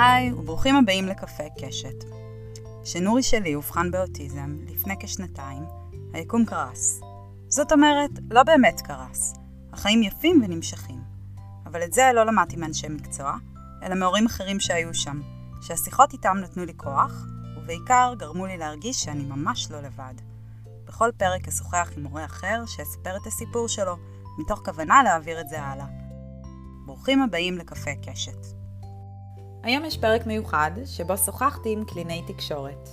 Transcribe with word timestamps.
היי, 0.00 0.32
וברוכים 0.32 0.76
הבאים 0.76 1.06
לקפה 1.06 1.44
קשת. 1.60 2.04
כשנורי 2.82 3.22
שלי 3.22 3.54
אובחן 3.54 3.90
באוטיזם 3.90 4.56
לפני 4.66 4.94
כשנתיים, 5.00 5.62
היקום 6.12 6.44
קרס. 6.44 7.00
זאת 7.48 7.72
אומרת, 7.72 8.10
לא 8.30 8.42
באמת 8.42 8.80
קרס. 8.80 9.34
החיים 9.72 10.02
יפים 10.02 10.42
ונמשכים. 10.44 11.00
אבל 11.66 11.84
את 11.84 11.92
זה 11.92 12.10
לא 12.14 12.26
למדתי 12.26 12.56
מאנשי 12.56 12.88
מקצוע, 12.88 13.36
אלא 13.82 13.94
מהורים 13.94 14.26
אחרים 14.26 14.60
שהיו 14.60 14.94
שם, 14.94 15.20
שהשיחות 15.60 16.12
איתם 16.12 16.36
נתנו 16.42 16.64
לי 16.64 16.72
כוח, 16.76 17.26
ובעיקר 17.56 18.14
גרמו 18.18 18.46
לי 18.46 18.56
להרגיש 18.56 18.96
שאני 19.04 19.24
ממש 19.24 19.70
לא 19.70 19.80
לבד. 19.80 20.14
בכל 20.84 21.10
פרק 21.16 21.48
אשוחח 21.48 21.90
עם 21.96 22.02
מורה 22.02 22.24
אחר 22.24 22.62
שיספר 22.66 23.16
את 23.16 23.26
הסיפור 23.26 23.68
שלו, 23.68 23.96
מתוך 24.38 24.62
כוונה 24.64 25.02
להעביר 25.02 25.40
את 25.40 25.48
זה 25.48 25.62
הלאה. 25.62 25.86
ברוכים 26.86 27.22
הבאים 27.22 27.58
לקפה 27.58 27.90
קשת. 28.06 28.57
היום 29.62 29.84
יש 29.84 29.98
פרק 29.98 30.26
מיוחד 30.26 30.70
שבו 30.84 31.16
שוחחתי 31.16 31.72
עם 31.72 31.84
קלינאי 31.84 32.22
תקשורת. 32.26 32.88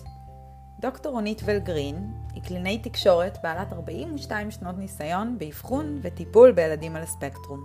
דוקטור 0.80 1.12
רונית 1.12 1.42
ולגרין 1.46 2.14
היא 2.34 2.44
קלינאי 2.44 2.78
תקשורת 2.78 3.38
בעלת 3.44 3.74
42 3.74 4.52
שנות 4.52 4.78
ניסיון 4.78 5.38
באבחון 5.38 6.00
וטיפול 6.02 6.52
בילדים 6.52 6.96
על 6.96 7.02
הספקטרום. 7.02 7.60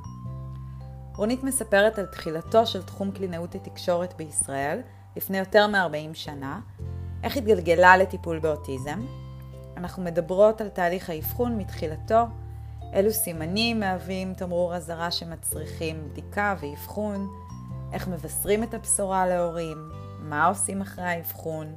רונית 1.16 1.44
מספרת 1.44 1.98
על 1.98 2.06
תחילתו 2.06 2.66
של 2.66 2.82
תחום 2.82 3.10
קלינאות 3.10 3.54
התקשורת 3.54 4.14
בישראל 4.16 4.80
לפני 5.16 5.38
יותר 5.38 5.66
מ-40 5.66 6.14
שנה, 6.14 6.60
איך 7.22 7.36
התגלגלה 7.36 7.96
לטיפול 7.96 8.38
באוטיזם. 8.38 9.00
אנחנו 9.76 10.02
מדברות 10.02 10.60
על 10.60 10.68
תהליך 10.68 11.10
האבחון 11.10 11.58
מתחילתו, 11.58 12.24
אילו 12.92 13.12
סימנים 13.12 13.80
מהווים 13.80 14.34
תמרור 14.34 14.74
אזהרה 14.74 15.10
שמצריכים 15.10 16.08
בדיקה 16.10 16.54
ואבחון, 16.60 17.28
איך 17.92 18.08
מבשרים 18.08 18.62
את 18.62 18.74
הבשורה 18.74 19.26
להורים, 19.26 19.90
מה 20.20 20.46
עושים 20.46 20.80
אחרי 20.80 21.04
האבחון, 21.04 21.74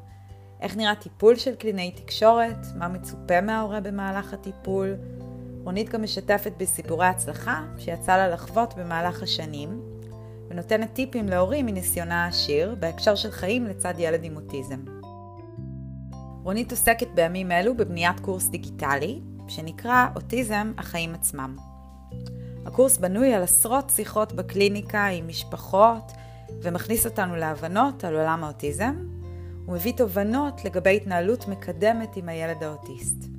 איך 0.64 0.78
נראה 0.78 0.96
טיפול 0.96 1.36
של 1.36 1.56
קלינאי 1.56 1.92
תקשורת, 1.92 2.66
מה 2.76 2.88
מצופה 2.88 3.42
מההורה 3.42 3.80
במהלך 3.80 4.34
הטיפול. 4.34 4.96
רונית 5.64 5.90
גם 5.90 6.04
משתפת 6.04 6.52
בסיפורי 6.58 7.06
הצלחה 7.06 7.64
שיצא 7.78 8.18
לה 8.18 8.28
לחוות 8.28 8.74
במהלך 8.78 9.24
השנים, 9.24 9.82
ונותנת 10.50 10.94
טיפים 10.94 11.30
להורים 11.30 11.66
מניסיונה 11.66 12.26
העשיר 12.26 12.76
בהקשר 12.80 13.16
של 13.16 13.32
חיים 13.32 13.66
לצד 13.66 13.94
ילד 13.98 14.24
עם 14.24 14.36
אוטיזם. 14.36 14.80
רונית 16.44 16.72
עוסקת 16.72 17.08
בימים 17.16 17.52
אלו 17.52 17.78
בבניית 17.78 18.20
קורס 18.20 18.48
דיגיטלי, 18.48 19.22
שנקרא 19.48 20.08
אוטיזם 20.16 20.72
החיים 20.78 21.14
עצמם. 21.16 21.73
הקורס 22.66 22.98
בנוי 22.98 23.34
על 23.34 23.44
עשרות 23.44 23.90
שיחות 23.90 24.34
בקליניקה 24.34 25.06
עם 25.06 25.28
משפחות 25.28 26.12
ומכניס 26.62 27.06
אותנו 27.06 27.36
להבנות 27.36 28.04
על 28.04 28.16
עולם 28.16 28.44
האוטיזם. 28.44 28.96
הוא 29.66 29.76
מביא 29.76 29.94
תובנות 29.98 30.66
לגבי 30.66 30.96
התנהלות 30.96 31.48
מקדמת 31.48 32.16
עם 32.16 32.30
הילד 32.30 32.64
האוטיסט. 32.64 33.30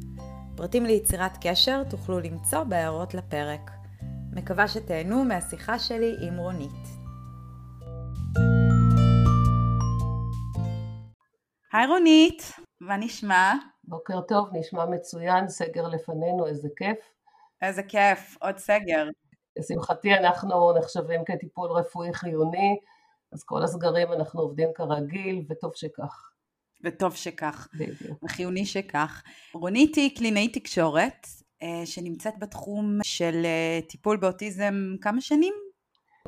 פרטים 0.57 0.87
ליצירת 0.87 1.39
קשר 1.41 1.83
תוכלו 1.85 2.21
למצוא 2.21 2.65
בהערות 2.65 3.15
לפרק. 3.15 3.71
מקווה 4.33 4.69
שתהנו 4.69 5.25
מהשיחה 5.25 5.79
שלי 5.79 6.17
עם 6.21 6.37
רונית. 6.39 6.89
היי 11.73 11.87
רונית, 11.87 12.53
מה 12.81 12.97
נשמע? 12.97 13.53
בוקר 13.85 14.21
טוב, 14.21 14.49
נשמע 14.53 14.87
מצוין, 14.87 15.49
סגר 15.49 15.89
לפנינו, 15.89 16.47
איזה 16.47 16.69
כיף. 16.77 17.14
איזה 17.67 17.83
כיף, 17.83 18.37
עוד 18.41 18.59
סגר. 18.59 19.09
לשמחתי 19.57 20.15
אנחנו 20.15 20.73
נחשבים 20.79 21.25
כטיפול 21.25 21.71
רפואי 21.71 22.15
חיוני, 22.15 22.79
אז 23.33 23.45
כל 23.45 23.63
הסגרים 23.63 24.13
אנחנו 24.13 24.41
עובדים 24.41 24.69
כרגיל, 24.75 25.45
וטוב 25.51 25.73
שכך. 25.75 26.31
וטוב 26.85 27.17
שכך. 27.17 27.69
בדיוק. 27.75 28.25
וחיוני 28.25 28.67
שכך. 28.67 29.23
רונית 29.55 29.95
היא 29.95 30.17
קלינאי 30.17 30.49
תקשורת, 30.49 31.27
אה, 31.63 31.87
שנמצאת 31.87 32.39
בתחום 32.39 32.99
של 33.03 33.43
אה, 33.45 33.81
טיפול 33.89 34.17
באוטיזם 34.17 34.75
כמה 35.01 35.21
שנים? 35.21 35.55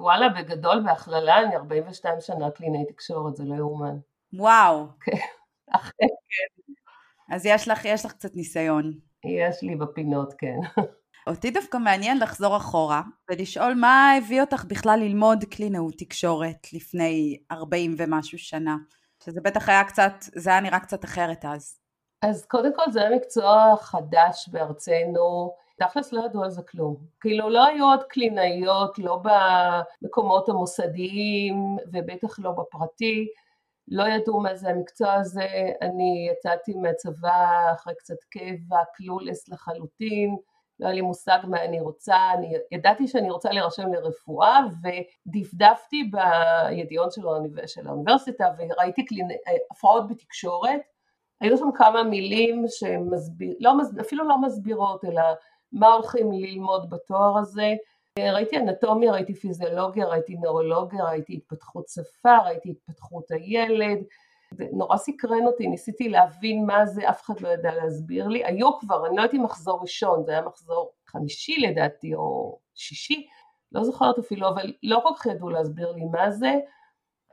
וואלה, 0.01 0.29
בגדול, 0.29 0.83
בהכללה, 0.85 1.39
אני 1.43 1.57
42 1.57 2.21
שנה 2.21 2.51
קלינאי 2.51 2.85
תקשורת, 2.89 3.37
זה 3.37 3.45
לא 3.45 3.55
יאומן. 3.55 3.97
וואו. 4.33 4.87
כן, 5.01 5.13
אכן 5.77 5.91
כן. 6.01 6.73
אז 7.35 7.47
יש 7.47 7.69
לך, 7.69 7.85
יש 7.85 8.05
לך 8.05 8.13
קצת 8.13 8.35
ניסיון. 8.35 8.93
יש 9.25 9.63
לי 9.63 9.77
בפינות, 9.77 10.35
כן. 10.39 10.83
אותי 11.27 11.51
דווקא 11.51 11.77
מעניין 11.77 12.19
לחזור 12.19 12.57
אחורה 12.57 13.03
ולשאול 13.31 13.75
מה 13.75 14.13
הביא 14.19 14.41
אותך 14.41 14.65
בכלל 14.65 14.99
ללמוד 15.03 15.45
קלינאות 15.45 15.95
תקשורת 15.99 16.73
לפני 16.73 17.39
40 17.51 17.95
ומשהו 17.99 18.39
שנה, 18.39 18.77
שזה 19.25 19.41
בטח 19.41 19.69
היה 19.69 19.85
קצת, 19.85 20.13
זה 20.21 20.51
היה 20.51 20.61
נראה 20.61 20.81
קצת 20.81 21.05
אחרת 21.05 21.45
אז. 21.45 21.79
אז 22.23 22.47
קודם 22.47 22.77
כל 22.77 22.91
זה 22.93 23.01
היה 23.01 23.17
מקצוע 23.17 23.75
חדש 23.81 24.49
בארצנו, 24.49 25.55
תכלס 25.79 26.13
לא 26.13 26.25
ידעו 26.25 26.45
על 26.45 26.51
זה 26.51 26.63
כלום. 26.63 26.97
כאילו 27.21 27.51
לא 27.51 27.67
היו 27.67 27.85
עוד 27.85 28.03
קלינאיות, 28.03 28.99
לא 28.99 29.23
במקומות 30.03 30.49
המוסדיים 30.49 31.77
ובטח 31.93 32.39
לא 32.39 32.51
בפרטי, 32.51 33.29
לא 33.89 34.05
ידעו 34.09 34.41
מה 34.41 34.55
זה 34.55 34.69
המקצוע 34.69 35.15
הזה, 35.15 35.49
אני 35.83 36.29
יצאתי 36.33 36.75
מהצבא 36.75 37.73
אחרי 37.75 37.95
קצת 37.99 38.25
קבע, 38.31 38.79
קלולס 38.95 39.49
לחלוטין, 39.49 40.37
לא 40.81 40.87
היה 40.87 40.95
לי 40.95 41.01
מושג 41.01 41.39
מה 41.45 41.65
אני 41.65 41.81
רוצה, 41.81 42.17
אני 42.35 42.55
ידעתי 42.73 43.09
שאני 43.09 43.31
רוצה 43.31 43.51
להירשם 43.51 43.93
לרפואה 43.93 44.61
ודפדפתי 44.83 46.11
בידיעון 46.11 47.11
של, 47.11 47.27
האוניבר, 47.27 47.67
של 47.67 47.87
האוניברסיטה 47.87 48.45
וראיתי 48.59 49.05
קלינ... 49.05 49.29
הפרעות 49.71 50.09
בתקשורת, 50.09 50.81
היו 51.41 51.59
שם 51.59 51.69
כמה 51.75 52.03
מילים 52.03 52.65
שמסביר, 52.69 53.55
לא, 53.61 53.73
אפילו 54.01 54.29
לא 54.29 54.41
מסבירות 54.41 55.05
אלא 55.05 55.23
מה 55.73 55.87
הולכים 55.93 56.33
ללמוד 56.33 56.91
בתואר 56.91 57.39
הזה, 57.39 57.75
ראיתי 58.19 58.57
אנטומיה, 58.57 59.13
ראיתי 59.13 59.35
פיזיולוגיה, 59.35 60.07
ראיתי 60.07 60.35
נוירולוגיה, 60.35 61.05
ראיתי 61.05 61.35
התפתחות 61.35 61.89
שפה, 61.89 62.39
ראיתי 62.39 62.71
התפתחות 62.71 63.31
הילד, 63.31 63.99
נורא 64.73 64.97
סקרן 64.97 65.47
אותי, 65.47 65.67
ניסיתי 65.67 66.09
להבין 66.09 66.67
מה 66.67 66.87
זה, 66.87 67.11
אף 67.11 67.23
אחד 67.23 67.41
לא 67.41 67.49
ידע 67.49 67.75
להסביר 67.75 68.29
לי, 68.29 68.45
היו 68.45 68.79
כבר, 68.79 69.07
אני 69.07 69.17
לא 69.17 69.23
הייתי 69.23 69.39
מחזור 69.39 69.81
ראשון, 69.81 70.25
זה 70.25 70.33
היה 70.33 70.43
מחזור 70.43 70.93
חמישי 71.07 71.57
לדעתי 71.61 72.15
או 72.15 72.59
שישי, 72.75 73.27
לא 73.73 73.85
זוכרת 73.85 74.19
אפילו, 74.19 74.49
אבל 74.49 74.73
לא 74.83 75.01
כל 75.03 75.11
כך 75.17 75.27
ידעו 75.27 75.51
להסביר 75.51 75.93
לי 75.93 76.05
מה 76.05 76.31
זה, 76.31 76.55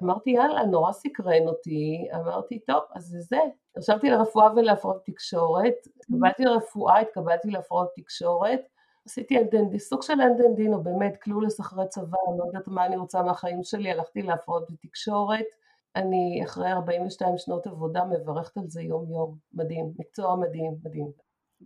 אמרתי 0.03 0.29
יאללה, 0.29 0.66
נורא 0.66 0.91
סקרן 0.91 1.47
אותי, 1.47 2.07
אמרתי 2.16 2.59
טוב, 2.59 2.84
אז 2.96 3.03
זה 3.03 3.19
זה, 3.22 3.40
הרשמתי 3.75 4.09
לרפואה 4.09 4.53
ולהפרעות 4.56 5.03
תקשורת, 5.06 5.74
התקבלתי 5.97 6.44
לרפואה, 6.44 7.00
התקבלתי 7.00 7.51
להפרעות 7.51 7.90
תקשורת, 7.95 8.62
עשיתי 9.06 9.40
אנדנדי, 9.40 9.80
סוג 9.80 10.01
של 10.01 10.22
אנדנדינו, 10.22 10.84
באמת 10.84 11.18
קלולס 11.18 11.59
אחרי 11.59 11.88
צבא, 11.88 12.18
אני 12.30 12.38
לא 12.38 12.44
יודעת 12.45 12.68
מה 12.68 12.85
אני 12.85 12.97
רוצה 12.97 13.24
מהחיים 13.24 13.63
שלי, 13.63 13.91
הלכתי 13.91 14.22
להפרעות 14.22 14.69
בתקשורת, 14.69 15.45
אני 15.96 16.42
אחרי 16.46 16.72
42 16.72 17.38
שנות 17.38 17.68
עבודה 17.68 18.04
מברכת 18.06 18.58
על 18.58 18.64
זה 18.68 18.81
יום 18.81 19.12
יום, 19.12 19.38
מדהים, 19.54 19.92
מקצוע 20.00 20.36
מדהים, 20.36 20.76
מדהים. 20.84 21.12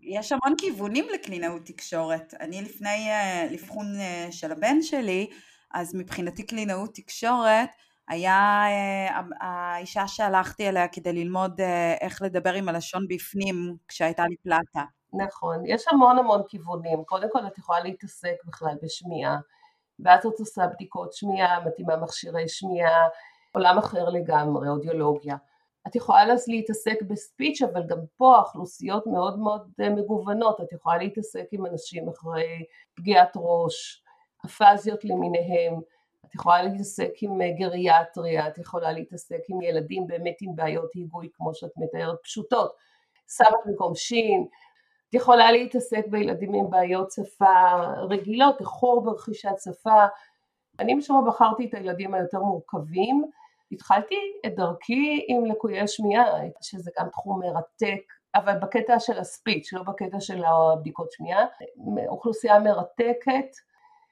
יש 0.02 0.32
המון 0.32 0.58
כיוונים 0.58 1.06
לקלינאות 1.14 1.62
תקשורת. 1.66 2.34
אני 2.40 2.62
לפני 2.62 3.10
אבחון 3.56 3.86
uh, 3.96 4.30
uh, 4.30 4.32
של 4.32 4.52
הבן 4.52 4.82
שלי, 4.82 5.30
אז 5.74 5.96
מבחינתי 5.96 6.46
קלינאות 6.46 6.90
תקשורת 6.94 7.70
היה 8.08 8.64
uh, 9.10 9.46
האישה 9.46 10.08
שהלכתי 10.08 10.70
אליה 10.70 10.88
כדי 10.88 11.14
ללמוד 11.14 11.62
איך 12.02 12.22
לדבר 12.22 12.54
עם 12.54 12.70
הלשון 12.70 13.08
בפנים 13.10 13.76
כשהייתה 13.88 14.28
לי 14.28 14.36
פלטה. 14.44 14.84
נכון, 15.14 15.66
יש 15.66 15.84
המון 15.92 16.18
המון 16.18 16.42
כיוונים. 16.48 17.04
קודם 17.04 17.28
כל 17.32 17.48
את 17.48 17.58
יכולה 17.58 17.80
להתעסק 17.80 18.36
בכלל 18.46 18.76
בשמיעה, 18.84 19.38
ואז 20.00 20.26
את 20.26 20.40
עושה 20.40 20.68
בדיקות 20.68 21.14
שמיעה, 21.14 21.66
מתאימה 21.66 21.98
מכשירי 21.98 22.48
שמיעה, 22.48 23.08
עולם 23.58 23.78
אחר 23.78 24.10
לגמרי, 24.10 24.70
אודיולוגיה. 24.70 25.36
את 25.88 25.96
יכולה 25.96 26.26
להתעסק 26.48 27.02
בספיץ', 27.02 27.62
אבל 27.62 27.84
גם 27.88 27.98
פה 28.18 28.36
האוכלוסיות 28.36 29.08
מאוד 29.08 29.40
מאוד 29.40 29.72
אה, 29.82 29.90
מגוונות, 29.90 30.62
את 30.62 30.74
יכולה 30.74 30.98
להתעסק 30.98 31.46
עם 31.52 31.66
אנשים 31.66 32.10
אחרי 32.10 32.66
פגיעת 32.94 33.32
ראש, 33.36 34.04
אפזיות 34.46 35.06
למיניהם, 35.06 35.74
את 36.26 36.36
יכולה 36.36 36.64
להתעסק 36.64 37.12
עם 37.22 37.42
אה, 37.42 37.52
גריאטריה, 37.60 38.48
את 38.48 38.58
יכולה 38.58 38.92
להתעסק 38.92 39.40
עם 39.50 39.62
ילדים 39.62 40.08
באמת 40.08 40.38
עם 40.42 40.56
בעיות 40.56 40.94
היגוי 40.94 41.30
כמו 41.34 41.54
שאת 41.54 41.72
מתארת, 41.78 42.18
פשוטות, 42.24 42.76
סבק 43.28 43.66
במקום 43.66 43.96
שין, 43.96 44.48
את 45.10 45.14
יכולה 45.14 45.52
להתעסק 45.52 46.08
בילדים 46.08 46.54
עם 46.54 46.70
בעיות 46.70 47.12
שפה 47.12 47.82
רגילות, 48.10 48.60
איחור 48.60 49.04
ברכישת 49.04 49.56
שפה, 49.64 50.06
אני 50.80 50.94
משום 50.94 51.24
מה 51.24 51.32
בחרתי 51.32 51.66
את 51.66 51.74
הילדים 51.74 52.14
היותר 52.14 52.40
מורכבים, 52.40 53.26
התחלתי 53.72 54.16
את 54.46 54.56
דרכי 54.56 55.26
עם 55.28 55.46
לקויי 55.46 55.88
שמיעה, 55.88 56.26
שזה 56.62 56.92
גם 57.00 57.10
תחום 57.10 57.40
מרתק, 57.40 58.02
אבל 58.36 58.54
בקטע 58.62 59.00
של 59.00 59.20
הספיץ', 59.20 59.74
לא 59.74 59.84
בקטע 59.84 60.20
של 60.20 60.44
הבדיקות 60.46 61.12
שמיעה, 61.12 61.46
אוכלוסייה 62.08 62.60
מרתקת. 62.60 63.56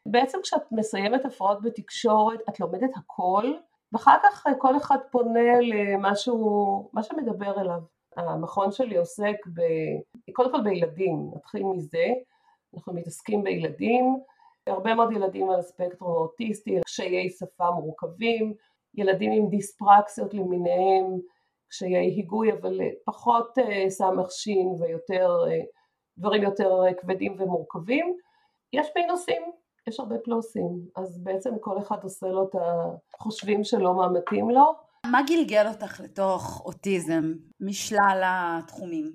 בעצם 0.06 0.38
כשאת 0.44 0.72
מסיימת 0.72 1.26
הפרעות 1.26 1.62
בתקשורת, 1.62 2.40
את 2.50 2.60
לומדת 2.60 2.92
הכל, 2.96 3.54
ואחר 3.94 4.18
כך 4.24 4.46
כל 4.58 4.78
אחד 4.78 4.98
פונה 5.12 5.60
למשהו, 5.62 6.90
מה 6.94 7.04
שמדבר 7.04 7.62
אליו. 7.62 7.80
המכון 8.18 8.72
שלי 8.72 8.98
עוסק 8.98 9.36
ב... 9.54 9.62
קודם 10.34 10.52
כל 10.52 10.62
בילדים, 10.62 11.32
נתחיל 11.36 11.64
מזה, 11.64 12.06
אנחנו 12.76 12.94
מתעסקים 12.94 13.44
בילדים, 13.44 14.20
הרבה 14.68 14.96
מאוד 14.96 15.12
ילדים 15.12 15.50
על 15.50 15.60
הספקטרום 15.60 16.12
האוטיסטי, 16.12 16.82
קשיי 16.86 17.30
שפה 17.30 17.72
מורכבים, 17.72 18.54
ילדים 18.98 19.32
עם 19.32 19.50
דיספרקסיות 19.50 20.34
למיניהם, 20.34 21.20
קשיי 21.70 21.96
היגוי 21.96 22.54
אבל 22.54 22.80
פחות 23.06 23.58
אה, 23.58 23.90
סמ"ך 23.90 24.32
שין 24.32 24.68
ויותר 24.80 25.30
אה, 25.48 25.62
דברים 26.18 26.44
יותר 26.44 26.84
אה, 26.86 26.94
כבדים 26.94 27.36
ומורכבים. 27.40 28.18
יש 28.74 28.88
מינוסים, 28.96 29.42
יש 29.88 30.00
הרבה 30.00 30.16
פלוסים, 30.24 30.80
אז 30.96 31.24
בעצם 31.24 31.50
כל 31.62 31.78
אחד 31.78 32.04
עושה 32.04 32.28
לו 32.28 32.44
את 32.44 32.56
החושבים 33.14 33.64
שלו 33.64 33.94
מה 33.94 34.08
מתאים 34.10 34.50
לו. 34.50 34.74
מה 35.06 35.22
גלגל 35.28 35.68
אותך 35.68 36.02
לתוך 36.04 36.62
אוטיזם 36.66 37.34
משלל 37.60 38.22
התחומים? 38.26 39.12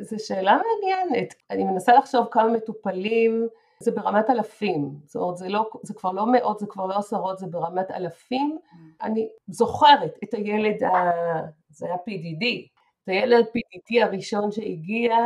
זו 0.00 0.16
שאלה 0.18 0.58
מעניינת. 0.58 1.34
אני 1.50 1.64
מנסה 1.64 1.92
לחשוב 1.94 2.26
כמה 2.30 2.48
מטופלים, 2.48 3.48
זה 3.82 3.90
ברמת 3.90 4.30
אלפים, 4.30 4.90
זאת 5.04 5.22
אומרת 5.22 5.36
זה, 5.36 5.48
לא, 5.48 5.70
זה 5.82 5.94
כבר 5.94 6.12
לא 6.12 6.32
מאות, 6.32 6.58
זה 6.58 6.66
כבר 6.66 6.86
לא 6.86 6.98
עשרות, 6.98 7.38
זה 7.38 7.46
ברמת 7.46 7.90
אלפים. 7.90 8.58
Mm. 8.62 8.76
אני 9.02 9.28
זוכרת 9.46 10.18
את 10.24 10.34
הילד, 10.34 10.82
ה... 10.82 11.10
זה 11.70 11.86
היה 11.86 11.94
PDD, 11.94 12.68
את 13.04 13.08
הילד 13.08 13.44
PDD 13.44 14.04
הראשון 14.04 14.52
שהגיע, 14.52 15.16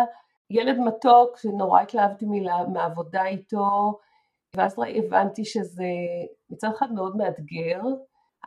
ילד 0.51 0.79
מתוק 0.79 1.37
שנורא 1.37 1.81
התלהבתי 1.81 2.27
מהעבודה 2.73 3.27
איתו, 3.27 3.99
ואז 4.57 4.77
הבנתי 4.97 5.45
שזה 5.45 5.85
מצד 6.51 6.69
אחד 6.79 6.93
מאוד 6.93 7.17
מאתגר, 7.17 7.81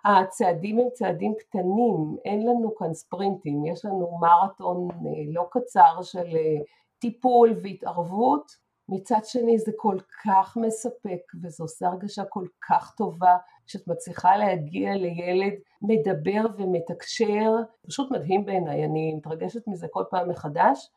הצעדים 0.06 0.80
הם 0.80 0.90
צעדים 0.94 1.34
קטנים, 1.40 2.18
אין 2.26 2.48
לנו 2.48 2.76
כאן 2.76 2.94
ספרינטים, 2.94 3.66
יש 3.66 3.86
לנו 3.86 4.18
מרתון 4.22 4.88
אה, 4.92 5.34
לא 5.34 5.48
קצר 5.52 6.02
של 6.02 6.36
אה, 6.36 6.64
טיפול 7.00 7.60
והתערבות, 7.64 8.65
מצד 8.90 9.20
שני 9.24 9.60
זה 9.60 9.72
כל 9.76 9.98
כך 10.26 10.58
מספק 10.62 11.22
וזו 11.44 11.64
עושה 11.64 11.88
הרגשה 11.88 12.26
כל 12.26 12.48
כך 12.70 12.94
טובה 12.98 13.38
שאת 13.66 13.88
מצליחה 13.88 14.38
להגיע 14.38 14.94
לילד 14.94 15.54
מדבר 15.82 16.42
ומתקשר, 16.58 17.52
פשוט 17.88 18.12
מדהים 18.12 18.46
בעיניי, 18.46 18.86
אני 18.86 19.14
מתרגשת 19.14 19.68
מזה 19.68 19.88
כל 19.92 20.04
פעם 20.10 20.30
מחדש. 20.30 20.90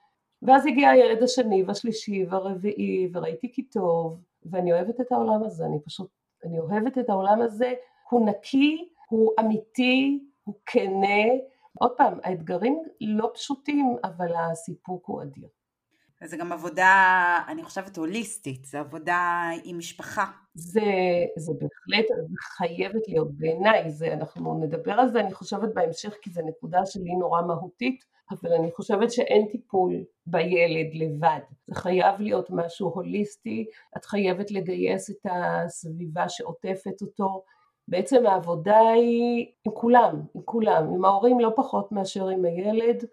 ואז 0.43 0.67
הגיע 0.67 0.91
הילד 0.91 1.23
השני 1.23 1.63
והשלישי 1.63 2.27
והרביעי 2.31 3.11
וראיתי 3.13 3.53
כי 3.53 3.63
טוב 3.63 4.21
ואני 4.45 4.73
אוהבת 4.73 5.01
את 5.01 5.13
העולם 5.13 5.45
הזה, 5.45 5.65
אני 5.65 5.81
פשוט, 5.85 6.11
אני 6.45 6.59
אוהבת 6.59 6.99
את 6.99 7.11
העולם 7.11 7.43
הזה, 7.43 7.73
הוא 8.11 8.27
נקי, 8.27 8.89
הוא 9.09 9.33
אמיתי, 9.41 10.25
הוא 10.45 10.55
כנה, 10.67 11.25
עוד 11.79 11.93
פעם, 11.97 12.19
האתגרים 12.23 12.83
לא 13.01 13.31
פשוטים 13.35 13.97
אבל 14.05 14.35
הסיפוק 14.37 15.07
הוא 15.07 15.23
אדיר. 15.23 15.49
וזה 16.23 16.37
גם 16.37 16.53
עבודה, 16.53 17.39
אני 17.49 17.65
חושבת, 17.65 17.97
הוליסטית, 17.97 18.65
זה 18.65 18.81
עבודה 18.81 19.51
עם 19.65 19.79
משפחה. 19.79 20.25
זה, 20.55 20.81
זה 21.37 21.53
בהחלט, 21.53 22.07
זה 22.09 22.37
חייבת 22.57 23.09
להיות 23.09 23.33
בעיניי, 23.33 23.85
אנחנו 24.13 24.61
נדבר 24.65 24.93
על 24.93 25.09
זה, 25.09 25.21
אני 25.21 25.35
חושבת 25.35 25.75
בהמשך, 25.75 26.15
כי 26.23 26.31
זו 26.31 26.41
נקודה 26.47 26.87
שלי 26.87 27.15
נורא 27.21 27.43
מהותית, 27.43 28.05
אבל 28.31 28.53
אני 28.53 28.73
חושבת 28.73 29.13
שאין 29.13 29.47
טיפול 29.51 30.05
בילד 30.27 30.95
לבד, 30.95 31.41
זה 31.67 31.75
חייב 31.75 32.21
להיות 32.21 32.51
משהו 32.51 32.89
הוליסטי, 32.89 33.67
את 33.97 34.05
חייבת 34.05 34.51
לגייס 34.51 35.11
את 35.11 35.27
הסביבה 35.31 36.29
שעוטפת 36.29 37.03
אותו, 37.03 37.43
בעצם 37.89 38.27
העבודה 38.27 38.79
היא 38.79 39.47
עם 39.67 39.73
כולם, 39.73 40.23
עם 40.35 40.43
כולם, 40.45 40.95
עם 40.95 41.05
ההורים 41.05 41.41
לא 41.41 41.53
פחות 41.57 41.93
מאשר 41.93 42.29
עם 42.29 42.45
הילד, 42.45 43.05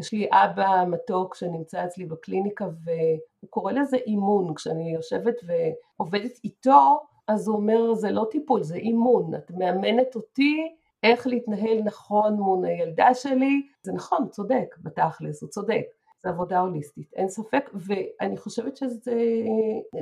יש 0.00 0.12
לי 0.12 0.28
אבא 0.32 0.84
מתוק 0.88 1.34
שנמצא 1.34 1.84
אצלי 1.84 2.06
בקליניקה 2.06 2.64
והוא 2.64 3.50
קורא 3.50 3.72
לזה 3.72 3.96
אימון, 3.96 4.54
כשאני 4.54 4.94
יושבת 4.94 5.34
ועובדת 5.46 6.38
איתו 6.44 7.00
אז 7.28 7.48
הוא 7.48 7.56
אומר 7.56 7.94
זה 7.94 8.10
לא 8.10 8.26
טיפול 8.30 8.62
זה 8.62 8.76
אימון, 8.76 9.34
את 9.34 9.50
מאמנת 9.50 10.14
אותי 10.14 10.74
איך 11.02 11.26
להתנהל 11.26 11.82
נכון 11.84 12.34
מול 12.34 12.64
הילדה 12.64 13.14
שלי, 13.14 13.66
זה 13.82 13.92
נכון, 13.92 14.28
צודק 14.28 14.74
בתכלס, 14.82 15.42
הוא 15.42 15.50
צודק, 15.50 15.82
זה 16.24 16.30
עבודה 16.30 16.60
הוליסטית, 16.60 17.12
אין 17.16 17.28
ספק, 17.28 17.70
ואני 17.74 18.36
חושבת 18.36 18.76
שזה 18.76 19.14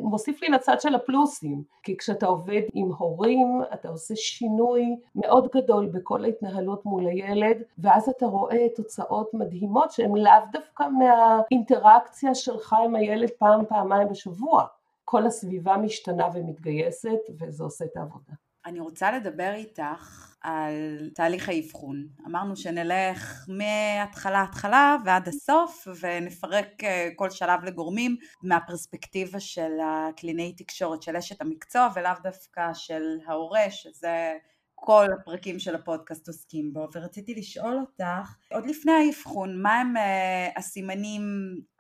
מוסיף 0.01 0.43
לי 0.43 0.49
לצד 0.49 0.81
של 0.81 0.95
הפלוסים, 0.95 1.63
כי 1.83 1.97
כשאתה 1.97 2.27
עובד 2.27 2.61
עם 2.73 2.91
הורים, 2.99 3.61
אתה 3.75 3.89
עושה 3.89 4.17
שינוי 4.17 4.97
מאוד 5.15 5.49
גדול 5.55 5.87
בכל 5.87 6.25
ההתנהלות 6.25 6.87
מול 6.87 7.07
הילד, 7.07 7.63
ואז 7.79 8.09
אתה 8.09 8.27
רואה 8.27 8.67
תוצאות 8.77 9.35
מדהימות 9.35 9.91
שהן 9.91 10.17
לאו 10.17 10.33
דווקא 10.53 10.85
מהאינטראקציה 10.99 12.35
שלך 12.35 12.77
עם 12.85 12.97
הילד 12.97 13.31
פעם, 13.39 13.65
פעמיים 13.69 14.09
בשבוע. 14.09 14.65
כל 15.05 15.27
הסביבה 15.27 15.77
משתנה 15.77 16.29
ומתגייסת, 16.35 17.21
וזה 17.41 17.65
עושה 17.65 17.85
את 17.85 17.97
העבודה. 17.97 18.33
אני 18.67 18.81
רוצה 18.81 19.13
לדבר 19.13 19.53
איתך 19.55 20.33
על 20.41 21.11
תהליך 21.15 21.49
האבחון. 21.49 22.07
אמרנו 22.27 22.57
שנלך 22.57 23.47
מההתחלה 23.49 24.43
התחלה 24.43 24.97
ועד 25.05 25.29
הסוף 25.29 25.89
ונפרק 26.01 26.85
אה, 26.85 27.09
כל 27.17 27.31
שלב 27.31 27.65
לגורמים 27.65 28.17
מהפרספקטיבה 28.43 29.41
של 29.41 29.73
הקלינאי 29.85 30.53
תקשורת 30.57 31.03
של 31.03 31.17
אשת 31.17 31.41
המקצוע 31.41 31.89
ולאו 31.95 32.13
דווקא 32.23 32.75
של 32.75 33.03
ההורה 33.27 33.71
שזה 33.71 34.33
כל 34.75 35.07
הפרקים 35.21 35.59
של 35.59 35.75
הפודקאסט 35.75 36.29
עוסקים 36.29 36.73
בו 36.73 36.89
ורציתי 36.95 37.35
לשאול 37.35 37.79
אותך 37.81 38.37
עוד 38.53 38.67
לפני 38.67 38.93
האבחון 38.93 39.63
מה 39.63 39.81
הם 39.81 39.97
אה, 39.97 40.49
הסימנים 40.57 41.23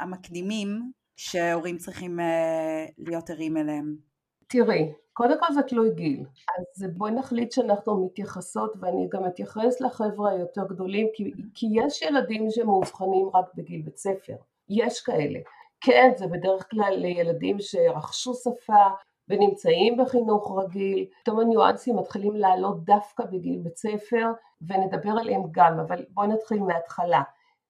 המקדימים 0.00 0.92
שהורים 1.16 1.78
צריכים 1.78 2.20
אה, 2.20 2.86
להיות 2.98 3.30
ערים 3.30 3.56
אליהם? 3.56 3.96
תראי, 4.46 4.92
קודם 5.12 5.40
כל 5.40 5.52
זה 5.52 5.62
תלוי 5.62 5.94
גיל, 5.94 6.24
אז 6.58 6.84
בואי 6.96 7.12
נחליט 7.12 7.52
שאנחנו 7.52 8.06
מתייחסות 8.06 8.72
ואני 8.80 9.08
גם 9.08 9.26
אתייחס 9.26 9.80
לחבר'ה 9.80 10.30
היותר 10.30 10.66
גדולים 10.68 11.06
כי, 11.14 11.32
כי 11.54 11.66
יש 11.72 12.02
ילדים 12.02 12.50
שמאובחנים 12.50 13.28
רק 13.34 13.54
בגיל 13.54 13.82
בית 13.82 13.96
ספר, 13.96 14.36
יש 14.68 15.00
כאלה, 15.00 15.38
כן 15.80 16.10
זה 16.16 16.26
בדרך 16.26 16.70
כלל 16.70 16.94
לילדים 16.96 17.56
שרכשו 17.60 18.34
שפה 18.34 18.86
ונמצאים 19.28 19.96
בחינוך 19.96 20.58
רגיל, 20.58 21.06
פתאום 21.22 21.40
הניואנסים 21.40 21.96
מתחילים 21.96 22.36
לעלות 22.36 22.84
דווקא 22.84 23.24
בגיל 23.24 23.58
בית 23.62 23.76
ספר 23.76 24.32
ונדבר 24.68 25.12
עליהם 25.20 25.42
גם, 25.50 25.80
אבל 25.80 26.04
בואי 26.08 26.28
נתחיל 26.28 26.58
מההתחלה, 26.58 27.22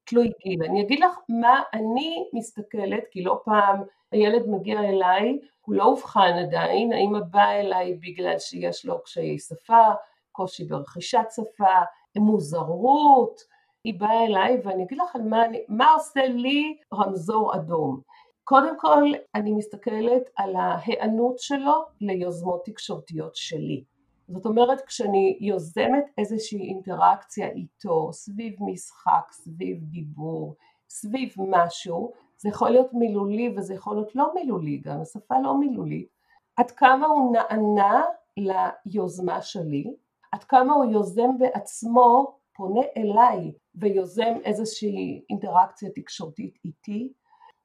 תלוי 0.05 0.33
גיל, 0.43 0.63
אני 0.65 0.83
אגיד 0.83 1.01
לך 1.01 1.19
מה 1.29 1.63
אני 1.75 2.29
מסתכלת, 2.33 3.05
כי 3.11 3.23
לא 3.23 3.41
פעם 3.45 3.83
הילד 4.13 4.49
מגיע 4.49 4.81
אליי, 4.81 5.39
הוא 5.61 5.75
לא 5.75 5.85
אובחן 5.85 6.33
עדיין, 6.47 6.93
האמא 6.93 7.21
באה 7.31 7.61
אליי 7.61 7.95
בגלל 7.95 8.39
שיש 8.39 8.87
לו 8.87 9.03
קשיי 9.03 9.39
שפה, 9.39 9.89
קושי 10.33 10.65
ברכישת 10.65 11.27
שפה, 11.37 11.75
מוזרות, 12.17 13.41
היא 13.85 14.01
באה 14.01 14.27
אליי 14.27 14.61
ואני 14.65 14.85
אגיד 14.85 14.99
לך 14.99 15.17
מה, 15.17 15.43
מה 15.69 15.93
עושה 15.93 16.27
לי 16.27 16.77
רמזור 16.95 17.55
אדום. 17.55 18.01
קודם 18.45 18.79
כל 18.79 19.13
אני 19.35 19.53
מסתכלת 19.53 20.31
על 20.37 20.57
ההיענות 20.57 21.39
שלו 21.39 21.73
ליוזמות 22.01 22.65
תקשורתיות 22.65 23.37
שלי. 23.37 23.85
זאת 24.29 24.47
אומרת 24.47 24.81
כשאני 24.81 25.39
יוזמת 25.41 26.05
איזושהי 26.19 26.69
אינטראקציה 26.69 27.49
איתו 27.49 28.13
סביב 28.13 28.57
משחק, 28.61 29.33
סביב 29.33 29.79
דיבור, 29.83 30.57
סביב 30.89 31.35
משהו, 31.39 32.13
זה 32.43 32.49
יכול 32.49 32.71
להיות 32.71 32.93
מילולי 32.93 33.55
וזה 33.57 33.75
יכול 33.75 33.95
להיות 33.97 34.15
לא 34.15 34.35
מילולי 34.35 34.77
גם, 34.77 35.01
השפה 35.01 35.35
לא 35.43 35.59
מילולית, 35.59 36.09
עד 36.57 36.71
כמה 36.71 37.07
הוא 37.07 37.33
נענה 37.33 38.03
ליוזמה 38.37 39.43
שלי, 39.43 39.95
עד 40.33 40.45
כמה 40.45 40.75
הוא 40.75 40.93
יוזם 40.93 41.39
בעצמו, 41.39 42.39
פונה 42.57 42.81
אליי 42.97 43.53
ויוזם 43.75 44.35
איזושהי 44.45 45.25
אינטראקציה 45.31 45.91
תקשורתית 45.95 46.59
איתי, 46.65 47.13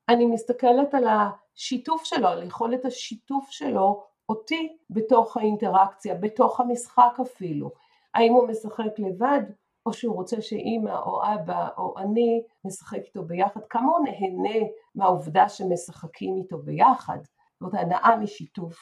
אני 0.10 0.26
מסתכלת 0.26 0.94
על 0.94 1.06
השיתוף 1.08 2.04
שלו, 2.04 2.28
על 2.28 2.44
יכולת 2.44 2.86
השיתוף 2.86 3.50
שלו 3.50 4.04
אותי 4.30 4.78
בתוך 4.90 5.38
האינטראקציה, 5.38 6.16
בתוך 6.16 6.60
המשחק 6.60 7.18
אפילו. 7.22 7.72
האם 8.14 8.34
הוא 8.34 8.48
משחק 8.48 9.00
לבד, 9.00 9.42
או 9.88 9.94
שהוא 9.94 10.16
רוצה 10.16 10.42
שאימא 10.42 11.00
או 11.06 11.22
אבא 11.24 11.68
או 11.78 11.94
אני 11.98 12.42
נשחק 12.66 13.00
איתו 13.06 13.24
ביחד, 13.24 13.62
כמה 13.70 13.92
הוא 13.92 14.06
נהנה 14.06 14.66
מהעובדה 14.96 15.50
שמשחקים 15.50 16.38
איתו 16.38 16.58
ביחד, 16.58 17.18
זאת 17.60 17.74
הנאה 17.74 18.18
משיתוף. 18.18 18.76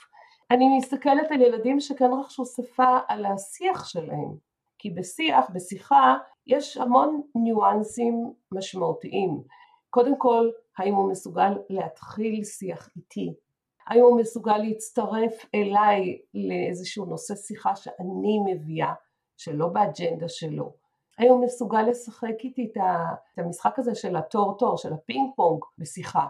אני 0.52 0.78
מסתכלת 0.78 1.32
על 1.32 1.42
ילדים 1.42 1.80
שכן 1.80 2.10
רכשו 2.22 2.46
שפה 2.46 2.98
על 3.08 3.26
השיח 3.26 3.86
שלהם, 3.86 4.36
כי 4.78 4.90
בשיח, 4.90 5.50
בשיחה, 5.54 6.18
יש 6.48 6.78
המון 6.78 7.22
ניואנסים 7.36 8.34
משמעותיים. 8.52 9.44
קודם 9.90 10.18
כל, 10.18 10.50
האם 10.78 10.96
הוא 10.96 11.12
מסוגל 11.12 11.58
להתחיל 11.70 12.44
שיח 12.44 12.90
איתי? 12.96 13.34
האם 13.88 14.02
הוא 14.02 14.20
מסוגל 14.20 14.58
להצטרף 14.58 15.46
אליי 15.56 16.20
לאיזשהו 16.34 17.06
נושא 17.06 17.36
שיחה 17.36 17.76
שאני 17.76 18.40
מביאה? 18.46 18.94
שלא 19.38 19.68
באג'נדה 19.68 20.30
שלו. 20.30 20.85
הוא 21.22 21.46
מסוגל 21.46 21.82
לשחק 21.82 22.44
איתי 22.44 22.72
את 22.72 22.78
המשחק 23.38 23.80
הזה 23.80 23.96
של 23.96 24.16
התור 24.16 24.58
תור, 24.58 24.78
של 24.78 24.94
הפינג 24.94 25.30
פונג 25.36 25.64
בשיחה. 25.78 26.28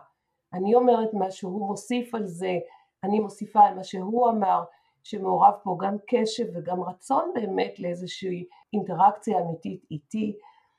אני 0.54 0.76
אומרת 0.76 1.10
משהו, 1.14 1.50
הוא 1.50 1.68
מוסיף 1.68 2.16
על 2.16 2.26
זה, 2.26 2.58
אני 3.04 3.20
מוסיפה 3.20 3.60
על 3.60 3.76
מה 3.76 3.84
שהוא 3.84 4.30
אמר, 4.30 4.64
שמעורב 5.04 5.54
פה 5.64 5.78
גם 5.80 5.96
קשב 6.08 6.46
וגם 6.54 6.84
רצון 6.84 7.32
באמת 7.36 7.80
לאיזושהי 7.80 8.46
אינטראקציה 8.74 9.40
אמיתית 9.40 9.86
איתי. 9.92 10.38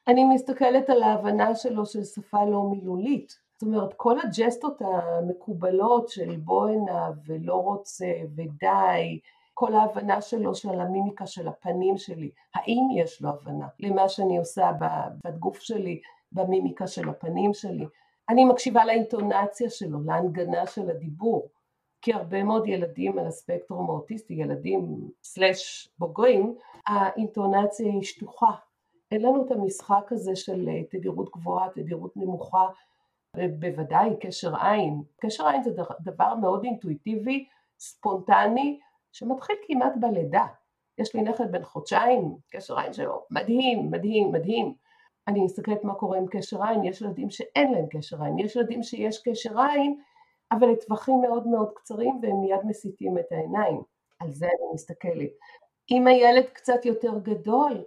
אני 0.08 0.24
מסתכלת 0.24 0.90
על 0.90 1.02
ההבנה 1.02 1.54
שלו 1.54 1.86
של 1.86 2.04
שפה 2.04 2.44
לא 2.44 2.62
מילולית. 2.62 3.32
זאת 3.52 3.62
אומרת, 3.62 3.94
כל 3.96 4.16
הג'סטות 4.20 4.82
המקובלות 4.82 6.08
של 6.08 6.36
בוא 6.36 6.68
הנה 6.68 7.10
ולא 7.26 7.54
רוצה 7.54 8.12
ודי, 8.36 9.20
כל 9.58 9.74
ההבנה 9.74 10.20
שלו 10.20 10.54
של 10.54 10.80
המימיקה 10.80 11.26
של 11.26 11.48
הפנים 11.48 11.96
שלי, 11.96 12.30
האם 12.54 12.82
יש 12.96 13.22
לו 13.22 13.28
הבנה 13.30 13.68
למה 13.78 14.08
שאני 14.08 14.38
עושה 14.38 14.70
בגוף 15.24 15.60
שלי, 15.60 16.00
במימיקה 16.32 16.86
של 16.86 17.08
הפנים 17.08 17.54
שלי. 17.54 17.86
אני 18.28 18.44
מקשיבה 18.44 18.84
לאינטונציה 18.84 19.70
שלו, 19.70 19.98
להנגנה 20.04 20.66
של 20.66 20.90
הדיבור. 20.90 21.48
כי 22.02 22.12
הרבה 22.12 22.42
מאוד 22.44 22.66
ילדים 22.66 23.18
על 23.18 23.26
הספקטרום 23.26 23.90
האוטיסטי, 23.90 24.34
ילדים 24.34 25.10
סלאש 25.22 25.88
בוגרים, 25.98 26.54
האינטונציה 26.86 27.86
היא 27.86 28.02
שטוחה. 28.02 28.50
אין 29.10 29.22
לנו 29.22 29.46
את 29.46 29.50
המשחק 29.50 30.12
הזה 30.12 30.36
של 30.36 30.68
אה, 30.68 30.84
תדירות 30.90 31.30
גבוהה, 31.30 31.68
תדירות 31.74 32.16
נמוכה, 32.16 32.66
בוודאי 33.58 34.10
קשר 34.20 34.56
עין. 34.56 35.02
קשר 35.20 35.46
עין 35.46 35.62
זה 35.62 35.70
דבר 36.00 36.34
מאוד 36.34 36.64
אינטואיטיבי, 36.64 37.46
ספונטני, 37.78 38.78
שמתחיל 39.16 39.56
כמעט 39.66 39.92
בלידה. 40.00 40.46
יש 40.98 41.14
לי 41.14 41.22
נכד 41.22 41.52
בן 41.52 41.64
חודשיים, 41.64 42.36
קשר 42.50 42.78
עין 42.78 42.92
שלו 42.92 43.24
מדהים, 43.30 43.90
מדהים, 43.90 44.32
מדהים. 44.32 44.74
אני 45.28 45.40
מסתכלת 45.44 45.84
מה 45.84 45.94
קורה 45.94 46.18
עם 46.18 46.26
קשר 46.26 46.62
עין, 46.62 46.84
יש 46.84 47.00
ילדים 47.00 47.30
שאין 47.30 47.72
להם 47.72 47.86
קשר 47.90 48.22
עין, 48.22 48.38
יש 48.38 48.56
ילדים 48.56 48.82
שיש 48.82 49.22
קשר 49.28 49.60
עין, 49.60 50.00
אבל 50.52 50.68
לטווחים 50.68 51.20
מאוד 51.20 51.46
מאוד 51.46 51.70
קצרים 51.74 52.18
והם 52.22 52.40
מיד 52.40 52.60
מסיטים 52.64 53.18
את 53.18 53.32
העיניים, 53.32 53.82
על 54.18 54.30
זה 54.30 54.46
אני 54.46 54.74
מסתכלת. 54.74 55.30
אם 55.90 56.06
הילד 56.06 56.44
קצת 56.52 56.84
יותר 56.84 57.18
גדול, 57.18 57.84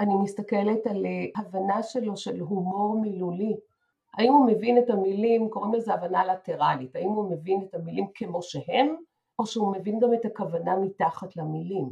אני 0.00 0.14
מסתכלת 0.14 0.86
על 0.86 1.06
אה, 1.06 1.42
הבנה 1.42 1.82
שלו 1.82 2.16
של 2.16 2.40
הומור 2.40 3.00
מילולי. 3.00 3.56
האם 4.14 4.32
הוא 4.32 4.46
מבין 4.46 4.78
את 4.78 4.90
המילים, 4.90 5.48
קוראים 5.48 5.74
לזה 5.74 5.94
הבנה 5.94 6.24
לטרלית, 6.24 6.96
האם 6.96 7.08
הוא 7.08 7.30
מבין 7.30 7.62
את 7.62 7.74
המילים 7.74 8.06
כמו 8.14 8.42
שהם, 8.42 8.96
או 9.40 9.46
שהוא 9.46 9.72
מבין 9.72 9.98
גם 9.98 10.14
את 10.14 10.24
הכוונה 10.24 10.76
מתחת 10.76 11.36
למילים. 11.36 11.90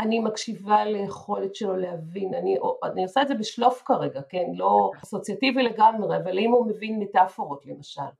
אני 0.00 0.18
מקשיבה 0.18 0.84
ליכולת 0.84 1.54
שלו 1.54 1.76
להבין, 1.76 2.34
אני, 2.34 2.56
אני 2.84 3.02
עושה 3.02 3.22
את 3.22 3.28
זה 3.28 3.34
בשלוף 3.34 3.82
כרגע, 3.84 4.22
כן, 4.28 4.46
לא 4.54 4.90
אסוציאטיבי 5.02 5.62
לגמרי, 5.62 6.16
אבל 6.16 6.38
אם 6.38 6.52
הוא 6.52 6.66
מבין 6.66 7.00
מטאפורות 7.00 7.66
למשל, 7.66 8.10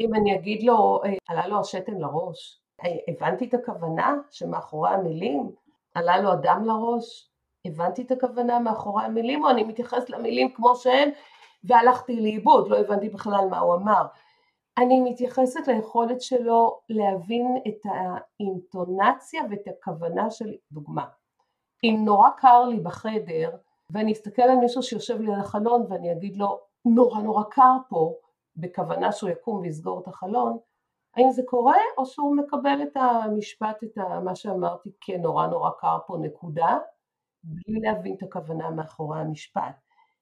אם 0.00 0.14
אני 0.14 0.34
אגיד 0.34 0.62
לו, 0.62 1.00
עלה 1.28 1.46
לו 1.46 1.60
השתן 1.60 1.94
לראש, 1.98 2.60
הבנתי 3.08 3.48
את 3.48 3.54
הכוונה 3.54 4.14
שמאחורי 4.30 4.90
המילים, 4.90 5.50
עלה 5.94 6.20
לו 6.20 6.32
אדם 6.32 6.64
לראש, 6.64 7.30
הבנתי 7.66 8.02
את 8.02 8.10
הכוונה 8.10 8.58
מאחורי 8.58 9.04
המילים, 9.04 9.44
או 9.44 9.50
אני 9.50 9.64
מתייחס 9.64 10.10
למילים 10.10 10.54
כמו 10.54 10.76
שהן, 10.76 11.10
והלכתי 11.64 12.20
לאיבוד, 12.20 12.68
לא 12.68 12.76
הבנתי 12.78 13.08
בכלל 13.08 13.46
מה 13.50 13.58
הוא 13.58 13.74
אמר. 13.74 14.06
אני 14.78 15.00
מתייחסת 15.00 15.68
ליכולת 15.68 16.20
שלו 16.20 16.80
להבין 16.88 17.46
את 17.68 17.80
האינטונציה 17.84 19.42
ואת 19.50 19.68
הכוונה 19.68 20.30
של 20.30 20.54
דוגמה. 20.72 21.06
אם 21.84 22.02
נורא 22.04 22.30
קר 22.36 22.64
לי 22.64 22.80
בחדר 22.80 23.56
ואני 23.90 24.12
אסתכל 24.12 24.42
על 24.42 24.56
מישהו 24.56 24.82
שיושב 24.82 25.20
לי 25.20 25.34
על 25.34 25.40
החלון 25.40 25.86
ואני 25.88 26.12
אגיד 26.12 26.36
לו 26.36 26.60
נורא 26.84 27.22
נורא 27.22 27.42
קר 27.50 27.76
פה 27.88 28.14
בכוונה 28.56 29.12
שהוא 29.12 29.30
יקום 29.30 29.60
ויסגור 29.60 30.00
את 30.00 30.08
החלון, 30.08 30.58
האם 31.16 31.30
זה 31.30 31.42
קורה 31.46 31.76
או 31.98 32.06
שהוא 32.06 32.36
מקבל 32.36 32.82
את 32.82 32.96
המשפט, 32.96 33.84
את 33.84 33.98
מה 34.24 34.36
שאמרתי 34.36 34.90
כנורא 35.00 35.46
נורא 35.46 35.70
קר 35.78 35.98
פה 36.06 36.16
נקודה, 36.20 36.78
בלי 37.44 37.80
להבין 37.80 38.14
את 38.14 38.22
הכוונה 38.22 38.70
מאחורי 38.70 39.20
המשפט, 39.20 39.76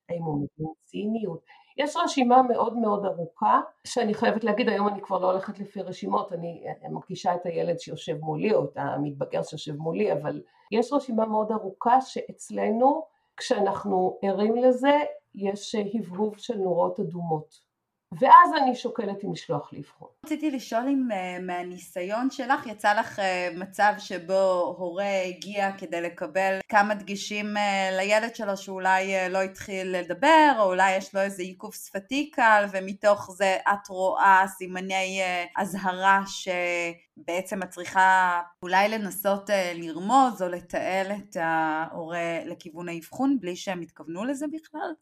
האם 0.09 0.23
הוא 0.23 0.35
מבין 0.35 0.73
ציניות, 0.85 1.45
יש 1.77 1.97
רשימה 1.97 2.43
מאוד 2.43 2.77
מאוד 2.77 3.05
ארוכה 3.05 3.61
שאני 3.87 4.15
חייבת 4.15 4.45
להגיד 4.45 4.69
היום 4.69 4.89
אני 4.89 5.01
כבר 5.01 5.19
לא 5.19 5.31
הולכת 5.31 5.59
לפי 5.59 5.83
רשימות 5.83 6.33
אני 6.33 6.65
מרגישה 6.91 7.35
את 7.35 7.47
הילד 7.47 7.79
שיושב 7.81 8.17
מולי 8.21 8.55
או 8.55 8.65
את 8.65 8.77
המתבגר 8.77 9.43
שיושב 9.43 9.77
מולי 9.77 10.13
אבל 10.13 10.43
יש 10.73 10.93
רשימה 10.93 11.27
מאוד 11.27 11.53
ארוכה 11.53 12.01
שאצלנו 12.01 13.03
כשאנחנו 13.37 14.19
ערים 14.23 14.57
לזה 14.57 14.99
יש 15.35 15.75
הבהוב 15.75 16.39
של 16.39 16.57
נורות 16.57 17.01
אדומות 17.01 17.72
ואז 18.21 18.51
אני 18.63 18.75
שוקלת 18.75 19.25
אם 19.25 19.33
לשלוח 19.33 19.73
לאבחון. 19.73 20.09
רציתי 20.27 20.51
לשאול 20.51 20.83
אם 20.83 21.09
uh, 21.11 21.43
מהניסיון 21.43 22.31
שלך 22.31 22.67
יצא 22.67 22.93
לך 22.93 23.19
uh, 23.19 23.23
מצב 23.59 23.93
שבו 23.99 24.75
הורה 24.79 25.23
הגיע 25.23 25.73
כדי 25.79 26.01
לקבל 26.01 26.59
כמה 26.69 26.95
דגישים 26.95 27.57
uh, 27.57 27.97
לילד 27.97 28.35
שלו 28.35 28.57
שאולי 28.57 29.29
לא 29.31 29.43
התחיל 29.43 29.97
לדבר 29.97 30.53
או 30.59 30.65
אולי 30.65 30.97
יש 30.97 31.15
לו 31.15 31.21
איזה 31.21 31.43
עיכוב 31.43 31.75
שפתי 31.75 32.31
קל 32.31 32.65
ומתוך 32.73 33.31
זה 33.31 33.57
את 33.73 33.89
רואה 33.89 34.45
סימני 34.47 35.21
אזהרה 35.57 36.23
שבעצם 36.27 37.63
את 37.63 37.69
צריכה 37.69 38.41
אולי 38.63 38.89
לנסות 38.89 39.51
לרמוז 39.75 40.43
או 40.43 40.49
לתעל 40.49 41.07
את 41.13 41.37
ההורה 41.41 42.45
לכיוון 42.45 42.89
האבחון 42.89 43.39
בלי 43.41 43.57
שהם 43.57 43.81
התכוונו 43.81 44.25
לזה 44.25 44.47
בכלל? 44.53 44.93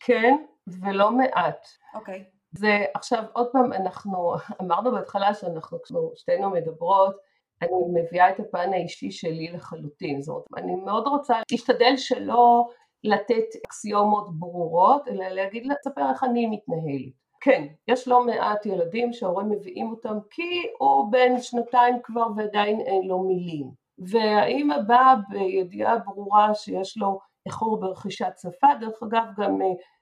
כן, 0.00 0.36
ולא 0.66 1.10
מעט. 1.10 1.66
אוקיי. 1.94 2.24
Okay. 2.26 2.39
זה 2.52 2.84
עכשיו 2.94 3.24
עוד 3.32 3.46
פעם 3.52 3.72
אנחנו 3.72 4.34
אמרנו 4.60 4.92
בהתחלה 4.92 5.34
שאנחנו 5.34 5.78
שתינו 6.14 6.50
מדברות 6.50 7.16
אני 7.62 7.70
מביאה 7.94 8.30
את 8.30 8.40
הפן 8.40 8.72
האישי 8.72 9.10
שלי 9.10 9.52
לחלוטין. 9.52 10.22
זאת 10.22 10.46
אומרת 10.50 10.64
אני 10.64 10.74
מאוד 10.74 11.06
רוצה 11.06 11.34
להשתדל 11.52 11.96
שלא 11.96 12.68
לתת 13.04 13.44
אקסיומות 13.66 14.38
ברורות 14.38 15.08
אלא 15.08 15.28
להגיד 15.28 15.66
לספר 15.66 16.10
איך 16.10 16.24
אני 16.24 16.46
מתנהלת. 16.46 17.12
כן, 17.40 17.66
יש 17.88 18.08
לא 18.08 18.26
מעט 18.26 18.66
ילדים 18.66 19.12
שההורים 19.12 19.48
מביאים 19.48 19.90
אותם 19.90 20.18
כי 20.30 20.66
הוא 20.78 21.12
בן 21.12 21.40
שנתיים 21.40 21.96
כבר 22.02 22.26
ועדיין 22.36 22.80
אין 22.80 23.08
לו 23.08 23.18
מילים. 23.18 23.70
והאימא 23.98 24.78
באה 24.86 25.14
בידיעה 25.28 25.98
ברורה 25.98 26.54
שיש 26.54 26.98
לו 26.98 27.18
איחור 27.46 27.80
ברכישת 27.80 28.32
שפה, 28.42 28.66
דרך 28.80 29.02
אגב 29.02 29.24
גם 29.36 29.58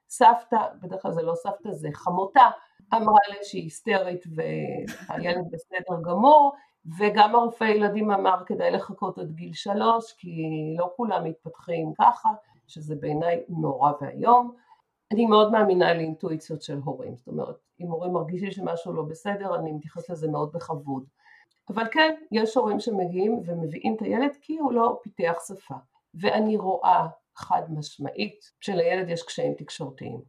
סבתא, 0.08 0.56
בדרך 0.82 1.02
כלל 1.02 1.12
זה 1.12 1.22
לא 1.22 1.34
סבתא, 1.34 1.72
זה 1.72 1.88
חמותה, 1.94 2.48
אמרה 2.94 3.20
לי 3.30 3.36
שהיא 3.42 3.62
היסטרית 3.62 4.24
והילד 4.34 5.44
בסדר 5.52 6.02
גמור, 6.02 6.52
וגם 6.98 7.34
הרופא 7.34 7.64
ילדים 7.64 8.10
אמר 8.10 8.42
כדאי 8.46 8.70
לחכות 8.70 9.18
עד 9.18 9.32
גיל 9.32 9.52
שלוש, 9.52 10.12
כי 10.12 10.30
לא 10.78 10.90
כולם 10.96 11.24
מתפתחים 11.24 11.92
ככה, 12.00 12.28
שזה 12.66 12.94
בעיניי 13.00 13.42
נורא 13.48 13.92
ואיום. 14.00 14.54
אני 15.12 15.26
מאוד 15.26 15.52
מאמינה 15.52 15.94
לאינטואיציות 15.94 16.62
של 16.62 16.78
הורים, 16.84 17.16
זאת 17.16 17.26
אומרת, 17.26 17.56
אם 17.80 17.86
הורים 17.86 18.12
מרגישים 18.12 18.50
שמשהו 18.50 18.92
לא 18.92 19.02
בסדר, 19.02 19.54
אני 19.54 19.72
מתייחס 19.72 20.10
לזה 20.10 20.28
מאוד 20.28 20.52
בכבוד. 20.52 21.04
אבל 21.68 21.84
כן, 21.92 22.14
יש 22.32 22.54
הורים 22.54 22.80
שמגיעים 22.80 23.40
ומביאים 23.44 23.96
את 23.96 24.02
הילד 24.02 24.36
כי 24.40 24.58
הוא 24.58 24.72
לא 24.72 25.00
פיתח 25.02 25.38
שפה. 25.48 25.74
ואני 26.14 26.56
רואה 26.56 27.06
חד 27.38 27.62
משמעית 27.68 28.52
שלילד 28.60 29.08
יש 29.08 29.22
קשיים 29.22 29.54
תקשורתיים. 29.54 30.20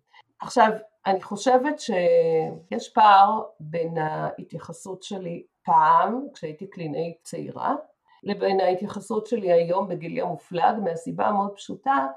עכשיו, 0.41 0.71
אני 1.05 1.21
חושבת 1.21 1.79
שיש 1.79 2.93
פער 2.93 3.41
בין 3.59 3.97
ההתייחסות 3.97 5.03
שלי 5.03 5.43
פעם, 5.63 6.27
כשהייתי 6.33 6.69
קלינאית 6.69 7.17
צעירה, 7.23 7.75
לבין 8.23 8.59
ההתייחסות 8.59 9.27
שלי 9.27 9.51
היום 9.51 9.87
בגילי 9.87 10.21
המופלג, 10.21 10.75
מהסיבה 10.83 11.27
המאוד 11.27 11.51
פשוטה 11.55 12.07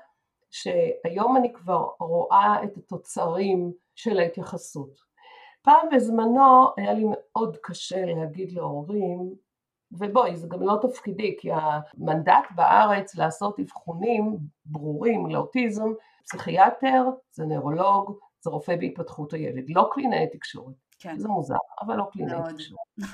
שהיום 0.51 1.37
אני 1.37 1.53
כבר 1.53 1.89
רואה 2.01 2.65
את 2.65 2.77
התוצרים 2.77 3.73
של 3.95 4.19
ההתייחסות. 4.19 4.99
פעם 5.63 5.89
בזמנו 5.93 6.67
היה 6.77 6.93
לי 6.93 7.05
מאוד 7.07 7.57
קשה 7.63 8.05
להגיד 8.05 8.53
להורים 8.53 9.35
ובואי, 9.99 10.37
זה 10.37 10.49
גם 10.49 10.63
לא 10.63 10.79
תפקידי, 10.83 11.37
כי 11.39 11.51
המנדט 11.53 12.45
בארץ 12.55 13.15
לעשות 13.15 13.61
אבחונים 13.61 14.39
ברורים 14.65 15.27
לאוטיזם, 15.27 15.93
פסיכיאטר, 16.25 17.05
זה 17.31 17.45
נוירולוג, 17.45 18.19
זה 18.41 18.51
רופא 18.51 18.77
בהתפתחות 18.77 19.33
הילד, 19.33 19.65
לא 19.69 19.89
קלינאי 19.93 20.27
תקשורת. 20.33 20.75
כן. 20.99 21.19
זה 21.19 21.29
מוזר, 21.29 21.55
אבל 21.81 21.97
לא 21.97 22.05
קלינאי 22.13 22.53
תקשורת. 22.53 23.11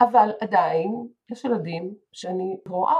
אבל 0.00 0.30
עדיין 0.40 1.06
יש 1.30 1.44
ילדים 1.44 1.94
שאני 2.12 2.56
רואה, 2.68 2.94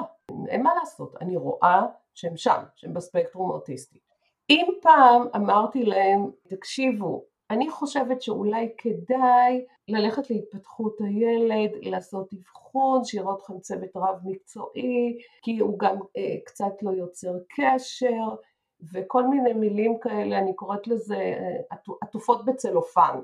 אין 0.49 0.63
מה 0.63 0.71
לעשות, 0.81 1.15
אני 1.21 1.37
רואה 1.37 1.83
שהם 2.15 2.37
שם, 2.37 2.63
שהם 2.77 2.95
בספקטרום 2.95 3.51
האוטיסטי. 3.51 3.99
אם 4.51 4.67
פעם 4.83 5.27
אמרתי 5.37 5.85
להם, 5.85 6.31
תקשיבו, 6.49 7.25
אני 7.51 7.71
חושבת 7.71 8.23
שאולי 8.23 8.73
כדאי 8.79 9.65
ללכת 9.91 10.31
להתפתחות 10.31 10.97
הילד, 11.01 11.71
לעשות 11.83 12.33
אבחון, 12.33 13.05
שיראה 13.05 13.35
אתכם 13.35 13.61
צוות 13.61 13.97
רב 13.97 14.17
מקצועי, 14.25 15.19
כי 15.43 15.59
הוא 15.59 15.79
גם 15.79 15.97
אה, 16.17 16.37
קצת 16.45 16.83
לא 16.83 16.91
יוצר 16.91 17.33
קשר, 17.49 18.29
וכל 18.93 19.27
מיני 19.27 19.53
מילים 19.53 19.99
כאלה, 20.01 20.39
אני 20.39 20.55
קוראת 20.55 20.87
לזה 20.87 21.17
אה, 21.17 21.77
עטופות 22.03 22.45
בצלופן. 22.45 23.21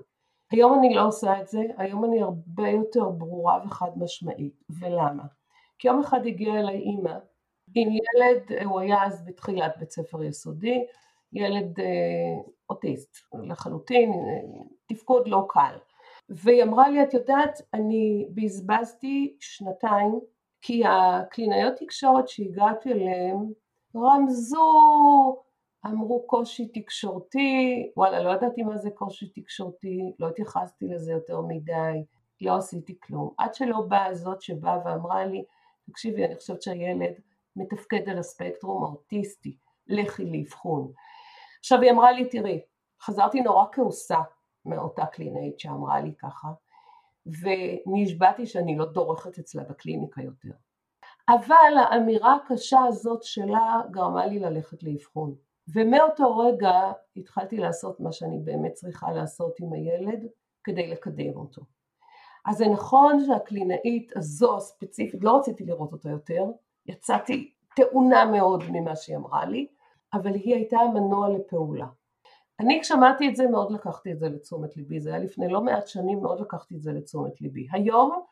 היום 0.51 0.79
אני 0.79 0.95
לא 0.95 1.07
עושה 1.07 1.41
את 1.41 1.49
זה, 1.49 1.63
היום 1.77 2.05
אני 2.05 2.23
הרבה 2.23 2.69
יותר 2.69 3.09
ברורה 3.09 3.61
וחד 3.67 3.91
משמעית, 3.97 4.65
ולמה? 4.81 5.25
כי 5.79 5.89
יום 5.89 6.01
אחד 6.01 6.27
הגיעה 6.27 6.61
אליי 6.61 6.79
אימא 6.79 7.15
עם 7.75 7.89
ילד, 7.89 8.65
הוא 8.65 8.81
היה 8.81 9.05
אז 9.05 9.25
בתחילת 9.25 9.73
בית 9.79 9.91
ספר 9.91 10.23
יסודי, 10.23 10.85
ילד 11.33 11.81
אה, 11.81 12.43
אוטיסט 12.71 13.17
לחלוטין, 13.43 14.13
אה, 14.13 14.63
תפקוד 14.87 15.29
לא 15.29 15.47
קל. 15.49 15.77
והיא 16.29 16.63
אמרה 16.63 16.89
לי, 16.89 17.03
את 17.03 17.15
יודעת, 17.15 17.63
אני 17.75 18.27
בזבזתי 18.35 19.37
שנתיים, 19.41 20.21
כי 20.61 20.83
הקלינאיות 20.87 21.75
תקשורת 21.77 22.29
שהגעתי 22.29 22.93
אליהן 22.93 23.37
רמזו, 23.97 25.43
אמרו 25.87 26.27
קושי 26.27 26.69
תקשורתי, 26.69 27.91
וואלה, 27.97 28.23
לא 28.23 28.31
ידעתי 28.31 28.63
מה 28.63 28.77
זה 28.77 28.91
קושי 28.91 29.29
תקשורתי, 29.29 30.13
לא 30.19 30.29
התייחסתי 30.29 30.89
לזה 30.89 31.13
יותר 31.13 31.41
מדי, 31.41 32.05
לא 32.41 32.57
עשיתי 32.57 33.01
כלום. 33.01 33.31
עד 33.39 33.55
שלא 33.55 33.81
באה 33.81 34.07
הזאת 34.07 34.43
שבאה 34.43 34.79
ואמרה 34.85 35.27
לי, 35.27 35.45
תקשיבי, 35.91 36.25
אני 36.25 36.37
חושבת 36.37 36.63
שהילד 36.63 37.13
מתפקד 37.57 38.09
על 38.09 38.19
הספקטרום 38.19 38.85
האוטיסטי, 38.85 39.57
לכי 39.87 40.25
לאבחון. 40.25 40.93
עכשיו 41.59 41.81
היא 41.81 41.91
אמרה 41.91 42.13
לי, 42.13 42.29
תראי, 42.29 42.61
חזרתי 43.01 43.41
נורא 43.41 43.65
כעוסה 43.73 44.19
מאותה 44.67 45.07
קלינאית 45.07 45.61
שאמרה 45.61 46.01
לי 46.01 46.15
ככה, 46.19 46.49
ונשבעתי 47.27 48.47
שאני 48.47 48.77
לא 48.77 48.85
דורכת 48.85 49.39
אצלה 49.39 49.63
בקליניקה 49.63 50.23
יותר. 50.23 50.53
אבל 51.29 51.75
האמירה 51.79 52.37
הקשה 52.37 52.81
הזאת 52.89 53.23
שלה 53.23 53.81
גרמה 53.91 54.27
לי 54.27 54.39
ללכת 54.39 54.83
לאבחון. 54.83 55.35
ומאותו 55.75 56.39
רגע 56.39 56.93
התחלתי 57.17 57.57
לעשות 57.57 58.01
מה 58.01 58.13
שאני 58.13 58.39
באמת 58.39 58.73
צריכה 58.73 59.13
לעשות 59.13 59.61
עם 59.61 59.73
הילד 59.73 60.27
כדי 60.65 60.87
לקדם 60.87 61.37
אותו. 61.37 61.63
אז 62.47 62.57
זה 62.57 62.69
נכון 62.69 63.25
שהקלינאית 63.27 64.17
הזו 64.17 64.57
הספציפית, 64.57 65.25
לא 65.25 65.39
רציתי 65.39 65.65
לראות 65.65 65.93
אותה 65.93 66.11
יותר, 66.11 66.45
יצאתי 66.87 67.53
טעונה 67.77 68.25
מאוד 68.25 68.63
ממה 68.71 68.97
שהיא 68.97 69.17
אמרה 69.17 69.47
לי, 69.47 69.67
אבל 70.13 70.35
היא 70.35 70.55
הייתה 70.55 70.79
המנוע 70.79 71.29
לפעולה. 71.29 71.87
אני 72.61 72.81
כשמעתי 72.83 73.29
את 73.29 73.37
זה 73.37 73.47
מאוד 73.47 73.73
לקחתי 73.73 74.13
את 74.13 74.19
זה 74.19 74.29
לתשומת 74.29 74.77
ליבי, 74.77 75.01
זה 75.01 75.11
היה 75.11 75.19
לפני 75.19 75.49
לא 75.49 75.63
מעט 75.63 75.87
שנים 75.87 76.21
מאוד 76.21 76.41
לקחתי 76.41 76.75
את 76.75 76.83
זה 76.83 76.93
לתשומת 76.93 77.41
ליבי. 77.41 77.67
היום 77.73 78.23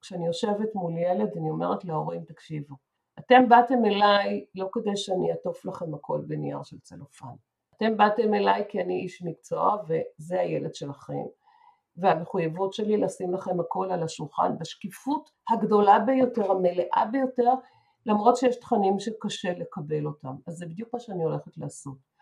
כשאני 0.00 0.26
יושבת 0.26 0.74
מול 0.74 0.92
ילד 0.98 1.36
אני 1.36 1.50
אומרת 1.50 1.84
להורים 1.84 2.24
תקשיבו, 2.24 2.74
אתם 3.18 3.48
באתם 3.48 3.84
אליי 3.84 4.44
לא 4.54 4.68
כדי 4.72 4.96
שאני 4.96 5.32
אעטוף 5.32 5.64
לכם 5.64 5.94
הכל 5.94 6.20
בנייר 6.26 6.62
של 6.62 6.78
צלופן, 6.78 7.34
אתם 7.76 7.96
באתם 7.96 8.34
אליי 8.34 8.64
כי 8.68 8.80
אני 8.80 9.00
איש 9.00 9.22
מקצוע 9.22 9.76
וזה 9.88 10.40
הילד 10.40 10.74
שלכם 10.74 11.24
והמחויבות 11.96 12.72
שלי 12.72 12.96
לשים 12.96 13.34
לכם 13.34 13.60
הכל 13.60 13.90
על 13.90 14.02
השולחן 14.02 14.58
בשקיפות 14.58 15.30
הגדולה 15.50 15.98
ביותר, 15.98 16.50
המלאה 16.50 17.04
ביותר, 17.12 17.52
למרות 18.06 18.36
שיש 18.36 18.56
תכנים 18.56 18.98
שקשה 18.98 19.52
לקבל 19.52 20.06
אותם. 20.06 20.34
אז 20.46 20.54
זה 20.54 20.66
בדיוק 20.66 20.88
מה 20.92 21.00
שאני 21.00 21.24
הולכת 21.24 21.58
לעשות. 21.58 22.13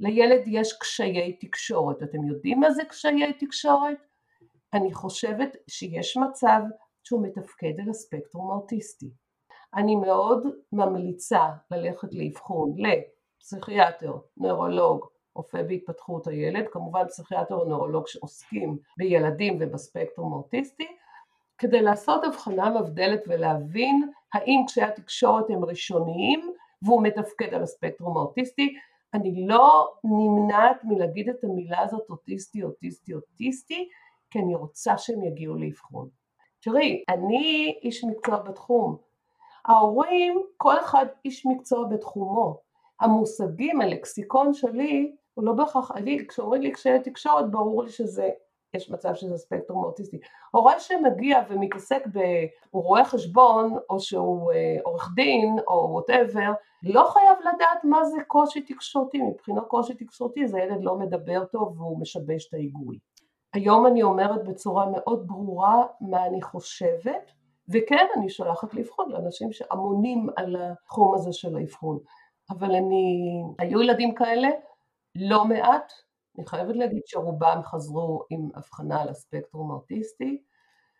לילד 0.00 0.42
יש 0.46 0.78
קשיי 0.78 1.32
תקשורת. 1.32 2.02
אתם 2.02 2.24
יודעים 2.24 2.60
מה 2.60 2.70
זה 2.70 2.84
קשיי 2.84 3.32
תקשורת? 3.32 4.06
אני 4.74 4.92
חושבת 4.92 5.56
שיש 5.68 6.16
מצב 6.16 6.60
שהוא 7.04 7.22
מתפקד 7.22 7.80
על 7.82 7.90
הספקטרום 7.90 8.50
האוטיסטי. 8.50 9.10
אני 9.74 9.96
מאוד 9.96 10.46
ממליצה 10.72 11.46
ללכת 11.70 12.08
לאבחון 12.14 12.74
לפסיכיאטר, 12.76 14.12
נוירולוג, 14.36 15.06
רופא 15.34 15.62
בהתפתחות 15.62 16.26
הילד, 16.26 16.64
כמובן 16.72 17.08
פסיכיאטר 17.08 17.54
או 17.54 17.64
נוירולוג 17.64 18.06
שעוסקים 18.06 18.78
בילדים 18.96 19.58
ובספקטרום 19.60 20.32
האוטיסטי, 20.32 20.86
כדי 21.58 21.82
לעשות 21.82 22.24
הבחנה 22.24 22.70
מבדלת 22.80 23.20
ולהבין 23.26 24.10
האם 24.34 24.64
קשיי 24.66 24.84
התקשורת 24.84 25.50
הם 25.50 25.64
ראשוניים 25.64 26.52
והוא 26.82 27.02
מתפקד 27.02 27.54
על 27.54 27.62
הספקטרום 27.62 28.16
האוטיסטי. 28.16 28.74
אני 29.14 29.46
לא 29.46 29.94
נמנעת 30.04 30.84
מלהגיד 30.84 31.28
את 31.28 31.44
המילה 31.44 31.80
הזאת 31.80 32.10
אוטיסטי, 32.10 32.62
אוטיסטי, 32.62 33.14
אוטיסטי, 33.14 33.88
כי 34.30 34.38
אני 34.38 34.54
רוצה 34.54 34.98
שהם 34.98 35.24
יגיעו 35.24 35.54
לאבחון. 35.54 36.08
תראי, 36.60 37.04
אני 37.08 37.78
איש 37.82 38.04
מקצוע 38.04 38.36
בתחום. 38.38 38.96
ההורים, 39.64 40.42
כל 40.56 40.80
אחד 40.80 41.06
איש 41.24 41.46
מקצוע 41.46 41.84
בתחומו. 41.84 42.60
המושגים, 43.00 43.80
הלקסיקון 43.80 44.54
שלי, 44.54 45.16
הוא 45.34 45.44
לא 45.44 45.52
בהכרח, 45.52 45.90
אני, 45.90 46.26
כשאומרים 46.28 46.62
לי 46.62 46.70
קשיי 46.70 47.00
תקשורת, 47.00 47.50
ברור 47.50 47.82
לי 47.82 47.90
שזה, 47.90 48.28
יש 48.74 48.90
מצב 48.90 49.14
שזה 49.14 49.36
ספקטרום 49.36 49.84
אוטיסטי. 49.84 50.18
הורה 50.50 50.80
שמגיע 50.80 51.40
ומתעסק 51.48 52.06
ב... 52.12 52.18
הוא 52.70 52.82
רואה 52.82 53.04
חשבון, 53.04 53.76
או 53.90 54.00
שהוא 54.00 54.52
אה, 54.52 54.76
עורך 54.84 55.10
דין, 55.14 55.56
או 55.68 55.88
whatever, 55.90 56.52
לא 56.82 57.04
חייב 57.12 57.38
לדעת 57.40 57.84
מה 57.84 58.04
זה 58.04 58.16
קושי 58.26 58.62
תקשורתי. 58.62 59.22
מבחינת 59.22 59.62
קושי 59.68 59.94
תקשורתי 59.94 60.46
זה 60.46 60.58
ילד 60.58 60.84
לא 60.84 60.96
מדבר 60.96 61.44
טוב 61.44 61.80
והוא 61.80 62.00
משבש 62.00 62.48
את 62.48 62.54
ההיגוי. 62.54 62.98
היום 63.54 63.86
אני 63.86 64.02
אומרת 64.02 64.44
בצורה 64.44 64.86
מאוד 64.90 65.26
ברורה 65.26 65.86
מה 66.00 66.26
אני 66.26 66.42
חושבת, 66.42 67.32
וכן 67.68 68.06
אני 68.16 68.28
שולחת 68.28 68.74
לאבחון 68.74 69.12
לאנשים 69.12 69.52
שאמונים 69.52 70.26
על 70.36 70.56
התחום 70.56 71.14
הזה 71.14 71.32
של 71.32 71.56
האבחון. 71.56 71.98
אבל 72.50 72.74
אני, 72.74 73.42
היו 73.58 73.82
ילדים 73.82 74.14
כאלה, 74.14 74.48
לא 75.14 75.44
מעט, 75.44 75.92
אני 76.38 76.46
חייבת 76.46 76.76
להגיד 76.76 77.02
שרובם 77.06 77.60
חזרו 77.64 78.24
עם 78.30 78.48
הבחנה 78.54 79.02
על 79.02 79.08
הספקטרום 79.08 79.70
האוטיסטי, 79.70 80.42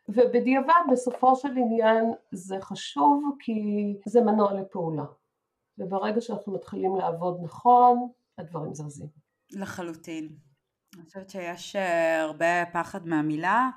ובדיעבד 0.08 0.82
בסופו 0.92 1.36
של 1.36 1.48
עניין 1.48 2.04
זה 2.32 2.56
חשוב 2.60 3.36
כי 3.40 3.52
זה 4.06 4.20
מנוע 4.20 4.52
לפעולה. 4.60 5.04
וברגע 5.78 6.20
שאנחנו 6.20 6.54
מתחילים 6.54 6.96
לעבוד 6.96 7.40
נכון, 7.42 8.08
הדברים 8.38 8.74
זזים. 8.74 9.08
לחלוטין. 9.50 10.28
אני 10.96 11.04
חושבת 11.04 11.30
שיש 11.30 11.76
אה, 11.76 12.20
הרבה 12.20 12.64
פחד 12.72 13.06
מהמילה, 13.06 13.70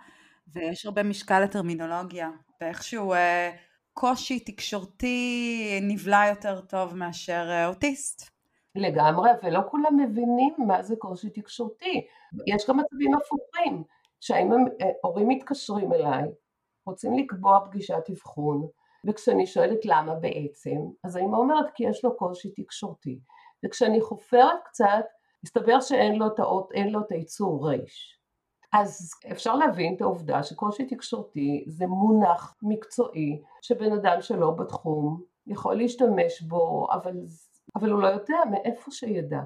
ויש 0.48 0.86
הרבה 0.86 1.04
משקל 1.04 1.40
לטרמינולוגיה, 1.40 2.30
ואיכשהו 2.62 3.14
אה, 3.14 3.52
קושי 3.94 4.40
תקשורתי 4.40 5.80
נבלע 5.82 6.28
יותר 6.30 6.62
טוב 6.62 6.96
מאשר 6.96 7.48
אה, 7.50 7.68
אוטיסט. 7.68 8.35
לגמרי, 8.76 9.30
ולא 9.44 9.60
כולם 9.70 9.98
מבינים 9.98 10.54
מה 10.58 10.84
זה 10.84 10.96
קושי 10.96 11.30
תקשורתי. 11.30 12.08
יש 12.48 12.70
גם 12.70 12.78
מצבים 12.78 13.14
הפוכים, 13.14 13.84
שהאם 14.22 14.52
הורים 15.04 15.28
מתקשרים 15.28 15.94
אליי, 15.94 16.24
רוצים 16.86 17.18
לקבוע 17.18 17.60
פגישת 17.66 18.10
אבחון, 18.12 18.68
וכשאני 19.06 19.48
שואלת 19.48 19.86
למה 19.86 20.16
בעצם, 20.16 20.78
אז 21.04 21.16
האמא 21.16 21.38
אומרת 21.38 21.66
כי 21.74 21.84
יש 21.84 22.06
לו 22.06 22.18
קושי 22.18 22.52
תקשורתי. 22.56 23.20
וכשאני 23.66 24.02
חופרת 24.02 24.60
קצת, 24.66 25.06
מסתבר 25.44 25.80
שאין 25.82 26.16
לו 26.16 26.28
את 26.28 26.40
האות, 26.40 26.72
אין 26.74 26.90
לו 26.90 27.02
את 27.02 27.12
הייצור 27.12 27.68
רייש. 27.68 28.20
אז 28.74 29.12
אפשר 29.32 29.56
להבין 29.56 29.96
את 29.96 30.02
העובדה 30.02 30.44
שקושי 30.44 30.86
תקשורתי 30.86 31.66
זה 31.68 31.88
מונח 31.88 32.56
מקצועי 32.62 33.42
שבן 33.62 33.92
אדם 33.92 34.22
שלא 34.22 34.52
בתחום 34.52 35.22
יכול 35.48 35.76
להשתמש 35.76 36.42
בו, 36.42 36.88
אבל, 36.92 37.14
אבל 37.76 37.92
הוא 37.92 38.02
לא 38.02 38.08
יודע 38.08 38.38
מאיפה 38.52 38.92
שידע. 38.92 39.42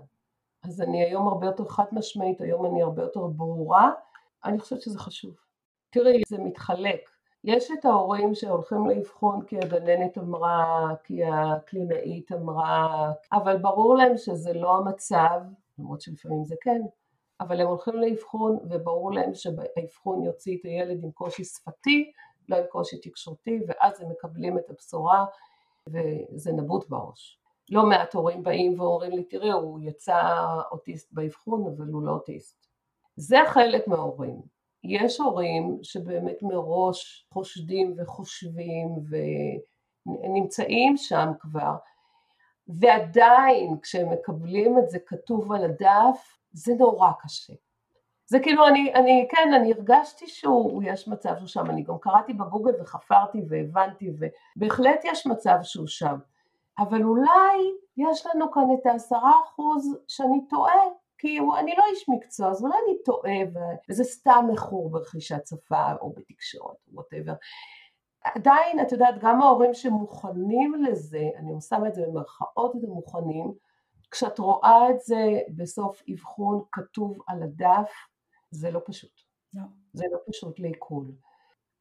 אז 0.64 0.82
אני 0.82 1.06
היום 1.06 1.28
הרבה 1.28 1.46
יותר 1.46 1.66
חד 1.66 1.86
משמעית, 1.92 2.42
היום 2.42 2.66
אני 2.66 2.82
הרבה 2.82 3.04
יותר 3.04 3.28
ברורה, 3.28 3.92
אני 4.46 4.60
חושבת 4.60 4.82
שזה 4.82 5.00
חשוב. 5.00 5.36
תראי, 5.90 6.22
זה 6.28 6.38
מתחלק. 6.38 7.10
יש 7.44 7.72
את 7.72 7.86
ההורים 7.86 8.36
שהולכים 8.36 8.88
לאבחון 8.90 9.46
כי 9.46 9.58
הגננת 9.58 10.18
אמרה, 10.18 10.88
כי 11.04 11.24
הקלינאית 11.24 12.32
אמרה, 12.32 13.12
אבל 13.32 13.58
ברור 13.58 13.96
להם 13.96 14.18
שזה 14.18 14.54
לא 14.54 14.78
המצב, 14.78 15.42
למרות 15.80 16.02
שלפעמים 16.02 16.46
זה 16.46 16.56
כן, 16.62 16.82
אבל 17.40 17.62
הם 17.62 17.68
הולכים 17.68 17.94
לאבחון 17.94 18.58
וברור 18.70 19.14
להם 19.14 19.34
שהאבחון 19.34 20.24
יוציא 20.24 20.58
את 20.58 20.66
הילד 20.66 21.04
עם 21.04 21.12
קושי 21.12 21.44
שפתי, 21.44 22.12
לא 22.50 22.56
עם 22.56 22.64
קושי 22.70 22.98
תקשורתי, 22.98 23.60
ואז 23.68 24.02
הם 24.02 24.10
מקבלים 24.12 24.58
את 24.58 24.70
הבשורה 24.70 25.26
וזה 25.88 26.52
נבוט 26.52 26.90
בראש. 26.90 27.39
לא 27.70 27.86
מעט 27.86 28.14
הורים 28.14 28.44
באים 28.44 28.80
ואומרים 28.80 29.12
לי, 29.12 29.24
תראה, 29.24 29.54
הוא 29.54 29.80
יצא 29.84 30.22
אוטיסט 30.72 31.14
באבחון, 31.14 31.74
אבל 31.76 31.88
הוא 31.88 32.04
לא 32.04 32.12
אוטיסט. 32.12 32.68
זה 33.16 33.38
חלק 33.48 33.88
מההורים. 33.88 34.42
יש 34.84 35.20
הורים 35.20 35.80
שבאמת 35.84 36.44
מראש 36.44 37.28
חושדים 37.34 37.96
וחושבים 37.98 38.90
ונמצאים 40.06 40.98
שם 40.98 41.32
כבר, 41.40 41.76
ועדיין 42.68 43.78
כשהם 43.82 44.10
מקבלים 44.10 44.80
את 44.80 44.90
זה 44.90 45.00
כתוב 45.06 45.52
על 45.52 45.64
הדף, 45.64 46.38
זה 46.52 46.74
נורא 46.74 47.12
קשה. 47.20 47.54
זה 48.26 48.40
כאילו, 48.40 48.68
אני, 48.68 48.94
אני, 48.94 49.28
כן, 49.32 49.54
אני 49.56 49.74
הרגשתי 49.74 50.28
שהוא, 50.28 50.84
יש 50.84 51.08
מצב 51.08 51.38
שהוא 51.38 51.48
שם, 51.48 51.66
אני 51.70 51.84
גם 51.84 51.98
קראתי 52.02 52.34
בגוגל 52.34 52.82
וחפרתי 52.82 53.42
והבנתי, 53.50 54.12
ובהחלט 54.56 55.02
יש 55.06 55.28
מצב 55.28 55.58
שהוא 55.64 55.88
שם. 55.88 56.16
אבל 56.80 57.04
אולי 57.04 57.58
יש 57.98 58.26
לנו 58.26 58.52
כאן 58.52 58.64
את 58.74 58.86
העשרה 58.86 59.32
אחוז 59.46 59.98
שאני 60.08 60.48
טועה, 60.50 60.82
כי 61.18 61.40
אני 61.60 61.76
לא 61.78 61.84
איש 61.92 62.10
מקצוע, 62.10 62.50
אז 62.50 62.64
אולי 62.64 62.76
אני 62.88 62.98
טועה, 63.06 63.64
וזה 63.90 64.04
סתם 64.04 64.46
מכור 64.54 64.90
ברכישת 64.90 65.48
שפה 65.48 65.94
או 66.02 66.14
בתקשורת, 66.14 66.78
ווטאבר. 66.94 67.34
עדיין, 68.24 68.80
את 68.82 68.92
יודעת, 68.92 69.16
גם 69.20 69.42
ההורים 69.42 69.74
שמוכנים 69.74 70.74
לזה, 70.84 71.30
אני 71.38 71.62
שמה 71.62 71.88
את 71.88 71.96
זה 71.96 72.06
במרכאות, 72.08 72.76
אתם 72.76 72.88
מוכנים, 72.88 73.54
כשאת 74.12 74.40
רואה 74.40 74.90
את 74.90 75.00
זה 75.00 75.40
בסוף 75.56 76.02
אבחון 76.14 76.64
כתוב 76.72 77.18
על 77.28 77.44
הדף, 77.44 77.92
זה 78.52 78.72
לא 78.72 78.82
פשוט. 78.86 79.22
לא. 79.54 79.64
זה 79.94 80.06
לא 80.12 80.18
פשוט 80.28 80.60
לעיכול. 80.60 81.12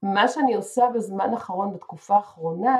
מה 0.02 0.28
שאני 0.28 0.54
עושה 0.54 0.84
בזמן 0.94 1.30
האחרון, 1.32 1.72
בתקופה 1.72 2.16
האחרונה, 2.16 2.76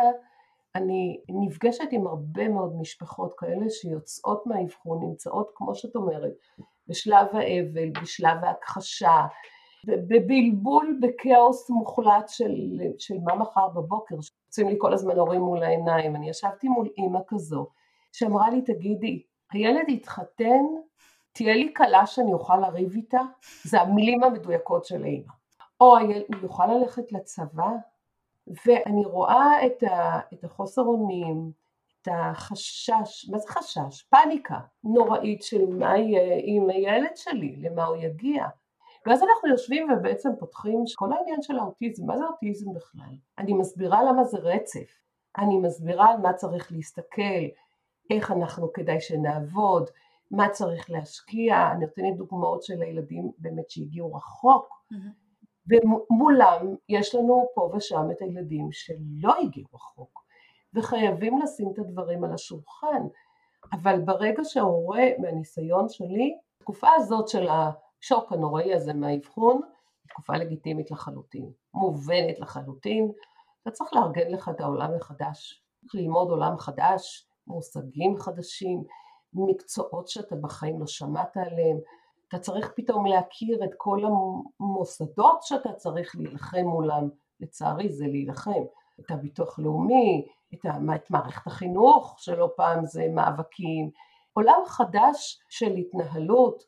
אני 0.79 1.21
נפגשת 1.29 1.89
עם 1.91 2.07
הרבה 2.07 2.49
מאוד 2.49 2.77
משפחות 2.77 3.35
כאלה 3.39 3.71
שיוצאות 3.71 4.47
מהאבחון, 4.47 5.03
נמצאות, 5.03 5.51
כמו 5.55 5.75
שאת 5.75 5.97
אומרת, 5.97 6.33
בשלב 6.89 7.27
האבל, 7.33 7.91
בשלב 8.03 8.45
ההכחשה, 8.45 9.27
בבלבול, 9.87 10.99
בכאוס 11.03 11.71
מוחלט 11.71 12.29
של, 12.29 12.81
של 12.99 13.15
מה 13.25 13.35
מחר 13.35 13.69
בבוקר, 13.69 14.17
שיוצאים 14.21 14.69
לי 14.69 14.75
כל 14.79 14.93
הזמן 14.93 15.19
הורים 15.19 15.41
מול 15.41 15.63
העיניים. 15.63 16.17
אני 16.17 16.31
ישבתי 16.31 16.69
מול 16.69 16.89
אימא 16.99 17.21
כזו, 17.29 17.67
שאמרה 18.13 18.51
לי, 18.51 18.63
תגידי, 18.63 19.23
הילד 19.53 19.89
יתחתן, 19.89 20.65
תהיה 21.33 21.55
לי 21.55 21.75
כלה 21.77 22.07
שאני 22.07 22.33
אוכל 22.33 22.57
לריב 22.57 22.93
איתה? 22.93 23.21
זה 23.65 23.81
המילים 23.81 24.23
המדויקות 24.23 24.85
של 24.85 25.05
אימא. 25.05 25.33
או 25.81 25.97
הילד, 25.97 26.25
הוא 26.35 26.43
יוכל 26.43 26.67
ללכת 26.67 27.13
לצבא? 27.13 27.71
ואני 28.67 29.05
רואה 29.05 29.67
את, 29.67 29.83
ה, 29.83 30.21
את 30.33 30.45
החוסר 30.45 30.83
אונים, 30.83 31.53
את 32.03 32.09
החשש, 32.13 33.29
מה 33.31 33.39
זה 33.39 33.49
חשש? 33.49 34.03
פאניקה 34.03 34.59
נוראית 34.85 35.43
של 35.43 35.67
מה 35.67 35.99
יהיה 35.99 36.41
עם 36.45 36.71
הילד 36.71 37.17
שלי, 37.17 37.57
למה 37.57 37.85
הוא 37.85 37.97
יגיע. 37.97 38.47
ואז 39.07 39.23
אנחנו 39.23 39.49
יושבים 39.49 39.89
ובעצם 39.93 40.31
פותחים 40.39 40.85
כל 40.97 41.13
העניין 41.13 41.43
של 41.43 41.59
האוטיזם, 41.59 42.07
מה 42.07 42.19
זה 42.19 42.25
אוטיזם 42.25 42.75
בכלל? 42.75 43.15
אני 43.39 43.53
מסבירה 43.53 44.03
למה 44.03 44.25
זה 44.25 44.39
רצף, 44.39 44.99
אני 45.39 45.59
מסבירה 45.59 46.11
על 46.11 46.17
מה 46.17 46.33
צריך 46.33 46.73
להסתכל, 46.73 47.45
איך 48.11 48.31
אנחנו 48.31 48.73
כדאי 48.73 49.01
שנעבוד, 49.01 49.91
מה 50.31 50.49
צריך 50.49 50.91
להשקיע, 50.91 51.71
אני 51.73 51.81
נותנת 51.81 52.17
דוגמאות 52.17 52.63
של 52.63 52.83
הילדים 52.83 53.33
באמת 53.39 53.71
שהגיעו 53.71 54.15
רחוק, 54.15 54.85
mm-hmm. 54.93 55.28
ומולם 55.69 56.75
יש 56.89 57.15
לנו 57.15 57.47
פה 57.55 57.71
ושם 57.75 58.11
את 58.11 58.23
הילדים 58.23 58.69
שלא 58.73 59.35
הגיעו 59.43 59.69
רחוק, 59.75 60.25
וחייבים 60.75 61.39
לשים 61.39 61.71
את 61.73 61.79
הדברים 61.79 62.25
על 62.25 62.33
השולחן, 62.33 63.03
אבל 63.73 64.01
ברגע 64.01 64.45
שההורה, 64.45 65.05
מהניסיון 65.19 65.89
שלי, 65.89 66.39
התקופה 66.57 66.89
הזאת 66.97 67.29
של 67.29 67.49
השוק 67.49 68.33
הנוראי 68.33 68.75
הזה 68.75 68.95
מהאבחון, 68.95 69.61
תקופה 70.09 70.37
לגיטימית 70.37 70.91
לחלוטין, 70.91 71.51
מובנת 71.75 72.41
לחלוטין, 72.41 73.13
אתה 73.63 73.71
צריך 73.71 73.95
לארגן 73.95 74.31
לך 74.31 74.49
את 74.49 74.61
העולם 74.61 74.97
מחדש, 74.97 75.63
צריך 75.81 75.95
ללמוד 75.95 76.31
עולם 76.31 76.59
חדש, 76.59 77.29
מושגים 77.47 78.17
חדשים, 78.17 78.85
מקצועות 79.35 80.09
שאתה 80.09 80.37
בחיים 80.37 80.81
לא 80.81 80.87
שמעת 80.87 81.37
עליהם, 81.37 81.79
אתה 82.29 82.39
צריך 82.39 82.73
פתאום 82.77 83.07
להכיר 83.07 83.65
את 83.65 83.71
כל 83.77 84.01
המוסדות 84.61 85.43
שאתה 85.43 85.73
צריך 85.73 86.17
להילחם 86.17 86.65
מולם, 86.65 87.09
לצערי 87.41 87.89
זה 87.89 88.07
להילחם, 88.07 88.63
את 89.01 89.11
הביטוח 89.11 89.59
לאומי, 89.59 90.27
את, 90.55 90.67
את 90.95 91.11
מערכת 91.11 91.47
החינוך, 91.47 92.17
שלא 92.19 92.51
פעם 92.57 92.87
זה 92.87 93.07
מאבקים, 93.15 93.91
עולם 94.33 94.61
חדש 94.67 95.41
של 95.49 95.73
התנהלות, 95.73 96.63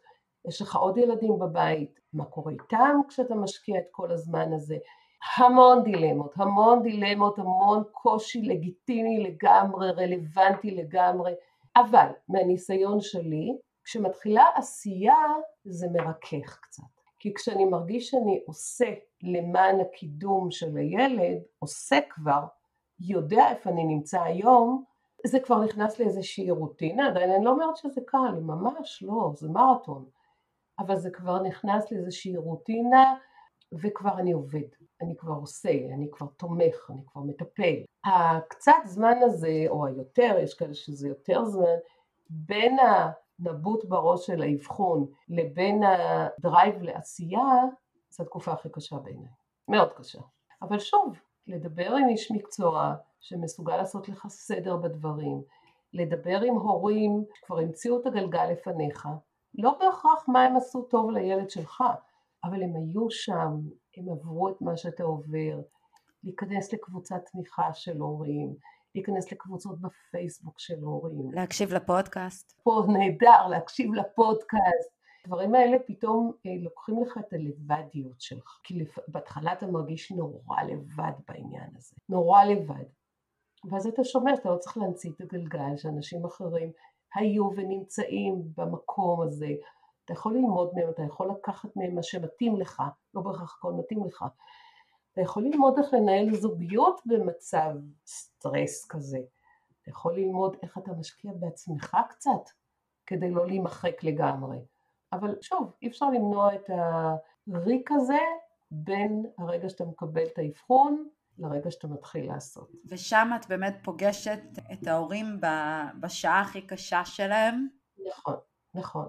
יש 0.49 0.63
לך 0.63 0.77
עוד 0.77 0.99
ילדים 0.99 1.39
בבית, 1.39 2.01
מה 2.13 2.25
קורה 2.25 2.53
איתם 2.53 3.01
כשאתה 3.09 3.35
משקיע 3.35 3.79
את 3.79 3.87
כל 3.91 4.13
הזמן 4.13 4.53
הזה, 4.53 4.77
המון 5.37 5.83
דילמות, 5.83 6.33
המון 6.37 6.83
דילמות, 6.83 7.39
המון 7.39 7.83
קושי 7.93 8.43
לגיטימי 8.43 9.19
לגמרי, 9.19 9.91
רלוונטי 9.91 10.71
לגמרי, 10.71 11.33
אבל 11.77 12.07
מהניסיון 12.29 13.01
שלי, 13.01 13.59
כשמתחילה 13.91 14.45
עשייה 14.55 15.25
זה 15.65 15.87
מרכך 15.93 16.59
קצת. 16.63 16.83
כי 17.19 17.35
כשאני 17.35 17.65
מרגיש 17.65 18.11
שאני 18.11 18.43
עושה 18.47 18.95
למען 19.23 19.81
הקידום 19.81 20.51
של 20.51 20.77
הילד, 20.77 21.43
עושה 21.59 21.99
כבר, 22.11 22.45
יודע 23.01 23.51
איפה 23.51 23.71
אני 23.71 23.85
נמצא 23.85 24.23
היום, 24.23 24.85
זה 25.27 25.41
כבר 25.41 25.65
נכנס 25.65 25.99
לאיזושהי 25.99 26.51
רוטינה, 26.51 27.09
עדיין 27.09 27.31
אני 27.31 27.45
לא 27.45 27.51
אומרת 27.51 27.77
שזה 27.77 28.01
קל, 28.07 28.41
ממש 28.41 29.03
לא, 29.03 29.33
זה 29.35 29.49
מרתון, 29.49 30.05
אבל 30.79 30.97
זה 30.97 31.11
כבר 31.11 31.43
נכנס 31.43 31.93
לאיזושהי 31.93 32.37
רוטינה 32.37 33.15
וכבר 33.73 34.19
אני 34.19 34.33
עובד, 34.33 34.69
אני 35.01 35.17
כבר 35.17 35.35
עושה, 35.35 35.71
אני 35.95 36.09
כבר 36.13 36.27
תומך, 36.27 36.91
אני 36.91 37.03
כבר 37.07 37.23
מטפל. 37.23 37.77
הקצת 38.05 38.73
זמן 38.85 39.17
הזה, 39.23 39.65
או 39.69 39.87
היותר, 39.87 40.37
יש 40.43 40.55
כאלה 40.55 40.75
שזה 40.75 41.09
יותר 41.09 41.45
זמן, 41.45 41.77
בין 42.31 42.77
הנבוט 43.41 43.85
בראש 43.85 44.27
של 44.27 44.43
האבחון 44.43 45.07
לבין 45.29 45.83
הדרייב 45.83 46.83
לעשייה, 46.83 47.65
זו 48.11 48.23
התקופה 48.23 48.53
הכי 48.53 48.69
קשה 48.73 48.97
בעיניי, 48.97 49.33
מאוד 49.69 49.93
קשה. 49.93 50.21
אבל 50.63 50.79
שוב, 50.79 51.19
לדבר 51.47 51.95
עם 51.95 52.09
איש 52.09 52.33
מקצוע 52.33 52.95
שמסוגל 53.21 53.77
לעשות 53.77 54.09
לך 54.09 54.27
סדר 54.29 54.77
בדברים, 54.77 55.43
לדבר 55.93 56.41
עם 56.41 56.55
הורים 56.55 57.25
שכבר 57.35 57.59
המציאו 57.59 58.01
את 58.01 58.07
הגלגל 58.07 58.47
לפניך, 58.47 59.09
לא 59.55 59.79
בהכרח 59.79 60.29
מה 60.29 60.43
הם 60.43 60.57
עשו 60.57 60.83
טוב 60.83 61.11
לילד 61.11 61.51
שלך, 61.51 61.85
אבל 62.45 62.63
הם 62.63 62.77
היו 62.77 63.11
שם, 63.11 63.61
הם 63.97 64.09
עברו 64.09 64.49
את 64.49 64.61
מה 64.61 64.77
שאתה 64.77 65.03
עובר, 65.03 65.61
להיכנס 66.25 66.73
לקבוצת 66.73 67.25
תמיכה 67.33 67.75
של 67.75 67.99
הורים, 67.99 68.55
להיכנס 68.95 69.33
לקבוצות 69.33 69.79
בפייסבוק 69.81 70.61
של 70.61 70.79
הורים. 70.83 71.33
להקשיב 71.33 71.73
לפודקאסט. 71.73 72.61
פה 72.63 72.83
נהדר, 72.89 73.47
להקשיב 73.51 73.95
לפודקאסט. 73.95 75.01
הדברים 75.25 75.55
האלה 75.55 75.77
פתאום 75.87 76.33
אה, 76.47 76.51
לוקחים 76.63 77.03
לך 77.03 77.19
את 77.19 77.33
הלבדיות 77.33 78.21
שלך, 78.21 78.59
כי 78.65 78.85
בהתחלה 79.09 79.53
אתה 79.53 79.67
מרגיש 79.67 80.13
נורא 80.13 80.63
לבד 80.63 81.13
בעניין 81.29 81.71
הזה, 81.77 81.97
נורא 82.09 82.45
לבד. 82.45 82.85
ואז 83.71 83.87
אתה 83.87 84.05
שומע 84.05 84.37
שאתה 84.37 84.51
לא 84.51 84.57
צריך 84.57 84.77
להמציא 84.77 85.11
את 85.11 85.21
הגלגל, 85.21 85.77
שאנשים 85.77 86.25
אחרים 86.25 86.73
היו 87.15 87.51
ונמצאים 87.57 88.43
במקום 88.57 89.23
הזה. 89.23 89.49
אתה 90.05 90.13
יכול 90.13 90.35
ללמוד 90.35 90.71
מהם, 90.75 90.91
אתה 90.91 91.03
יכול 91.03 91.31
לקחת 91.31 91.77
מהם 91.77 91.95
מה 91.95 92.03
שמתאים 92.03 92.57
לך, 92.57 92.83
לא 93.15 93.23
בהכרח 93.23 93.57
הכל 93.59 93.73
מתאים 93.73 94.05
לך. 94.07 94.25
אתה 95.13 95.21
יכול 95.21 95.43
ללמוד 95.43 95.79
איך 95.79 95.95
לנהל 95.95 96.35
זוגיות 96.35 97.01
במצב 97.07 97.71
סטרס 98.07 98.87
כזה. 98.87 99.19
אתה 99.83 99.91
יכול 99.91 100.15
ללמוד 100.15 100.57
איך 100.63 100.79
אתה 100.79 100.93
משקיע 100.93 101.33
בעצמך 101.33 101.97
קצת, 102.09 102.51
כדי 103.07 103.31
לא 103.31 103.47
להימחק 103.47 104.05
לגמרי. 104.05 104.59
אבל 105.13 105.37
שוב, 105.41 105.73
אי 105.83 105.89
אפשר 105.89 106.11
למנוע 106.11 106.55
את 106.55 106.71
הריק 107.55 107.91
הזה 107.93 108.19
בין 108.71 109.27
הרגע 109.39 109.69
שאתה 109.69 109.85
מקבל 109.85 110.27
את 110.33 110.39
האבחון 110.39 111.09
לרגע 111.39 111.71
שאתה 111.71 111.89
מתחיל 111.89 112.33
לעשות. 112.33 112.71
ושם 112.89 113.31
את 113.37 113.49
באמת 113.49 113.77
פוגשת 113.83 114.41
את 114.73 114.87
ההורים 114.87 115.41
בשעה 116.01 116.41
הכי 116.41 116.63
קשה 116.63 117.05
שלהם. 117.05 117.69
נכון, 118.09 118.37
נכון. 118.75 119.09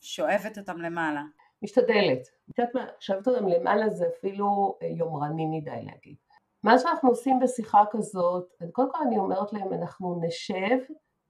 ושואבת 0.00 0.58
אותם 0.58 0.78
למעלה. 0.78 1.22
משתדלת. 1.62 2.28
את 2.50 2.58
יודעת 2.58 2.74
מה, 2.74 2.86
שואבת 3.00 3.28
אותם 3.28 3.48
למעלה 3.48 3.90
זה 3.90 4.06
אפילו 4.18 4.78
אה, 4.82 4.86
יומרני 4.86 5.46
מדי 5.46 5.82
להגיד. 5.82 6.16
מה 6.62 6.78
שאנחנו 6.78 7.08
עושים 7.08 7.40
בשיחה 7.40 7.84
כזאת, 7.90 8.48
קודם 8.72 8.92
כל 8.92 8.98
אני 9.06 9.18
אומרת 9.18 9.52
להם, 9.52 9.72
אנחנו 9.72 10.20
נשב, 10.22 10.78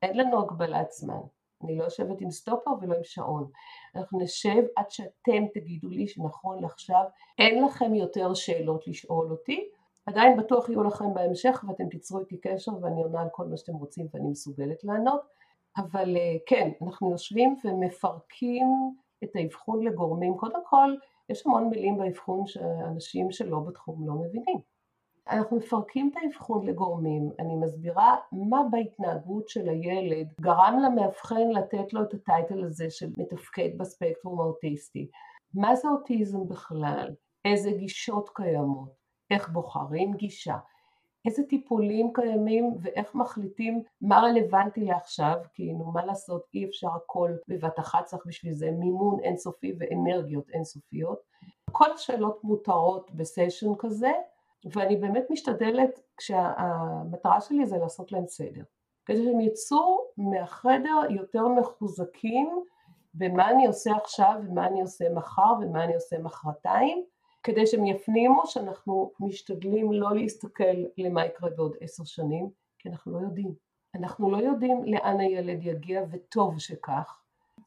אין 0.02 0.16
לנו 0.16 0.40
הגבלת 0.40 0.90
זמן. 0.90 1.20
אני 1.64 1.78
לא 1.78 1.84
יושבת 1.84 2.20
עם 2.20 2.30
סטופר 2.30 2.70
ולא 2.80 2.94
עם 2.94 3.04
שעון. 3.04 3.50
אנחנו 3.96 4.20
נשב 4.20 4.62
עד 4.76 4.90
שאתם 4.90 5.46
תגידו 5.54 5.88
לי 5.88 6.06
שנכון 6.06 6.62
לעכשיו 6.62 7.04
אין 7.38 7.64
לכם 7.64 7.94
יותר 7.94 8.34
שאלות 8.34 8.88
לשאול 8.88 9.30
אותי, 9.30 9.68
עדיין 10.06 10.36
בטוח 10.36 10.68
יהיו 10.68 10.82
לכם 10.82 11.14
בהמשך 11.14 11.64
ואתם 11.68 11.88
תיצרו 11.88 12.20
איתי 12.20 12.36
קשר 12.36 12.72
ואני 12.80 13.02
עונה 13.02 13.20
על 13.20 13.28
כל 13.32 13.46
מה 13.46 13.56
שאתם 13.56 13.74
רוצים 13.74 14.06
ואני 14.14 14.28
מסוגלת 14.28 14.84
לענות, 14.84 15.20
אבל 15.76 16.16
אה, 16.16 16.36
כן, 16.46 16.70
אנחנו 16.82 17.10
יושבים 17.10 17.56
ומפרקים 17.64 18.66
את 19.24 19.37
האבחון 19.37 19.85
לגורמים, 19.85 20.37
קודם 20.37 20.61
כל 20.64 20.94
יש 21.29 21.46
המון 21.46 21.68
מילים 21.68 21.98
באבחון 21.98 22.46
שאנשים 22.46 23.31
שלא 23.31 23.59
בתחום 23.59 24.07
לא 24.07 24.14
מבינים. 24.14 24.59
אנחנו 25.31 25.57
מפרקים 25.57 26.11
את 26.11 26.22
האבחון 26.22 26.66
לגורמים, 26.66 27.31
אני 27.38 27.57
מסבירה 27.57 28.16
מה 28.33 28.62
בהתנהגות 28.70 29.48
של 29.48 29.68
הילד 29.68 30.33
גרם 30.40 30.79
למאבחן 30.85 31.48
לתת 31.55 31.92
לו 31.92 32.02
את 32.02 32.14
הטייטל 32.14 32.64
הזה 32.64 32.90
של 32.90 33.07
מתפקד 33.18 33.79
בספקטרום 33.79 34.40
האוטיסטי. 34.40 35.09
מה 35.55 35.76
זה 35.76 35.88
אוטיזם 35.88 36.48
בכלל? 36.48 37.14
איזה 37.44 37.70
גישות 37.70 38.31
קיימות? 38.35 38.88
איך 39.31 39.48
בוחרים 39.48 40.14
גישה? 40.14 40.57
איזה 41.26 41.42
טיפולים 41.42 42.12
קיימים 42.12 42.74
ואיך 42.80 43.14
מחליטים 43.14 43.82
מה 44.00 44.20
רלוונטי 44.20 44.84
לעכשיו, 44.84 45.36
כי 45.54 45.72
נו 45.72 45.84
מה 45.84 46.04
לעשות 46.04 46.46
אי 46.54 46.64
אפשר 46.64 46.88
הכל 46.88 47.30
בבת 47.48 47.78
אחת 47.78 48.04
צריך 48.04 48.26
בשביל 48.26 48.52
זה 48.52 48.70
מימון 48.70 49.20
אינסופי 49.20 49.72
ואנרגיות 49.78 50.50
אינסופיות. 50.50 51.18
כל 51.72 51.92
השאלות 51.92 52.44
מותרות 52.44 53.10
בסשן 53.14 53.74
כזה 53.78 54.12
ואני 54.72 54.96
באמת 54.96 55.24
משתדלת 55.30 56.00
כשהמטרה 56.16 57.40
שלי 57.40 57.66
זה 57.66 57.76
לעשות 57.78 58.12
להם 58.12 58.26
סדר. 58.26 58.62
כדי 59.06 59.24
שהם 59.24 59.40
יצאו 59.40 59.98
מהחדר 60.16 61.00
יותר 61.10 61.48
מחוזקים 61.48 62.62
במה 63.14 63.50
אני 63.50 63.66
עושה 63.66 63.90
עכשיו 63.96 64.34
ומה 64.48 64.66
אני 64.66 64.80
עושה 64.80 65.04
מחר 65.14 65.52
ומה 65.60 65.84
אני 65.84 65.94
עושה 65.94 66.18
מחרתיים 66.18 67.04
כדי 67.46 67.66
שהם 67.66 67.87
יפנימו 67.87 68.46
שאנחנו 68.46 69.12
משתדלים 69.20 69.92
לא 69.92 70.14
להסתכל 70.14 70.85
למה 70.98 71.26
יקרה 71.26 71.50
בעוד 71.50 71.76
עשר 71.80 72.04
שנים, 72.04 72.50
כי 72.78 72.88
אנחנו 72.88 73.12
לא 73.12 73.18
יודעים. 73.18 73.54
אנחנו 73.94 74.30
לא 74.30 74.37
יודעים 74.37 74.85
לאן 74.85 75.20
הילד 75.20 75.59
יגיע, 75.62 76.02
וטוב 76.11 76.59
שכך. 76.59 77.22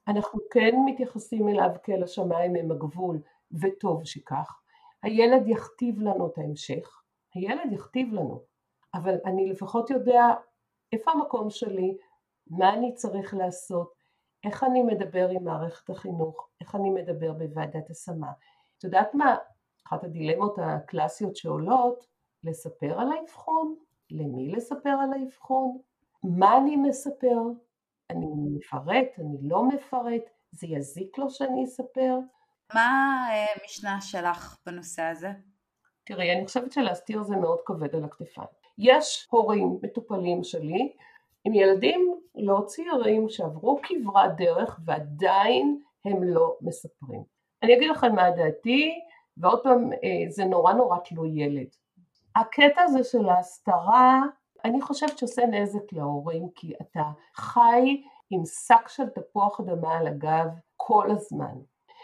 אנחנו 0.07 0.39
כן 0.51 0.75
מתייחסים 0.85 1.49
אליו 1.49 1.69
כאל 1.83 2.03
השמיים 2.03 2.55
הם 2.55 2.71
הגבול, 2.71 3.21
וטוב 3.61 4.03
שכך. 4.03 4.61
הילד 5.03 5.47
יכתיב 5.47 5.99
לנו 5.99 6.27
את 6.27 6.37
ההמשך, 6.37 7.01
הילד 7.35 7.71
יכתיב 7.71 8.13
לנו, 8.13 8.41
אבל 8.93 9.15
אני 9.25 9.49
לפחות 9.49 9.89
יודע 9.89 10.25
איפה 10.93 11.11
המקום 11.11 11.49
שלי, 11.49 11.97
מה 12.47 12.73
אני 12.73 12.93
צריך 12.93 13.33
לעשות, 13.33 13.93
איך 14.45 14.63
אני 14.63 14.83
מדבר 14.83 15.29
עם 15.29 15.43
מערכת 15.43 15.89
החינוך, 15.89 16.49
איך 16.61 16.75
אני 16.75 16.89
מדבר 16.89 17.33
בוועדת 17.33 17.89
השמה. 17.89 18.31
את 18.77 18.83
יודעת 18.83 19.13
מה, 19.13 19.35
אחת 19.89 20.03
הדילמות 20.03 20.55
הקלאסיות 20.61 21.35
שעולות, 21.35 22.05
לספר 22.43 22.99
על 22.99 23.07
האבחון, 23.11 23.75
למי 24.11 24.51
לספר 24.51 24.89
על 24.89 25.13
האבחון, 25.13 25.77
מה 26.23 26.57
אני 26.57 26.75
מספר, 26.75 27.37
אני 28.09 28.25
מפרט, 28.35 29.07
אני 29.19 29.37
לא 29.41 29.63
מפרט, 29.63 30.29
זה 30.51 30.67
יזיק 30.67 31.17
לו 31.17 31.29
שאני 31.29 31.63
אספר. 31.63 32.17
מה 32.73 33.27
המשנה 33.55 33.95
אה, 33.95 34.01
שלך 34.01 34.57
בנושא 34.65 35.01
הזה? 35.01 35.31
תראי, 36.03 36.31
אני 36.35 36.45
חושבת 36.45 36.71
שלהסתיר 36.71 37.23
זה 37.23 37.35
מאוד 37.35 37.59
כבד 37.65 37.95
על 37.95 38.03
הכתפיים. 38.03 38.47
יש 38.77 39.27
הורים 39.29 39.79
מטופלים 39.83 40.43
שלי 40.43 40.93
עם 41.45 41.53
ילדים 41.53 42.19
לא 42.35 42.63
צעירים 42.65 43.29
שעברו 43.29 43.79
כברת 43.83 44.35
דרך 44.37 44.79
ועדיין 44.85 45.81
הם 46.05 46.23
לא 46.23 46.57
מספרים. 46.61 47.23
אני 47.63 47.77
אגיד 47.77 47.89
לכם 47.89 48.15
מה 48.15 48.31
דעתי, 48.31 48.99
ועוד 49.39 49.63
פעם 49.63 49.93
אה, 49.93 50.29
זה 50.29 50.45
נורא 50.45 50.73
נורא 50.73 50.97
תלוי 50.97 51.29
ילד. 51.33 51.67
הקטע 52.35 52.81
הזה 52.81 53.03
של 53.03 53.29
ההסתרה 53.29 54.21
אני 54.65 54.81
חושבת 54.81 55.17
שעושה 55.17 55.45
נזק 55.45 55.93
להורים 55.93 56.49
כי 56.55 56.73
אתה 56.81 57.03
חי 57.35 58.01
עם 58.29 58.41
שק 58.45 58.87
של 58.87 59.09
תפוח 59.09 59.59
אדמה 59.59 59.97
על 59.97 60.07
הגב 60.07 60.47
כל 60.77 61.07
הזמן. 61.11 61.55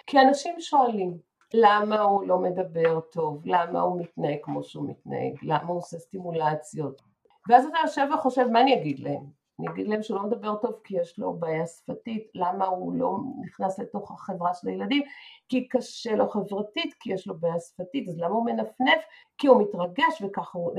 כי 0.08 0.20
אנשים 0.20 0.56
שואלים 0.60 1.18
למה 1.54 2.02
הוא 2.02 2.28
לא 2.28 2.40
מדבר 2.40 3.00
טוב, 3.00 3.42
למה 3.46 3.82
הוא 3.82 4.02
מתנהג 4.02 4.38
כמו 4.42 4.64
שהוא 4.64 4.90
מתנהג, 4.90 5.34
למה 5.44 5.68
הוא 5.68 5.78
עושה 5.78 5.98
סטימולציות 5.98 7.02
ואז 7.50 7.66
אתה 7.66 7.78
יושב 7.84 8.08
וחושב 8.14 8.48
מה 8.48 8.62
אני 8.62 8.76
אגיד 8.76 9.00
להם, 9.00 9.26
אני 9.60 9.70
אגיד 9.70 9.88
להם 9.88 10.04
שהוא 10.04 10.18
לא 10.18 10.24
מדבר 10.24 10.56
טוב 10.56 10.72
כי 10.84 11.00
יש 11.00 11.20
לו 11.20 11.34
בעיה 11.34 11.68
שפתית, 11.68 12.28
למה 12.36 12.66
הוא 12.66 12.94
לא 12.94 13.18
נכנס 13.46 13.80
לתוך 13.80 14.12
החברה 14.12 14.54
של 14.54 14.68
הילדים? 14.68 15.04
כי 15.50 15.68
קשה 15.68 16.16
לו 16.16 16.30
חברתית, 16.30 16.94
כי 17.00 17.14
יש 17.14 17.28
לו 17.28 17.38
בעיה 17.38 17.60
שפתית, 17.60 18.10
אז 18.10 18.20
למה 18.20 18.36
הוא 18.36 18.46
מנפנף? 18.46 19.02
כי 19.38 19.48
הוא 19.48 19.62
מתרגש 19.62 20.22
וככה 20.22 20.58
הוא... 20.58 20.72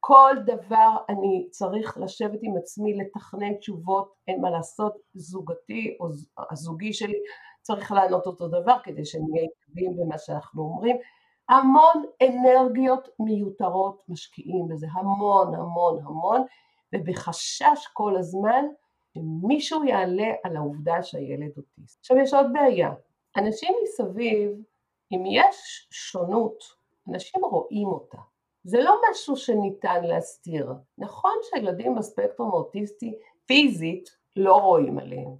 כל 0.00 0.34
דבר 0.46 0.96
אני 1.08 1.46
צריך 1.50 1.98
לשבת 1.98 2.38
עם 2.42 2.56
עצמי, 2.56 2.94
לתכנן 2.94 3.54
תשובות, 3.54 4.14
אין 4.28 4.40
מה 4.40 4.50
לעשות, 4.50 4.96
זוגתי 5.14 5.96
או 6.00 6.06
הזוגי 6.50 6.92
שלי 6.92 7.18
צריך 7.62 7.92
לענות 7.92 8.26
אותו 8.26 8.48
דבר 8.48 8.76
כדי 8.82 9.04
שנהיה 9.04 9.42
עקביים 9.44 9.96
במה 9.96 10.18
שאנחנו 10.18 10.62
אומרים. 10.62 10.96
המון 11.48 12.04
אנרגיות 12.22 13.08
מיותרות 13.20 14.02
משקיעים 14.08 14.68
בזה, 14.68 14.86
המון 14.92 15.54
המון 15.54 15.98
המון, 16.04 16.42
ובחשש 16.94 17.86
כל 17.92 18.16
הזמן 18.16 18.64
שמישהו 19.14 19.84
יעלה 19.84 20.32
על 20.44 20.56
העובדה 20.56 21.02
שהילד 21.02 21.50
אוטיסט. 21.56 22.00
עכשיו 22.00 22.16
יש 22.18 22.34
עוד 22.34 22.46
בעיה, 22.52 22.90
אנשים 23.36 23.74
מסביב, 23.82 24.50
אם 25.12 25.22
יש 25.26 25.88
שונות, 25.90 26.64
אנשים 27.08 27.44
רואים 27.44 27.88
אותה. 27.88 28.18
זה 28.64 28.80
לא 28.80 29.00
משהו 29.10 29.36
שניתן 29.36 30.04
להסתיר. 30.04 30.72
נכון 30.98 31.32
שילדים 31.42 31.94
בספקטרום 31.94 32.50
האוטיסטי 32.50 33.18
פיזית 33.46 34.08
לא 34.36 34.56
רואים 34.56 34.98
עליהם, 34.98 35.36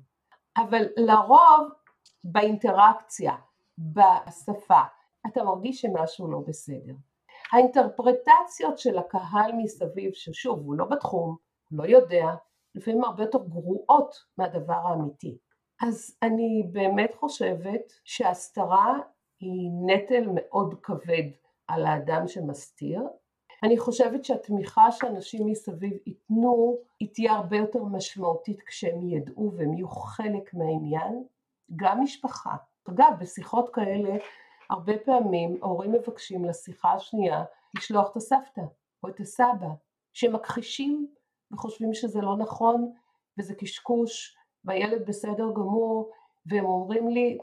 אבל 0.56 0.84
לרוב 0.96 1.68
באינטראקציה, 2.24 3.32
בשפה, 3.78 4.80
אתה 5.26 5.44
מרגיש 5.44 5.80
שמשהו 5.80 6.30
לא 6.30 6.38
בסדר. 6.46 6.94
האינטרפרטציות 7.52 8.78
של 8.78 8.98
הקהל 8.98 9.52
מסביב, 9.56 10.10
ששוב, 10.14 10.58
הוא 10.58 10.74
לא 10.74 10.84
בתחום, 10.84 11.36
לא 11.70 11.84
יודע, 11.84 12.26
לפעמים 12.74 13.04
הרבה 13.04 13.22
יותר 13.22 13.38
גרועות 13.44 14.14
מהדבר 14.38 14.74
האמיתי. 14.74 15.38
אז 15.82 16.16
אני 16.22 16.68
באמת 16.72 17.14
חושבת 17.14 17.92
שהסתרה 18.04 18.98
היא 19.40 19.70
נטל 19.86 20.24
מאוד 20.34 20.74
כבד 20.82 21.30
על 21.68 21.86
האדם 21.86 22.28
שמסתיר. 22.28 23.02
אני 23.62 23.78
חושבת 23.78 24.24
שהתמיכה 24.24 24.92
שאנשים 24.92 25.46
מסביב 25.46 25.92
ייתנו 26.06 26.78
היא 27.00 27.08
תהיה 27.14 27.32
הרבה 27.32 27.56
יותר 27.56 27.84
משמעותית 27.84 28.62
כשהם 28.62 29.08
ידעו 29.08 29.52
והם 29.56 29.72
יהיו 29.74 29.88
חלק 29.88 30.54
מהעניין, 30.54 31.24
גם 31.76 32.00
משפחה. 32.00 32.56
אגב, 32.88 33.12
בשיחות 33.20 33.74
כאלה 33.74 34.16
הרבה 34.70 34.98
פעמים 34.98 35.58
ההורים 35.62 35.92
מבקשים 35.92 36.44
לשיחה 36.44 36.92
השנייה 36.92 37.44
לשלוח 37.76 38.10
את 38.10 38.16
הסבתא 38.16 38.60
או 39.02 39.08
את 39.08 39.20
הסבא, 39.20 39.68
שמכחישים 40.12 41.06
וחושבים 41.52 41.94
שזה 41.94 42.20
לא 42.20 42.36
נכון 42.36 42.92
וזה 43.38 43.54
קשקוש 43.54 44.36
והילד 44.64 45.06
בסדר 45.06 45.50
גמור 45.54 46.10
והם 46.46 46.64
אומרים 46.64 47.08
לי, 47.08 47.38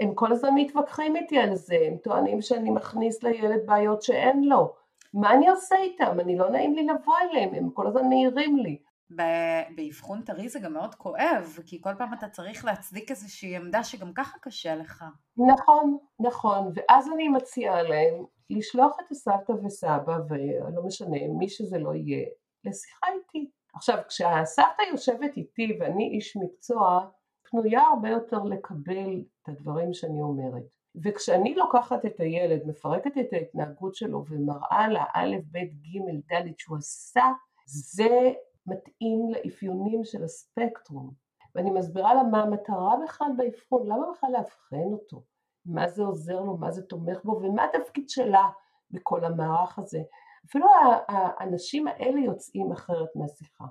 הם 0.00 0.14
כל 0.14 0.32
הזמן 0.32 0.50
מתווכחים 0.54 1.16
איתי 1.16 1.38
על 1.38 1.54
זה, 1.54 1.78
הם 1.86 1.96
טוענים 1.96 2.40
שאני 2.40 2.70
מכניס 2.70 3.22
לילד 3.22 3.66
בעיות 3.66 4.02
שאין 4.02 4.44
לו, 4.44 4.74
מה 5.14 5.32
אני 5.32 5.48
עושה 5.48 5.76
איתם? 5.76 6.20
אני 6.20 6.36
לא 6.36 6.50
נעים 6.50 6.74
לי 6.74 6.86
לבוא 6.86 7.14
אליהם, 7.22 7.54
הם 7.54 7.70
כל 7.70 7.86
הזמן 7.86 8.08
מעירים 8.08 8.56
לי. 8.56 8.78
באבחון 9.10 10.22
טרי 10.22 10.48
זה 10.48 10.60
גם 10.60 10.72
מאוד 10.72 10.94
כואב, 10.94 11.58
כי 11.66 11.80
כל 11.80 11.94
פעם 11.98 12.14
אתה 12.14 12.28
צריך 12.28 12.64
להצדיק 12.64 13.10
איזושהי 13.10 13.56
עמדה 13.56 13.84
שגם 13.84 14.12
ככה 14.12 14.38
קשה 14.38 14.74
לך. 14.74 15.04
נכון, 15.36 15.98
נכון, 16.20 16.72
ואז 16.74 17.08
אני 17.14 17.28
מציעה 17.28 17.82
להם 17.82 18.24
לשלוח 18.50 18.96
את 19.00 19.10
הסבתא 19.10 19.52
וסבא, 19.52 20.18
ולא 20.28 20.82
משנה, 20.86 21.18
מי 21.38 21.48
שזה 21.48 21.78
לא 21.78 21.94
יהיה, 21.94 22.26
לשיחה 22.64 23.06
איתי. 23.14 23.50
עכשיו, 23.74 23.98
כשהסבתא 24.08 24.82
יושבת 24.90 25.36
איתי 25.36 25.78
ואני 25.80 26.10
איש 26.14 26.36
מקצוע, 26.36 27.08
פנויה 27.50 27.80
הרבה 27.80 28.08
יותר 28.08 28.42
לקבל 28.42 29.22
את 29.42 29.48
הדברים 29.48 29.92
שאני 29.92 30.22
אומרת. 30.22 30.62
וכשאני 31.04 31.54
לוקחת 31.54 32.06
את 32.06 32.20
הילד, 32.20 32.66
מפרקת 32.66 33.18
את 33.20 33.32
ההתנהגות 33.32 33.94
שלו 33.94 34.24
ומראה 34.28 34.88
לה 34.88 35.04
א', 35.14 35.36
ב', 35.52 35.58
ג', 35.58 36.32
ד' 36.32 36.58
שהוא 36.58 36.76
עשה, 36.76 37.24
זה 37.66 38.32
מתאים 38.68 39.28
לאפיונים 39.30 40.04
של 40.04 40.24
הספקטרום. 40.24 41.10
ואני 41.54 41.70
מסבירה 41.70 42.14
לה 42.14 42.22
מה 42.22 42.42
המטרה 42.42 42.94
בכלל 43.04 43.28
באבחון, 43.36 43.86
למה 43.86 44.12
בכלל 44.12 44.30
לאבחן 44.32 44.92
אותו, 44.92 45.22
מה 45.66 45.88
זה 45.88 46.02
עוזר 46.02 46.40
לו, 46.40 46.56
מה 46.56 46.70
זה 46.70 46.82
תומך 46.82 47.24
בו 47.24 47.40
ומה 47.42 47.64
התפקיד 47.64 48.08
שלה 48.08 48.48
בכל 48.90 49.24
המערך 49.24 49.78
הזה. 49.78 50.02
אפילו 50.46 50.66
האנשים 51.08 51.88
האלה 51.88 52.20
יוצאים 52.20 52.72
אחרת 52.72 53.16
מהשיחה, 53.16 53.64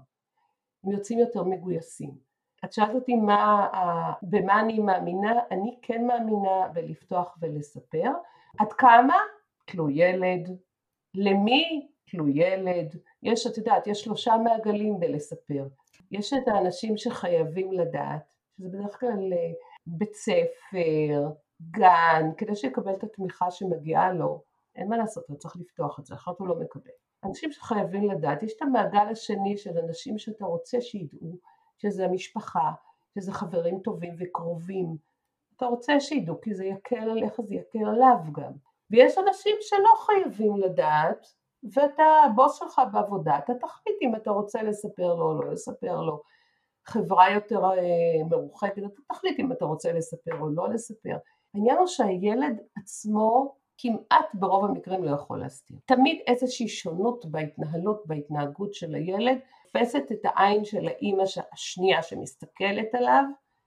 הם 0.84 0.92
יוצאים 0.92 1.20
יותר 1.20 1.44
מגויסים. 1.44 2.12
את 2.66 2.74
שאלת 2.74 2.96
אותי 2.96 3.16
מה, 3.16 3.68
במה 4.22 4.60
אני 4.62 4.80
מאמינה, 4.80 5.34
אני 5.52 5.80
כן 5.82 6.08
מאמינה 6.08 6.68
בלפתוח 6.74 7.38
ולספר. 7.42 8.12
עד 8.60 8.74
כמה? 8.74 9.16
תלוי 9.66 9.94
ילד. 9.94 10.58
למי? 11.14 11.88
תלוי 12.08 12.32
ילד. 12.36 12.96
יש, 13.24 13.48
את 13.48 13.58
יודעת, 13.58 13.88
יש 13.88 14.02
שלושה 14.02 14.36
מעגלים 14.44 15.00
בלספר. 15.00 15.68
יש 16.12 16.34
את 16.34 16.48
האנשים 16.48 16.98
שחייבים 16.98 17.72
לדעת, 17.72 18.34
שזה 18.58 18.70
בדרך 18.70 19.00
כלל 19.00 19.34
אה, 19.34 19.52
בית 19.88 20.14
ספר, 20.14 21.32
גן, 21.62 22.32
כדי 22.38 22.56
שיקבל 22.56 22.94
את 22.94 23.04
התמיכה 23.04 23.52
שמגיעה 23.52 24.14
לו. 24.14 24.44
אין 24.76 24.90
מה 24.90 24.98
לעשות, 24.98 25.24
הוא 25.28 25.38
צריך 25.38 25.56
לפתוח 25.56 26.00
את 26.00 26.06
זה, 26.06 26.16
אחרת 26.16 26.40
הוא 26.40 26.48
לא 26.48 26.56
מקבל. 26.56 26.92
אנשים 27.24 27.52
שחייבים 27.52 28.12
לדעת, 28.12 28.44
יש 28.44 28.54
את 28.58 28.62
המעגל 28.62 29.08
השני 29.12 29.58
של 29.58 29.78
אנשים 29.78 30.18
שאתה 30.18 30.46
רוצה 30.46 30.82
שידעו, 30.82 31.38
שזה 31.78 32.06
המשפחה, 32.06 32.72
שזה 33.16 33.32
חברים 33.32 33.80
טובים 33.80 34.16
וקרובים. 34.20 34.98
אתה 35.56 35.66
רוצה 35.66 36.00
שידעו 36.00 36.42
כי 36.42 36.54
זה 36.54 36.66
יקל 36.66 37.10
עליך, 37.10 37.42
זה 37.42 37.56
יקל 37.56 37.86
עליו 37.86 38.18
גם. 38.32 38.52
ויש 38.92 39.18
אנשים 39.18 39.56
שלא 39.62 40.06
חייבים 40.06 40.58
לדעת, 40.58 41.28
ואתה, 41.74 42.04
הבוס 42.26 42.60
שלך 42.60 42.82
בעבודה, 42.94 43.38
אתה 43.38 43.54
תחליט 43.54 43.96
אם 44.02 44.16
אתה 44.16 44.32
רוצה 44.32 44.64
לספר 44.64 45.16
לו 45.16 45.26
או 45.26 45.42
לא 45.42 45.52
לספר 45.52 46.02
לו. 46.02 46.22
חברה 46.86 47.32
יותר 47.32 47.66
אה, 47.66 48.24
מרוחקת, 48.30 48.78
אתה 48.78 49.02
תחליט 49.08 49.40
אם 49.40 49.52
אתה 49.52 49.66
רוצה 49.66 49.92
לספר 49.92 50.40
או 50.40 50.50
לא 50.50 50.70
לספר. 50.70 51.18
העניין 51.54 51.78
הוא 51.78 51.88
שהילד 51.88 52.58
עצמו 52.78 53.56
כמעט 53.78 54.26
ברוב 54.34 54.66
המקרים 54.66 55.04
לא 55.04 55.12
יכול 55.12 55.40
להסתיר. 55.40 55.78
תמיד 55.86 56.20
איזושהי 56.28 56.68
שונות 56.68 57.26
בהתנהלות, 57.26 58.04
בהתנהגות 58.06 58.74
של 58.74 58.96
הילד, 58.96 59.38
תופסת 59.66 60.12
את 60.12 60.20
העין 60.24 60.66
של 60.66 60.88
האימא 60.88 61.24
השנייה 61.54 62.04
שמסתכלת 62.04 62.96
עליו, 62.96 63.24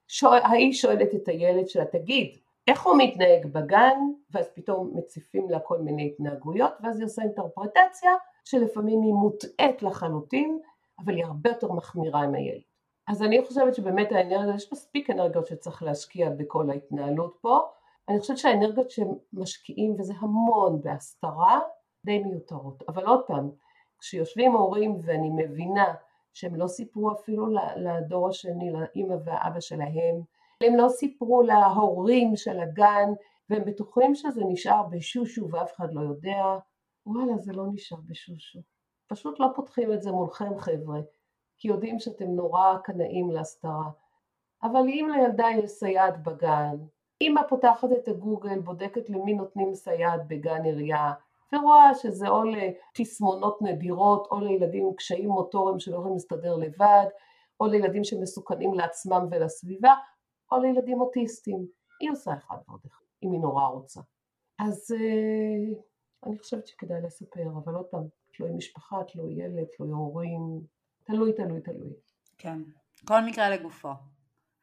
שואל, 0.08 0.40
ההיא 0.42 0.72
שואלת 0.72 1.14
את 1.14 1.28
הילד 1.28 1.68
שלה, 1.68 1.84
תגיד, 1.84 2.38
איך 2.68 2.86
הוא 2.86 2.94
מתנהג 2.98 3.46
בגן, 3.46 3.98
ואז 4.30 4.48
פתאום 4.54 4.90
מציפים 4.94 5.50
לה 5.50 5.60
כל 5.60 5.78
מיני 5.78 6.06
התנהגויות, 6.06 6.72
ואז 6.82 6.98
היא 6.98 7.06
עושה 7.06 7.22
אינטרפרטציה 7.22 8.10
שלפעמים 8.44 9.02
היא 9.02 9.12
מוטעית 9.12 9.82
לחלוטין, 9.82 10.58
אבל 11.04 11.14
היא 11.14 11.24
הרבה 11.24 11.50
יותר 11.50 11.72
מחמירה 11.72 12.20
עם 12.22 12.34
הילד. 12.34 12.60
אז 13.08 13.22
אני 13.22 13.44
חושבת 13.46 13.74
שבאמת 13.74 14.12
האנרגיה, 14.12 14.54
יש 14.54 14.72
מספיק 14.72 15.10
אנרגיות 15.10 15.46
שצריך 15.46 15.82
להשקיע 15.82 16.30
בכל 16.30 16.70
ההתנהלות 16.70 17.38
פה, 17.40 17.60
אני 18.08 18.20
חושבת 18.20 18.38
שהאנרגיות 18.38 18.90
שמשקיעים, 18.90 19.94
וזה 19.98 20.14
המון 20.18 20.80
בהסתרה, 20.82 21.60
די 22.06 22.18
מיותרות. 22.18 22.82
אבל 22.88 23.06
עוד 23.06 23.20
פעם, 23.26 23.50
כשיושבים 23.98 24.52
הורים 24.52 24.96
ואני 25.02 25.30
מבינה 25.30 25.94
שהם 26.32 26.54
לא 26.54 26.66
סיפרו 26.66 27.12
אפילו 27.12 27.46
לדור 27.76 28.28
השני, 28.28 28.72
לאימא 28.72 29.14
והאבא 29.24 29.60
שלהם, 29.60 30.20
הם 30.62 30.76
לא 30.76 30.88
סיפרו 30.88 31.42
להורים 31.42 32.36
של 32.36 32.60
הגן, 32.60 33.08
והם 33.50 33.64
בטוחים 33.64 34.14
שזה 34.14 34.40
נשאר 34.48 34.82
בשושו 34.90 35.48
ואף 35.50 35.76
אחד 35.76 35.94
לא 35.94 36.00
יודע, 36.00 36.58
וואלה 37.06 37.38
זה 37.38 37.52
לא 37.52 37.64
נשאר 37.72 37.98
בשושו. 38.06 38.58
פשוט 39.06 39.40
לא 39.40 39.46
פותחים 39.54 39.92
את 39.92 40.02
זה 40.02 40.12
מולכם 40.12 40.58
חבר'ה, 40.58 41.00
כי 41.58 41.68
יודעים 41.68 41.98
שאתם 41.98 42.24
נורא 42.24 42.76
קנאים 42.84 43.30
להסתרה. 43.30 43.90
אבל 44.62 44.80
אם 44.88 45.08
לילדה 45.14 45.46
יש 45.58 45.70
סייעת 45.70 46.22
בגן, 46.22 46.76
אמא 47.20 47.40
פותחת 47.48 47.88
את 47.92 48.08
הגוגל, 48.08 48.60
בודקת 48.60 49.10
למי 49.10 49.34
נותנים 49.34 49.74
סייעת 49.74 50.28
בגן 50.28 50.64
עירייה, 50.64 51.12
ורואה 51.54 51.94
שזה 51.94 52.28
או 52.28 52.42
לתסמונות 52.42 53.62
נדירות, 53.62 54.28
או 54.30 54.40
לילדים 54.40 54.86
עם 54.86 54.94
קשיים 54.94 55.28
מוטוריים 55.28 55.80
שלא 55.80 55.96
יכולים 55.96 56.12
להסתדר 56.12 56.56
לבד, 56.56 57.06
או 57.60 57.66
לילדים 57.66 58.04
שמסוכנים 58.04 58.74
לעצמם 58.74 59.28
ולסביבה, 59.30 59.94
או 60.52 60.62
לילדים 60.62 61.00
אוטיסטים. 61.00 61.66
היא 62.00 62.10
עושה 62.10 62.34
אחד 62.34 62.56
ועוד 62.68 62.80
אחד, 62.86 63.04
אם 63.22 63.32
היא 63.32 63.40
נורא 63.40 63.66
רוצה. 63.66 64.00
אז 64.58 64.94
uh, 64.96 65.78
אני 66.26 66.38
חושבת 66.38 66.66
שכדאי 66.66 67.02
לספר, 67.02 67.46
אבל 67.64 67.74
עוד 67.74 67.86
פעם, 67.86 68.04
תלוי 68.32 68.50
משפחה, 68.52 68.96
תלוי 69.12 69.32
ילד, 69.32 69.64
תלוי 69.76 69.90
הורים, 69.90 70.60
תלוי, 71.04 71.32
תלוי, 71.32 71.60
תלוי. 71.60 71.92
כן, 72.38 72.58
כל 73.04 73.20
מקרה 73.24 73.50
לגופו. 73.50 73.92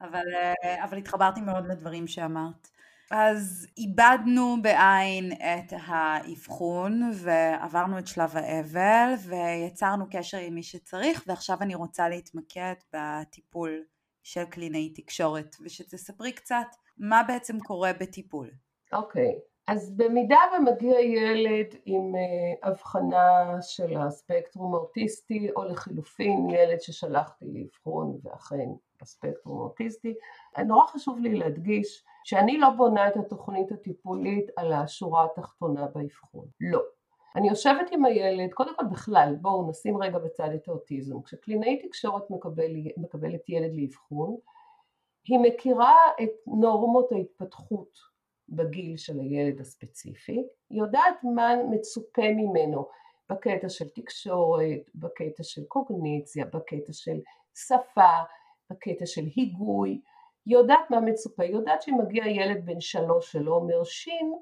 אבל, 0.02 0.26
אה, 0.36 0.84
אבל 0.84 0.98
התחברתי 0.98 1.42
מאוד 1.42 1.66
לדברים 1.68 2.08
שאמרת. 2.08 2.70
אז 3.12 3.68
איבדנו 3.78 4.56
בעין 4.62 5.32
את 5.32 5.74
האבחון 5.86 7.12
ועברנו 7.14 8.00
את 8.00 8.08
שלב 8.08 8.38
האבל 8.38 9.14
ויצרנו 9.28 10.06
קשר 10.12 10.38
עם 10.38 10.56
מי 10.56 10.64
שצריך 10.64 11.24
ועכשיו 11.28 11.58
אני 11.62 11.76
רוצה 11.76 12.10
להתמקד 12.10 12.74
בטיפול 12.94 13.84
של 14.28 14.46
קלינאי 14.46 14.90
תקשורת 14.90 15.56
ושתספרי 15.64 16.32
קצת 16.32 16.68
מה 16.98 17.22
בעצם 17.28 17.60
קורה 17.60 17.92
בטיפול. 18.00 18.50
אוקיי, 18.94 19.36
okay. 19.36 19.40
אז 19.68 19.98
במידה 19.98 20.40
ומגיע 20.58 21.00
ילד 21.00 21.76
עם 21.86 22.16
uh, 22.16 22.68
הבחנה 22.68 23.62
של 23.62 23.98
הספקטרום 23.98 24.76
האוטיסטי 24.76 25.50
או 25.56 25.64
לחילופין 25.64 26.50
ילד 26.50 26.82
ששלחתי 26.82 27.46
לאבחון 27.54 28.20
ואכן 28.24 28.70
בספקטרום 29.02 29.60
האוטיסטי, 29.60 30.14
נורא 30.66 30.88
חשוב 30.88 31.20
לי 31.20 31.36
להדגיש 31.36 32.04
שאני 32.24 32.58
לא 32.58 32.70
בונה 32.70 33.08
את 33.08 33.18
התוכנית 33.18 33.72
הטיפולית 33.72 34.50
על 34.56 34.74
השורה 34.74 35.26
התחתונה 35.26 35.88
באבחון, 35.88 36.46
לא. 36.62 36.82
אני 37.38 37.50
יושבת 37.50 37.92
עם 37.92 38.06
הילד, 38.06 38.54
קודם 38.54 38.76
כל 38.76 38.86
בכלל, 38.92 39.36
בואו 39.42 39.70
נשים 39.70 40.04
רגע 40.04 40.20
בצד 40.20 40.50
את 40.56 40.68
האוטיזם. 40.68 41.22
כשקלינאי 41.22 41.88
תקשורת 41.88 42.30
מקבל, 42.30 42.72
מקבלת 42.98 43.50
ילד 43.50 43.72
לאבחון, 43.76 44.38
היא 45.28 45.40
מכירה 45.40 45.96
את 46.24 46.30
נורמות 46.48 47.12
ההתפתחות 47.12 48.00
בגיל 48.50 48.98
של 48.98 49.20
הילד 49.20 49.60
הספציפי, 49.60 50.44
היא 50.70 50.80
יודעת 50.80 51.24
מה 51.36 51.56
מצופה 51.70 52.22
ממנו 52.22 52.86
בקטע 53.30 53.70
של 53.70 53.90
תקשורת, 53.90 54.90
בקטע 54.96 55.44
של 55.44 55.64
קוגניציה, 55.68 56.46
בקטע 56.46 56.94
של 56.94 57.20
שפה, 57.56 58.14
בקטע 58.70 59.06
של 59.06 59.24
היגוי, 59.36 60.02
היא 60.46 60.54
יודעת 60.58 60.92
מה 60.92 61.00
מצופה, 61.00 61.44
היא 61.44 61.52
יודעת 61.52 61.82
שאם 61.82 61.98
מגיע 62.00 62.28
ילד 62.28 62.66
בן 62.66 62.80
שלוש 62.80 63.32
שלא 63.32 63.56
אומר 63.56 63.84
שין, 63.84 64.34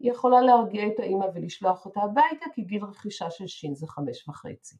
היא 0.00 0.12
יכולה 0.12 0.40
להרגיע 0.40 0.86
את 0.86 1.00
האימא 1.00 1.26
ולשלוח 1.34 1.86
אותה 1.86 2.00
הביתה 2.00 2.46
כי 2.54 2.62
גיל 2.62 2.84
רכישה 2.84 3.30
של 3.30 3.46
שין 3.46 3.74
זה 3.74 3.86
חמש 3.86 4.28
וחצי. 4.28 4.76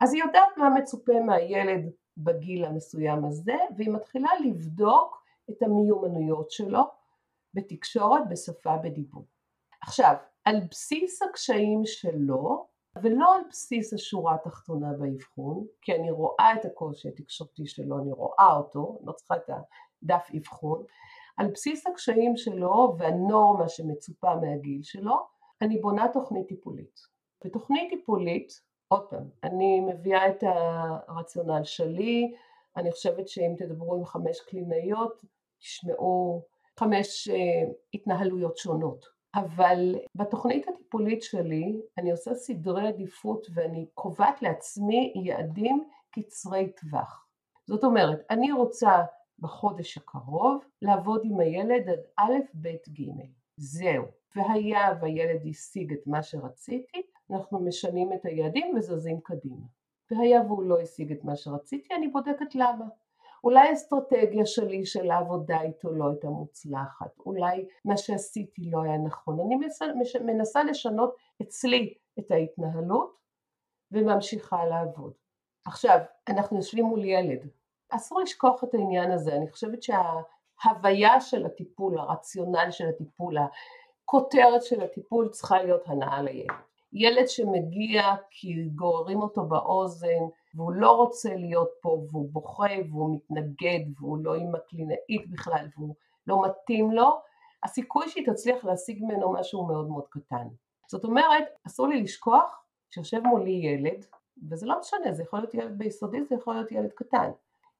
אז 0.00 0.14
היא 0.14 0.22
יודעת 0.22 0.56
מה 0.56 0.70
מצופה 0.70 1.12
מהילד 1.26 1.90
בגיל 2.16 2.64
המסוים 2.64 3.24
הזה 3.24 3.56
והיא 3.76 3.90
מתחילה 3.90 4.28
לבדוק 4.44 5.24
את 5.50 5.62
המיומנויות 5.62 6.50
שלו 6.50 6.82
בתקשורת, 7.54 8.22
בשפה, 8.28 8.76
בדיבור. 8.76 9.26
עכשיו, 9.82 10.14
על 10.44 10.56
בסיס 10.70 11.22
הקשיים 11.22 11.82
שלו 11.84 12.66
ולא 13.02 13.34
על 13.34 13.42
בסיס 13.50 13.92
השורה 13.92 14.34
התחתונה 14.34 14.92
באבחון, 14.98 15.66
כי 15.82 15.94
אני 15.94 16.10
רואה 16.10 16.54
את 16.60 16.64
הקושי 16.64 17.08
התקשורתי 17.08 17.66
שלו, 17.66 17.98
אני 17.98 18.12
רואה 18.12 18.56
אותו, 18.56 18.98
לא 19.04 19.12
צריכה 19.12 19.36
את 19.36 19.50
הדף 19.50 20.30
אבחון, 20.36 20.84
על 21.40 21.50
בסיס 21.50 21.86
הקשיים 21.86 22.36
שלו 22.36 22.94
והנורמה 22.98 23.68
שמצופה 23.68 24.34
מהגיל 24.34 24.82
שלו, 24.82 25.16
אני 25.62 25.78
בונה 25.78 26.08
תוכנית 26.12 26.48
טיפולית. 26.48 27.00
בתוכנית 27.44 27.90
טיפולית, 27.90 28.52
עוד 28.88 29.06
פעם, 29.10 29.28
אני 29.44 29.80
מביאה 29.80 30.28
את 30.28 30.44
הרציונל 31.08 31.64
שלי, 31.64 32.34
אני 32.76 32.92
חושבת 32.92 33.28
שאם 33.28 33.54
תדברו 33.58 33.94
עם 33.94 34.04
חמש 34.04 34.40
קלינאיות, 34.40 35.22
תשמעו 35.58 36.42
חמש 36.78 37.28
uh, 37.28 37.34
התנהלויות 37.94 38.56
שונות. 38.56 39.06
אבל 39.34 39.94
בתוכנית 40.14 40.68
הטיפולית 40.68 41.22
שלי 41.22 41.80
אני 41.98 42.10
עושה 42.10 42.34
סדרי 42.34 42.88
עדיפות 42.88 43.46
ואני 43.54 43.86
קובעת 43.94 44.42
לעצמי 44.42 45.12
יעדים 45.24 45.84
קצרי 46.10 46.72
טווח. 46.72 47.26
זאת 47.66 47.84
אומרת, 47.84 48.20
אני 48.30 48.52
רוצה 48.52 49.02
בחודש 49.40 49.96
הקרוב 49.96 50.64
לעבוד 50.82 51.20
עם 51.24 51.40
הילד 51.40 51.88
עד 51.88 52.00
א', 52.16 52.32
ב', 52.54 52.68
ג'. 52.68 53.10
זהו. 53.56 54.04
והיה 54.36 54.88
והילד 55.00 55.46
השיג 55.50 55.92
את 55.92 56.06
מה 56.06 56.22
שרציתי, 56.22 57.02
אנחנו 57.30 57.60
משנים 57.60 58.12
את 58.12 58.26
היעדים 58.26 58.74
וזזים 58.76 59.20
קדימה. 59.20 59.66
והיה 60.10 60.40
והוא 60.40 60.62
לא 60.62 60.80
השיג 60.80 61.12
את 61.12 61.24
מה 61.24 61.36
שרציתי, 61.36 61.94
אני 61.94 62.08
בודקת 62.08 62.54
למה. 62.54 62.84
אולי 63.44 63.68
האסטרטגיה 63.68 64.46
שלי 64.46 64.86
של 64.86 65.10
העבודה 65.10 65.62
איתו 65.62 65.92
לא 65.92 66.08
הייתה 66.08 66.28
מוצלחת, 66.28 67.18
אולי 67.18 67.66
מה 67.84 67.96
שעשיתי 67.96 68.70
לא 68.70 68.82
היה 68.82 68.98
נכון. 68.98 69.40
אני 69.40 69.56
מנסה 70.24 70.64
לשנות 70.64 71.16
אצלי 71.42 71.94
את 72.18 72.30
ההתנהלות 72.30 73.16
וממשיכה 73.92 74.66
לעבוד. 74.66 75.12
עכשיו, 75.64 75.98
אנחנו 76.28 76.56
יושבים 76.56 76.84
מול 76.84 77.04
ילד, 77.04 77.48
אסור 77.90 78.20
לשכוח 78.20 78.64
את 78.64 78.74
העניין 78.74 79.10
הזה, 79.10 79.36
אני 79.36 79.50
חושבת 79.50 79.78
שההוויה 79.82 81.20
של 81.20 81.46
הטיפול, 81.46 81.98
הרציונל 81.98 82.70
של 82.70 82.88
הטיפול, 82.88 83.36
הכותרת 83.38 84.62
של 84.62 84.82
הטיפול 84.82 85.28
צריכה 85.28 85.62
להיות 85.62 85.82
הנאה 85.86 86.22
לילד. 86.22 86.54
ילד 86.92 87.28
שמגיע 87.28 88.02
כי 88.30 88.68
גוררים 88.74 89.20
אותו 89.20 89.44
באוזן 89.44 90.22
והוא 90.54 90.72
לא 90.72 90.90
רוצה 90.90 91.34
להיות 91.34 91.70
פה 91.80 91.88
והוא 91.88 92.28
בוכה 92.32 92.68
והוא 92.90 93.16
מתנגד 93.16 94.00
והוא 94.00 94.18
לא 94.18 94.34
עם 94.34 94.54
הקלינאית 94.54 95.30
בכלל 95.30 95.66
והוא 95.76 95.94
לא 96.26 96.42
מתאים 96.42 96.92
לו, 96.92 97.20
הסיכוי 97.62 98.08
שהיא 98.08 98.26
תצליח 98.26 98.64
להשיג 98.64 99.04
ממנו 99.04 99.32
משהו 99.32 99.66
מאוד 99.66 99.88
מאוד 99.88 100.04
קטן. 100.10 100.48
זאת 100.86 101.04
אומרת, 101.04 101.44
אסור 101.66 101.88
לי 101.88 102.02
לשכוח 102.02 102.64
שיושב 102.90 103.20
מולי 103.24 103.50
ילד, 103.50 104.06
וזה 104.50 104.66
לא 104.66 104.80
משנה, 104.80 105.12
זה 105.12 105.22
יכול 105.22 105.38
להיות 105.38 105.54
ילד 105.54 105.78
ביסודי, 105.78 106.24
זה 106.24 106.34
יכול 106.34 106.54
להיות 106.54 106.72
ילד 106.72 106.92
קטן. 106.92 107.30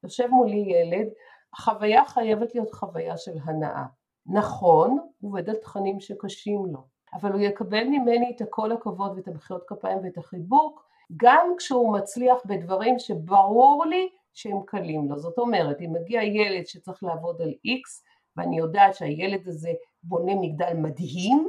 יושב 0.04 0.26
מולי 0.30 0.56
ילד, 0.56 1.06
החוויה 1.54 2.04
חייבת 2.04 2.54
להיות 2.54 2.70
חוויה 2.72 3.16
של 3.16 3.36
הנאה. 3.44 3.84
נכון, 4.26 4.98
הוא 5.20 5.30
עובד 5.30 5.50
על 5.50 5.56
תכנים 5.56 6.00
שקשים 6.00 6.66
לו. 6.66 6.80
אבל 7.14 7.32
הוא 7.32 7.40
יקבל 7.40 7.84
ממני 7.84 8.36
את 8.36 8.42
כל 8.50 8.72
הכבוד 8.72 9.12
ואת 9.16 9.28
המחיאות 9.28 9.62
כפיים 9.66 9.98
ואת 10.04 10.18
החיבוק, 10.18 10.86
גם 11.16 11.46
כשהוא 11.58 11.92
מצליח 11.92 12.38
בדברים 12.44 12.98
שברור 12.98 13.84
לי 13.86 14.08
שהם 14.34 14.62
קלים 14.66 15.10
לו. 15.10 15.18
זאת 15.18 15.38
אומרת, 15.38 15.80
אם 15.80 15.92
מגיע 15.92 16.22
ילד 16.22 16.66
שצריך 16.66 17.02
לעבוד 17.02 17.42
על 17.42 17.50
X, 17.50 18.04
ואני 18.36 18.58
יודעת 18.58 18.94
שהילד 18.94 19.48
הזה 19.48 19.70
בונה 20.02 20.34
מגדל 20.34 20.74
מדהים, 20.74 21.48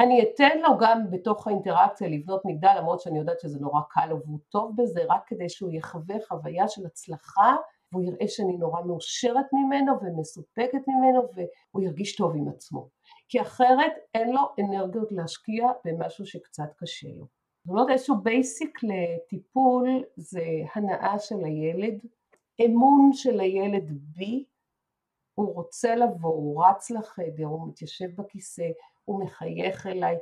אני 0.00 0.22
אתן 0.22 0.58
לו 0.58 0.68
גם 0.80 1.10
בתוך 1.10 1.46
האינטראקציה 1.46 2.08
לבנות 2.08 2.42
מגדל 2.44 2.74
למרות 2.78 3.00
שאני 3.00 3.18
יודעת 3.18 3.40
שזה 3.40 3.60
נורא 3.60 3.80
קל 3.90 4.06
לו 4.06 4.20
והוא 4.24 4.38
טוב 4.48 4.72
בזה 4.76 5.00
רק 5.08 5.22
כדי 5.26 5.48
שהוא 5.48 5.72
יחווה 5.72 6.16
חוויה 6.28 6.68
של 6.68 6.86
הצלחה 6.86 7.56
והוא 7.92 8.04
יראה 8.04 8.28
שאני 8.28 8.56
נורא 8.56 8.82
מאושרת 8.82 9.46
ממנו 9.52 9.92
ומסופקת 10.02 10.88
ממנו 10.88 11.22
והוא 11.34 11.82
ירגיש 11.82 12.16
טוב 12.16 12.36
עם 12.36 12.48
עצמו 12.48 12.88
כי 13.28 13.40
אחרת 13.40 13.92
אין 14.14 14.32
לו 14.32 14.40
אנרגיות 14.60 15.12
להשקיע 15.12 15.68
במשהו 15.84 16.26
שקצת 16.26 16.72
קשה 16.76 17.08
לו. 17.08 17.26
זאת 17.64 17.68
אומרת 17.68 17.90
איזשהו 17.90 18.16
basic 18.22 18.78
לטיפול 18.82 20.04
זה 20.16 20.44
הנאה 20.74 21.18
של 21.18 21.44
הילד, 21.44 22.00
אמון 22.64 23.12
של 23.12 23.40
הילד 23.40 23.90
בי, 23.90 24.44
הוא 25.34 25.54
רוצה 25.54 25.94
לבוא, 25.94 26.34
הוא 26.34 26.64
רץ 26.64 26.90
לחדר, 26.90 27.46
הוא 27.46 27.68
מתיישב 27.68 28.20
בכיסא, 28.20 28.68
הוא 29.04 29.24
מחייך 29.24 29.86
אליי, 29.86 30.16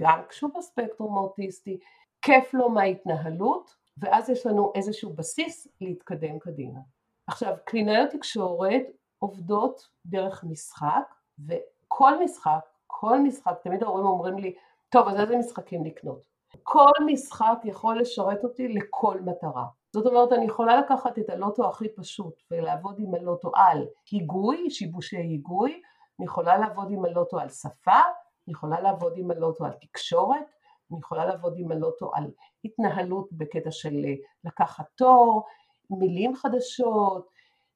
גם 0.00 0.20
כשהוא 0.28 0.50
בספקטרום 0.58 1.16
האוטיסטי, 1.16 1.78
כיף 2.22 2.54
לו 2.54 2.70
מההתנהלות, 2.70 3.74
ואז 3.98 4.30
יש 4.30 4.46
לנו 4.46 4.72
איזשהו 4.74 5.12
בסיס 5.12 5.68
להתקדם 5.80 6.38
קדימה. 6.38 6.80
עכשיו, 7.26 7.54
קלינאיות 7.64 8.10
תקשורת 8.10 8.82
עובדות 9.18 9.88
דרך 10.06 10.44
משחק, 10.44 11.14
וכל 11.48 12.24
משחק, 12.24 12.60
כל 12.86 13.20
משחק, 13.20 13.54
תמיד 13.62 13.82
ההורים 13.82 14.06
אומרים 14.06 14.38
לי, 14.38 14.54
טוב, 14.88 15.08
אז 15.08 15.20
איזה 15.20 15.36
משחקים 15.36 15.84
לקנות? 15.84 16.22
כל 16.62 16.92
משחק 17.06 17.58
יכול 17.64 18.00
לשרת 18.00 18.44
אותי 18.44 18.68
לכל 18.68 19.20
מטרה. 19.20 19.64
זאת 19.92 20.06
אומרת, 20.06 20.32
אני 20.32 20.44
יכולה 20.44 20.80
לקחת 20.80 21.18
את 21.18 21.30
הלוטו 21.30 21.68
הכי 21.68 21.88
פשוט 21.88 22.42
ולעבוד 22.50 22.98
עם 22.98 23.14
הלוטו 23.14 23.50
על 23.54 23.86
היגוי, 24.10 24.70
שיבושי 24.70 25.16
היגוי, 25.16 25.82
אני 26.20 26.26
יכולה 26.26 26.58
לעבוד 26.58 26.90
עם 26.90 27.04
הלוטו 27.04 27.40
על 27.40 27.48
שפה, 27.48 27.98
אני 28.46 28.52
יכולה 28.52 28.80
לעבוד 28.80 29.12
עם 29.16 29.30
הלוטו 29.30 29.64
על 29.64 29.72
תקשורת, 29.72 30.44
אני 30.90 30.98
יכולה 30.98 31.24
לעבוד 31.26 31.54
עם 31.56 31.72
הלוטו 31.72 32.10
על 32.14 32.30
התנהלות 32.64 33.32
בקטע 33.32 33.70
של 33.70 34.04
אה, 34.04 34.14
לקחת 34.44 34.84
תור, 34.94 35.46
מילים 35.90 36.36
חדשות, 36.36 37.28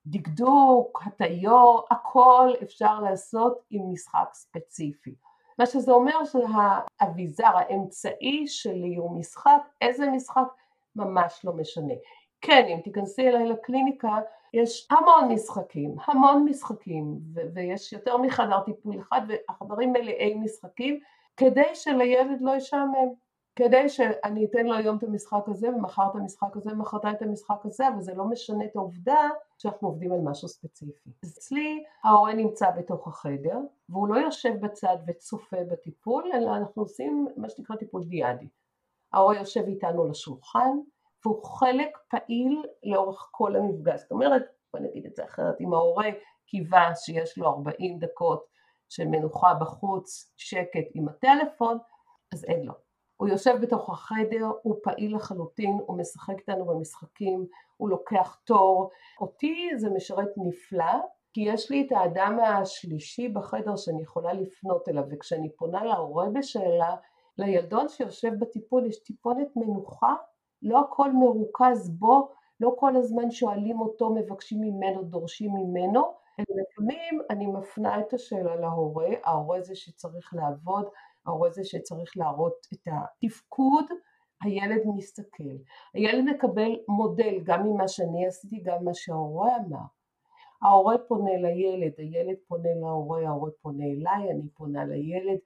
דקדוק, 0.06 1.02
הטיו, 1.06 1.78
הכל 1.90 2.50
אפשר 2.62 3.00
לעשות 3.00 3.58
עם 3.70 3.92
משחק 3.92 4.28
ספציפי. 4.32 5.14
מה 5.58 5.66
שזה 5.66 5.92
אומר 5.92 6.18
שהאביזר, 6.24 7.56
האמצעי 7.56 8.46
שלי 8.46 8.96
הוא 8.96 9.18
משחק, 9.18 9.62
איזה 9.80 10.06
משחק? 10.10 10.48
ממש 10.96 11.40
לא 11.44 11.52
משנה. 11.52 11.94
כן, 12.46 12.66
אם 12.68 12.80
תיכנסי 12.80 13.28
אליי 13.28 13.48
לקליניקה, 13.48 14.18
יש 14.54 14.88
המון 14.90 15.32
משחקים, 15.32 15.96
המון 16.06 16.44
משחקים, 16.44 17.18
ו- 17.34 17.40
ויש 17.54 17.92
יותר 17.92 18.16
מחדר 18.16 18.60
טיפול 18.60 18.98
אחד, 18.98 19.20
והחדרים 19.28 19.92
מלאי 19.92 20.34
משחקים, 20.34 21.00
כדי 21.36 21.74
שלילד 21.74 22.40
לא 22.40 22.56
ישעמם. 22.56 23.24
כדי 23.56 23.88
שאני 23.88 24.44
אתן 24.44 24.66
לו 24.66 24.74
היום 24.74 24.96
את 24.96 25.02
המשחק 25.02 25.48
הזה 25.48 25.68
ומחר 25.68 26.06
את 26.10 26.16
המשחק 26.16 26.56
הזה 26.56 26.72
ומחרתיים 26.72 27.14
את 27.14 27.22
המשחק 27.22 27.60
הזה 27.64 27.88
אבל 27.88 28.00
זה 28.00 28.14
לא 28.14 28.24
משנה 28.24 28.64
את 28.64 28.76
העובדה 28.76 29.28
שאנחנו 29.58 29.88
עובדים 29.88 30.12
על 30.12 30.20
משהו 30.20 30.48
ספציפי. 30.48 31.10
אצלי 31.24 31.84
ההורה 32.04 32.34
נמצא 32.34 32.70
בתוך 32.70 33.08
החדר 33.08 33.58
והוא 33.88 34.08
לא 34.08 34.14
יושב 34.14 34.60
בצד 34.60 34.96
וצופה 35.06 35.56
בטיפול 35.70 36.30
אלא 36.34 36.56
אנחנו 36.56 36.82
עושים 36.82 37.28
מה 37.36 37.48
שנקרא 37.48 37.76
טיפול 37.76 38.04
דיאדי. 38.04 38.48
ההורה 39.12 39.36
יושב 39.36 39.62
איתנו 39.66 40.08
לשולחן 40.08 40.78
והוא 41.24 41.44
חלק 41.44 41.98
פעיל 42.10 42.62
לאורך 42.82 43.28
כל 43.30 43.56
המפגש. 43.56 44.00
זאת 44.00 44.10
אומרת, 44.10 44.42
בוא 44.72 44.80
נגיד 44.80 45.06
את 45.06 45.16
זה 45.16 45.24
אחרת, 45.24 45.60
אם 45.60 45.74
ההורה 45.74 46.08
קיווה 46.46 46.90
שיש 46.96 47.38
לו 47.38 47.48
40 47.48 47.98
דקות 47.98 48.44
של 48.88 49.06
מנוחה 49.06 49.54
בחוץ, 49.54 50.34
שקט 50.36 50.86
עם 50.94 51.08
הטלפון, 51.08 51.78
אז 52.32 52.44
אין 52.44 52.66
לו. 52.66 52.72
הוא 53.16 53.28
יושב 53.28 53.54
בתוך 53.62 53.90
החדר, 53.90 54.50
הוא 54.62 54.76
פעיל 54.82 55.16
לחלוטין, 55.16 55.78
הוא 55.86 55.98
משחק 55.98 56.34
איתנו 56.38 56.64
במשחקים, 56.66 57.46
הוא 57.76 57.90
לוקח 57.90 58.38
תור. 58.44 58.90
אותי 59.20 59.70
זה 59.76 59.90
משרת 59.90 60.28
נפלא, 60.36 60.94
כי 61.32 61.40
יש 61.40 61.70
לי 61.70 61.86
את 61.86 61.92
האדם 61.92 62.38
השלישי 62.40 63.28
בחדר 63.28 63.76
שאני 63.76 64.02
יכולה 64.02 64.32
לפנות 64.32 64.88
אליו, 64.88 65.04
וכשאני 65.10 65.56
פונה 65.56 65.84
להורה 65.84 66.26
בשאלה, 66.34 66.96
לילדון 67.38 67.88
שיושב 67.88 68.30
בטיפול 68.38 68.86
יש 68.86 69.02
טיפונת 69.02 69.48
מנוחה 69.56 70.14
לא 70.64 70.80
הכל 70.80 71.12
מרוכז 71.12 71.90
בו, 71.90 72.28
לא 72.60 72.74
כל 72.78 72.96
הזמן 72.96 73.30
שואלים 73.30 73.80
אותו, 73.80 74.14
מבקשים 74.14 74.60
ממנו, 74.60 75.02
דורשים 75.02 75.50
ממנו, 75.54 76.02
לפעמים 76.38 77.20
אני 77.30 77.46
מפנה 77.46 78.00
את 78.00 78.12
השאלה 78.12 78.56
להורה, 78.56 79.08
ההורה 79.24 79.60
זה 79.60 79.74
שצריך 79.76 80.34
לעבוד, 80.34 80.86
ההורה 81.26 81.50
זה 81.50 81.64
שצריך 81.64 82.16
להראות 82.16 82.66
את 82.72 82.88
התפקוד, 82.92 83.84
הילד 84.42 84.82
מסתכל. 84.96 85.56
הילד 85.94 86.24
מקבל 86.24 86.78
מודל 86.88 87.40
גם 87.42 87.66
ממה 87.66 87.88
שאני 87.88 88.26
עשיתי, 88.26 88.60
גם 88.64 88.82
ממה 88.82 88.94
שההורה 88.94 89.56
אמר. 89.56 89.84
ההורה 90.62 90.98
פונה 91.08 91.36
לילד, 91.36 91.92
הילד 91.98 92.36
פונה 92.48 92.68
להורה, 92.80 93.28
ההורה 93.28 93.50
פונה 93.62 93.84
אליי, 93.84 94.30
אני 94.30 94.48
פונה 94.48 94.84
לילד. 94.84 95.38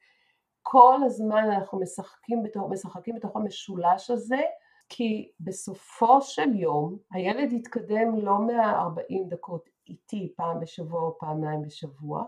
כל 0.63 0.99
הזמן 1.05 1.45
אנחנו 1.51 1.81
משחקים 1.81 2.43
בתוך, 2.43 2.71
משחקים 2.71 3.15
בתוך 3.15 3.37
המשולש 3.37 4.11
הזה 4.11 4.41
כי 4.89 5.33
בסופו 5.41 6.23
של 6.23 6.55
יום 6.55 6.99
הילד 7.13 7.53
יתקדם 7.53 8.17
לא 8.17 8.39
מה-40 8.39 9.29
דקות 9.29 9.69
איתי 9.89 10.33
פעם 10.37 10.61
בשבוע 10.61 11.01
או 11.01 11.19
פעמיים 11.19 11.63
בשבוע. 11.63 12.25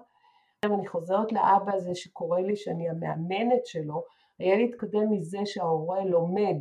אני 0.64 0.86
חוזרת 0.86 1.32
לאבא 1.32 1.74
הזה 1.74 1.94
שקורא 1.94 2.40
לי 2.40 2.56
שאני 2.56 2.88
המאמנת 2.88 3.66
שלו, 3.66 4.04
הילד 4.38 4.60
יתקדם 4.60 5.10
מזה 5.10 5.38
שההורה 5.44 6.04
לומד 6.04 6.56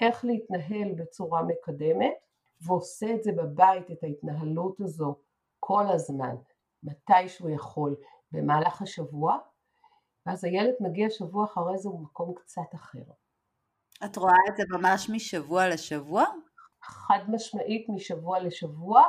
איך 0.00 0.24
להתנהל 0.24 0.92
בצורה 0.92 1.42
מקדמת 1.42 2.14
ועושה 2.60 3.14
את 3.14 3.22
זה 3.22 3.32
בבית, 3.32 3.90
את 3.90 4.04
ההתנהלות 4.04 4.80
הזו 4.80 5.16
כל 5.60 5.86
הזמן, 5.88 6.36
מתי 6.82 7.28
שהוא 7.28 7.50
יכול, 7.50 7.96
במהלך 8.32 8.82
השבוע, 8.82 9.38
ואז 10.26 10.44
הילד 10.44 10.74
מגיע 10.80 11.10
שבוע 11.10 11.44
אחרי 11.44 11.78
זה 11.78 11.88
במקום 11.88 12.34
קצת 12.34 12.74
אחר. 12.74 13.02
את 14.04 14.16
רואה 14.16 14.38
את 14.48 14.56
זה 14.56 14.62
ממש 14.70 15.10
משבוע 15.10 15.68
לשבוע? 15.68 16.24
חד 16.82 17.18
משמעית 17.28 17.88
משבוע 17.88 18.40
לשבוע. 18.40 19.02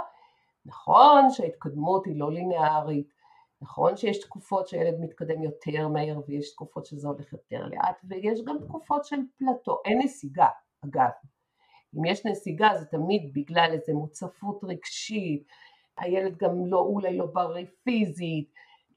נכון 0.65 1.29
שההתקדמות 1.29 2.05
היא 2.05 2.19
לא 2.19 2.31
לינארית, 2.31 3.13
נכון 3.61 3.97
שיש 3.97 4.19
תקופות 4.19 4.67
שהילד 4.67 4.99
מתקדם 4.99 5.43
יותר 5.43 5.87
מהר 5.87 6.19
ויש 6.27 6.51
תקופות 6.51 6.85
שזה 6.85 7.07
הולך 7.07 7.33
יותר 7.33 7.65
לאט 7.65 8.01
ויש 8.03 8.39
גם 8.45 8.57
תקופות 8.67 9.05
של 9.05 9.17
פלטו, 9.37 9.81
אין 9.85 9.99
נסיגה 10.03 10.47
אגב. 10.85 11.09
אם 11.97 12.05
יש 12.05 12.25
נסיגה 12.25 12.69
זה 12.79 12.85
תמיד 12.85 13.31
בגלל 13.33 13.69
איזו 13.73 13.93
מוצפות 13.93 14.63
רגשית, 14.63 15.47
הילד 15.97 16.37
גם 16.37 16.65
לא, 16.65 16.79
אולי 16.79 17.17
לא 17.17 17.25
בריא 17.25 17.65
פיזית, 17.83 18.51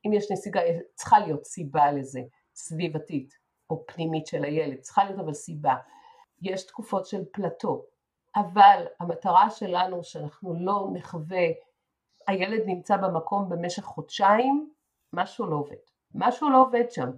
אם 0.06 0.12
יש 0.12 0.32
נסיגה 0.32 0.60
צריכה 0.94 1.18
להיות 1.18 1.44
סיבה 1.44 1.92
לזה, 1.92 2.20
סביבתית. 2.54 3.39
או 3.70 3.86
פנימית 3.86 4.26
של 4.26 4.44
הילד, 4.44 4.80
צריכה 4.80 5.04
להיות 5.04 5.18
אבל 5.18 5.32
סיבה. 5.32 5.74
יש 6.42 6.66
תקופות 6.66 7.06
של 7.06 7.24
פלטו, 7.32 7.84
אבל 8.36 8.84
המטרה 9.00 9.50
שלנו 9.50 10.04
שאנחנו 10.04 10.54
לא 10.54 10.88
נחווה, 10.92 11.46
הילד 12.28 12.62
נמצא 12.66 12.96
במקום 12.96 13.48
במשך 13.48 13.82
חודשיים, 13.82 14.70
משהו 15.12 15.46
לא 15.46 15.56
עובד. 15.56 15.76
משהו 16.14 16.50
לא 16.50 16.62
עובד 16.62 16.90
שם. 16.90 17.10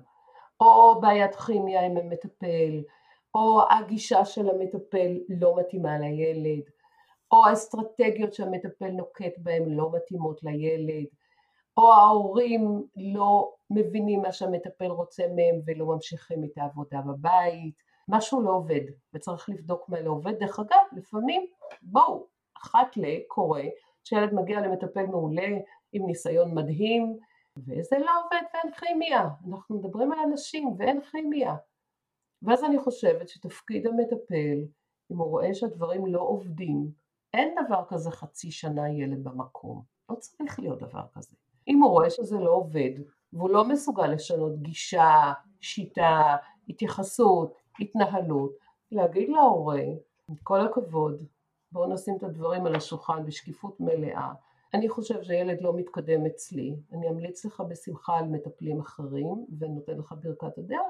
או 0.61 1.01
בעיית 1.01 1.35
כימיה 1.35 1.87
עם 1.87 1.97
המטפל, 1.97 2.83
או 3.35 3.63
הגישה 3.71 4.25
של 4.25 4.51
המטפל 4.51 5.19
לא 5.29 5.57
מתאימה 5.57 5.99
לילד, 5.99 6.63
או 7.33 7.47
האסטרטגיות 7.47 8.35
שהמטפל 8.35 8.91
נוקט 8.91 9.39
בהן 9.39 9.63
לא 9.69 9.91
מתאימות 9.93 10.43
לילד, 10.43 11.07
או 11.77 11.93
ההורים 11.93 12.83
לא 12.97 13.55
מבינים 13.71 14.23
מה 14.23 14.33
שהמטפל 14.33 14.87
רוצה 14.87 15.23
מהם 15.23 15.61
ולא 15.67 15.87
ממשיכים 15.87 16.45
את 16.45 16.59
העבודה 16.59 17.01
בבית, 17.01 17.75
משהו 18.09 18.43
לא 18.43 18.51
עובד 18.51 18.81
וצריך 19.15 19.49
לבדוק 19.49 19.89
מה 19.89 20.01
לא 20.01 20.11
עובד. 20.11 20.39
דרך 20.39 20.59
אגב, 20.59 20.87
לפעמים, 20.97 21.47
בואו, 21.83 22.27
אחת 22.57 22.97
ל 22.97 23.05
קורה 23.29 23.63
שילד 24.05 24.35
מגיע 24.35 24.61
למטפל 24.61 25.07
מעולה 25.07 25.49
עם 25.93 26.07
ניסיון 26.07 26.55
מדהים 26.55 27.19
וזה 27.59 27.99
לא 27.99 28.11
עובד 28.25 28.43
ואין 28.55 28.75
כימיה, 28.75 29.29
אנחנו 29.51 29.79
מדברים 29.79 30.13
על 30.13 30.19
אנשים 30.19 30.75
ואין 30.79 31.01
כימיה. 31.01 31.55
ואז 32.43 32.65
אני 32.65 32.79
חושבת 32.79 33.29
שתפקיד 33.29 33.87
המטפל, 33.87 34.59
אם 35.13 35.17
הוא 35.17 35.27
רואה 35.27 35.55
שהדברים 35.55 36.07
לא 36.07 36.21
עובדים, 36.21 36.91
אין 37.35 37.55
דבר 37.65 37.85
כזה 37.89 38.11
חצי 38.11 38.51
שנה 38.51 38.91
ילד 38.91 39.25
במקום, 39.25 39.83
לא 40.11 40.15
צריך 40.15 40.61
להיות 40.61 40.79
דבר 40.79 41.03
כזה. 41.13 41.37
אם 41.69 41.83
הוא 41.83 41.91
רואה 41.91 42.11
שזה 42.11 42.39
לא 42.39 42.51
עובד, 42.51 42.91
והוא 43.33 43.51
לא 43.51 43.65
מסוגל 43.65 44.07
לשנות 44.07 44.63
גישה, 44.63 45.33
שיטה, 45.61 46.37
התייחסות, 46.69 47.55
התנהלות, 47.81 48.53
להגיד 48.93 49.29
להורה, 49.29 49.83
עם 50.29 50.35
כל 50.43 50.61
הכבוד, 50.61 51.25
בואו 51.73 51.93
נשים 51.93 52.17
את 52.17 52.23
הדברים 52.23 52.67
על 52.67 52.75
השולחן 52.75 53.27
בשקיפות 53.27 53.81
מלאה. 53.81 54.33
אני 54.75 54.89
חושב 54.89 55.23
שהילד 55.23 55.61
לא 55.61 55.75
מתקדם 55.77 56.27
אצלי, 56.27 56.77
אני 56.93 57.09
אמליץ 57.09 57.45
לך 57.45 57.61
בשמחה 57.69 58.19
על 58.19 58.25
מטפלים 58.25 58.81
אחרים 58.81 59.47
ונותן 59.59 59.99
לך 59.99 60.15
ברכת 60.23 60.59
הדרך. 60.59 60.81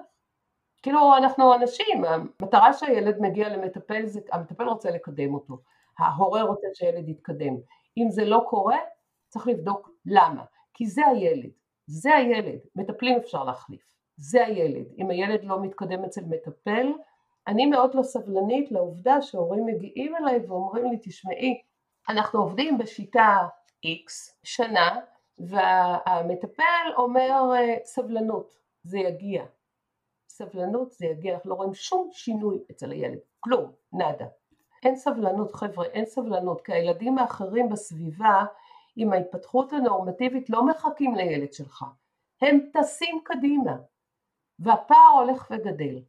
כאילו 0.82 1.16
אנחנו 1.16 1.54
אנשים, 1.54 2.04
המטרה 2.04 2.72
שהילד 2.72 3.20
מגיע 3.20 3.48
למטפל 3.48 4.06
זה, 4.06 4.20
המטפל 4.32 4.64
רוצה 4.64 4.90
לקדם 4.90 5.34
אותו, 5.34 5.58
ההורה 5.98 6.42
רוצה 6.42 6.66
שהילד 6.74 7.08
יתקדם. 7.08 7.54
אם 7.96 8.10
זה 8.10 8.24
לא 8.24 8.44
קורה, 8.48 8.78
צריך 9.28 9.46
לבדוק 9.46 9.90
למה, 10.06 10.44
כי 10.74 10.86
זה 10.86 11.06
הילד, 11.06 11.50
זה 11.86 12.14
הילד, 12.14 12.58
מטפלים 12.76 13.18
אפשר 13.18 13.44
להחליף, 13.44 13.94
זה 14.16 14.46
הילד. 14.46 14.86
אם 14.98 15.10
הילד 15.10 15.44
לא 15.44 15.62
מתקדם 15.62 16.04
אצל 16.04 16.24
מטפל, 16.24 16.86
אני 17.46 17.66
מאוד 17.66 17.94
לא 17.94 18.02
סבלנית 18.02 18.72
לעובדה 18.72 19.22
שהורים 19.22 19.66
מגיעים 19.66 20.16
אליי 20.16 20.46
ואומרים 20.46 20.90
לי, 20.90 20.98
תשמעי, 21.02 21.62
אנחנו 22.08 22.40
עובדים 22.40 22.78
בשיטה 22.78 23.36
X 23.86 24.34
שנה, 24.44 25.00
והמטפל 25.38 26.92
אומר 26.96 27.52
סבלנות, 27.84 28.54
זה 28.82 28.98
יגיע. 28.98 29.44
סבלנות 30.28 30.92
זה 30.92 31.06
יגיע, 31.06 31.34
אנחנו 31.34 31.50
לא 31.50 31.54
רואים 31.54 31.74
שום 31.74 32.08
שינוי 32.12 32.58
אצל 32.70 32.90
הילד, 32.90 33.18
כלום, 33.40 33.72
נאדה. 33.92 34.26
אין 34.82 34.96
סבלנות 34.96 35.52
חבר'ה, 35.52 35.86
אין 35.86 36.06
סבלנות, 36.06 36.60
כי 36.60 36.72
הילדים 36.72 37.18
האחרים 37.18 37.68
בסביבה 37.68 38.44
עם 38.96 39.12
ההתפתחות 39.12 39.72
הנורמטיבית 39.72 40.50
לא 40.50 40.66
מחכים 40.66 41.14
לילד 41.14 41.52
שלך, 41.52 41.84
הם 42.42 42.58
טסים 42.72 43.20
קדימה, 43.24 43.76
והפער 44.58 45.08
הולך 45.14 45.50
וגדל. 45.50 46.02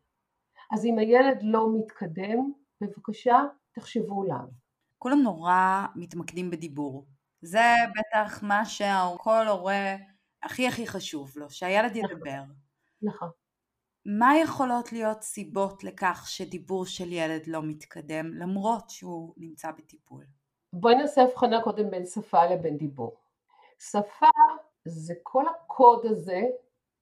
אז 0.71 0.85
אם 0.85 0.99
הילד 0.99 1.39
לא 1.43 1.67
מתקדם, 1.77 2.51
בבקשה 2.81 3.39
תחשבו 3.71 4.23
למה. 4.23 4.47
כולם 4.99 5.21
נורא 5.21 5.85
מתמקדים 5.95 6.49
בדיבור. 6.49 7.05
זה 7.41 7.73
בטח 7.99 8.43
מה 8.43 8.65
שכל 8.65 9.47
הורה 9.47 9.95
הכי 10.43 10.67
הכי 10.67 10.87
חשוב 10.87 11.31
לו, 11.35 11.49
שהילד 11.49 11.97
נכון. 11.97 12.11
ידבר. 12.11 12.43
נכון. 13.01 13.29
מה 14.05 14.37
יכולות 14.43 14.91
להיות 14.91 15.21
סיבות 15.21 15.83
לכך 15.83 16.25
שדיבור 16.27 16.85
של 16.85 17.11
ילד 17.11 17.47
לא 17.47 17.63
מתקדם 17.63 18.33
למרות 18.33 18.89
שהוא 18.89 19.33
נמצא 19.37 19.71
בטיפול? 19.71 20.25
בואי 20.75 20.95
נעשה 20.95 21.23
הבחנה 21.23 21.61
קודם 21.63 21.89
בין 21.91 22.05
שפה 22.05 22.45
לבין 22.45 22.77
דיבור. 22.77 23.15
שפה 23.79 24.27
זה 24.85 25.13
כל 25.23 25.43
הקוד 25.47 26.05
הזה 26.05 26.41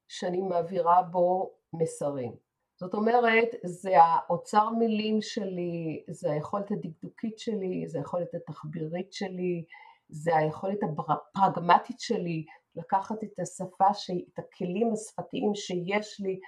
שאני 0.08 0.40
מעבירה 0.40 1.02
בו 1.02 1.54
מסרים. 1.72 2.32
זאת 2.80 2.94
אומרת, 2.94 3.48
זה 3.64 4.02
האוצר 4.02 4.70
מילים 4.70 5.22
שלי, 5.22 6.04
זה 6.10 6.32
היכולת 6.32 6.70
הדקדוקית 6.70 7.38
שלי, 7.38 7.84
זה 7.88 7.98
היכולת 7.98 8.34
התחבירית 8.34 9.12
שלי, 9.12 9.64
זה 10.08 10.36
היכולת 10.36 10.78
הפרגמטית 11.08 12.00
שלי 12.00 12.44
לקחת 12.76 13.24
את 13.24 13.40
השפה, 13.40 13.88
את 14.34 14.38
הכלים 14.38 14.92
השפתיים 14.92 15.54
שיש 15.54 16.20
לי 16.20 16.40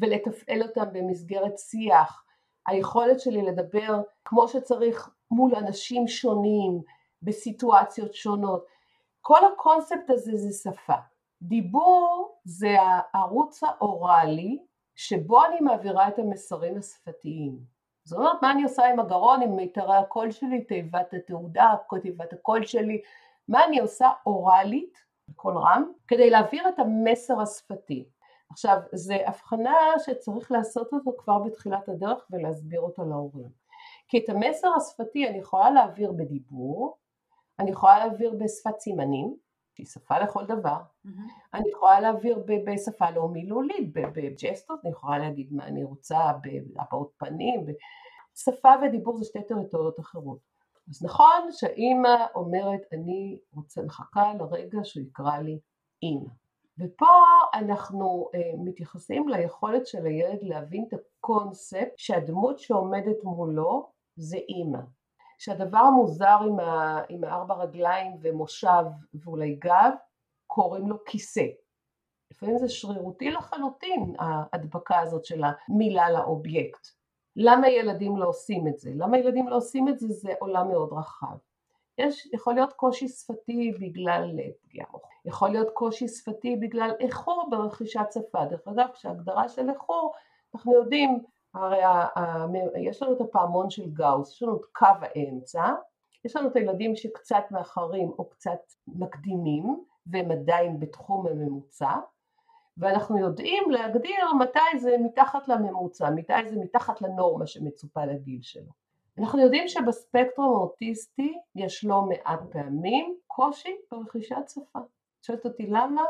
ולתפעל 0.00 0.62
אותם 0.62 0.92
במסגרת 0.92 1.58
שיח, 1.58 2.24
היכולת 2.66 3.20
שלי 3.20 3.42
לדבר 3.42 4.00
כמו 4.24 4.48
שצריך 4.48 5.10
מול 5.30 5.54
אנשים 5.54 6.08
שונים, 6.08 6.82
בסיטואציות 7.22 8.14
שונות, 8.14 8.64
כל 9.20 9.38
הקונספט 9.52 10.10
הזה 10.10 10.36
זה 10.36 10.70
שפה. 10.70 10.94
דיבור 11.42 12.34
זה 12.44 12.76
הערוץ 12.80 13.62
האוראלי 13.62 14.58
שבו 14.94 15.44
אני 15.44 15.60
מעבירה 15.60 16.08
את 16.08 16.18
המסרים 16.18 16.78
השפתיים. 16.78 17.58
זאת 18.04 18.18
אומרת, 18.18 18.42
מה 18.42 18.50
אני 18.50 18.62
עושה 18.62 18.86
עם 18.86 19.00
הגרון, 19.00 19.42
עם 19.42 19.56
מיתרי 19.56 19.96
הקול 19.96 20.30
שלי, 20.30 20.64
תיבת 20.64 21.14
התעודה, 21.14 21.74
תיבת 22.02 22.32
הקול 22.32 22.64
שלי, 22.66 23.02
מה 23.48 23.64
אני 23.64 23.80
עושה 23.80 24.10
אוראלית, 24.26 24.98
בקול 25.28 25.58
רם, 25.58 25.92
כדי 26.08 26.30
להעביר 26.30 26.68
את 26.68 26.78
המסר 26.78 27.40
השפתי. 27.40 28.08
עכשיו, 28.50 28.78
זו 28.92 29.14
הבחנה 29.26 29.76
שצריך 29.98 30.52
לעשות 30.52 30.92
אותו 30.92 31.10
כבר 31.18 31.38
בתחילת 31.38 31.88
הדרך 31.88 32.26
ולהסביר 32.30 32.80
אותה 32.80 33.02
להורים. 33.02 33.59
כי 34.10 34.18
את 34.18 34.28
המסר 34.28 34.68
השפתי 34.76 35.28
אני 35.28 35.38
יכולה 35.38 35.70
להעביר 35.70 36.12
בדיבור, 36.12 36.98
אני 37.58 37.70
יכולה 37.70 37.98
להעביר 37.98 38.34
בשפת 38.40 38.80
סימנים, 38.80 39.36
שהיא 39.74 39.86
שפה 39.86 40.18
לכל 40.18 40.46
דבר, 40.46 40.78
mm-hmm. 41.06 41.10
אני 41.54 41.70
יכולה 41.70 42.00
להעביר 42.00 42.44
בשפה 42.66 43.10
לא 43.10 43.28
מילולית, 43.28 43.92
בג'סטות, 43.92 44.80
אני 44.84 44.90
יכולה 44.90 45.18
להגיד 45.18 45.52
מה 45.52 45.66
אני 45.66 45.84
רוצה, 45.84 46.32
בהבעות 46.42 47.12
פנים, 47.16 47.66
שפה 48.34 48.68
ודיבור 48.82 49.18
זה 49.18 49.24
שתי 49.24 49.42
טריטוריות 49.48 50.00
אחרות. 50.00 50.38
אז 50.88 51.04
נכון 51.04 51.52
שהאימא 51.52 52.26
אומרת 52.34 52.80
אני 52.92 53.38
רוצה 53.54 53.82
מחכה 53.82 54.34
לרגע 54.34 54.78
שהוא 54.84 55.02
יקרא 55.02 55.38
לי 55.38 55.58
אימא. 56.02 56.30
ופה 56.78 57.06
אנחנו 57.54 58.30
אה, 58.34 58.40
מתייחסים 58.64 59.28
ליכולת 59.28 59.86
של 59.86 60.06
הילד 60.06 60.38
להבין 60.42 60.84
את 60.88 60.98
הקונספט 60.98 61.88
שהדמות 61.96 62.58
שעומדת 62.58 63.24
מולו 63.24 63.90
זה 64.16 64.36
אימא. 64.36 64.80
שהדבר 65.40 65.78
המוזר 65.78 66.38
עם, 66.46 66.60
ה, 66.60 67.00
עם 67.08 67.24
הארבע 67.24 67.54
רגליים 67.54 68.16
ומושב 68.20 68.84
ואולי 69.14 69.54
גב 69.54 69.92
קוראים 70.46 70.88
לו 70.88 71.04
כיסא. 71.04 71.46
לפעמים 72.30 72.58
זה 72.58 72.68
שרירותי 72.68 73.30
לחלוטין 73.30 74.14
ההדבקה 74.18 74.98
הזאת 74.98 75.24
של 75.24 75.42
המילה 75.44 76.10
לאובייקט. 76.10 76.86
למה 77.36 77.68
ילדים 77.68 78.16
לא 78.16 78.28
עושים 78.28 78.68
את 78.68 78.78
זה? 78.78 78.90
למה 78.94 79.18
ילדים 79.18 79.48
לא 79.48 79.56
עושים 79.56 79.88
את 79.88 79.98
זה? 79.98 80.08
זה 80.08 80.32
עולם 80.38 80.68
מאוד 80.68 80.92
רחב. 80.92 81.36
יש, 81.98 82.28
יכול 82.32 82.54
להיות 82.54 82.72
קושי 82.72 83.08
שפתי 83.08 83.72
בגלל 83.80 84.30
פגיעה 84.62 84.86
מוחית, 84.92 85.10
יכול 85.24 85.50
להיות 85.50 85.68
קושי 85.74 86.08
שפתי 86.08 86.56
בגלל 86.56 86.90
איחור 87.00 87.48
ברכישת 87.50 88.06
שפה. 88.14 88.44
דרך 88.44 88.68
אגב, 88.68 88.86
כשהגדרה 88.92 89.48
של 89.48 89.70
איחור, 89.70 90.14
אנחנו 90.54 90.74
יודעים, 90.74 91.22
הרי 91.54 91.78
יש 92.78 93.02
לנו 93.02 93.12
את 93.12 93.20
הפעמון 93.20 93.70
של 93.70 93.90
גאוס, 93.90 94.32
יש 94.32 94.42
לנו 94.42 94.56
את 94.56 94.64
קו 94.72 94.86
האמצע, 95.00 95.64
יש 96.24 96.36
לנו 96.36 96.48
את 96.48 96.56
הילדים 96.56 96.96
שקצת 96.96 97.44
מאחרים 97.50 98.08
או 98.18 98.28
קצת 98.28 98.60
מקדימים, 98.86 99.84
והם 100.06 100.30
עדיין 100.30 100.80
בתחום 100.80 101.26
הממוצע, 101.26 101.96
ואנחנו 102.78 103.18
יודעים 103.18 103.70
להגדיר 103.70 104.32
מתי 104.40 104.78
זה 104.78 104.96
מתחת 105.00 105.48
לממוצע, 105.48 106.10
מתי 106.10 106.48
זה 106.48 106.56
מתחת 106.56 107.02
לנורמה 107.02 107.46
שמצופה 107.46 108.04
לגיל 108.04 108.42
שלו. 108.42 108.70
אנחנו 109.18 109.40
יודעים 109.40 109.68
שבספקטרום 109.68 110.56
האוטיסטי 110.56 111.38
יש 111.54 111.84
לא 111.84 112.02
מעט 112.02 112.40
פעמים 112.50 113.16
קושי 113.26 113.76
ברכישת 113.90 114.48
שפה. 114.48 114.78
שואלת 115.22 115.44
אותי 115.44 115.66
למה? 115.66 116.02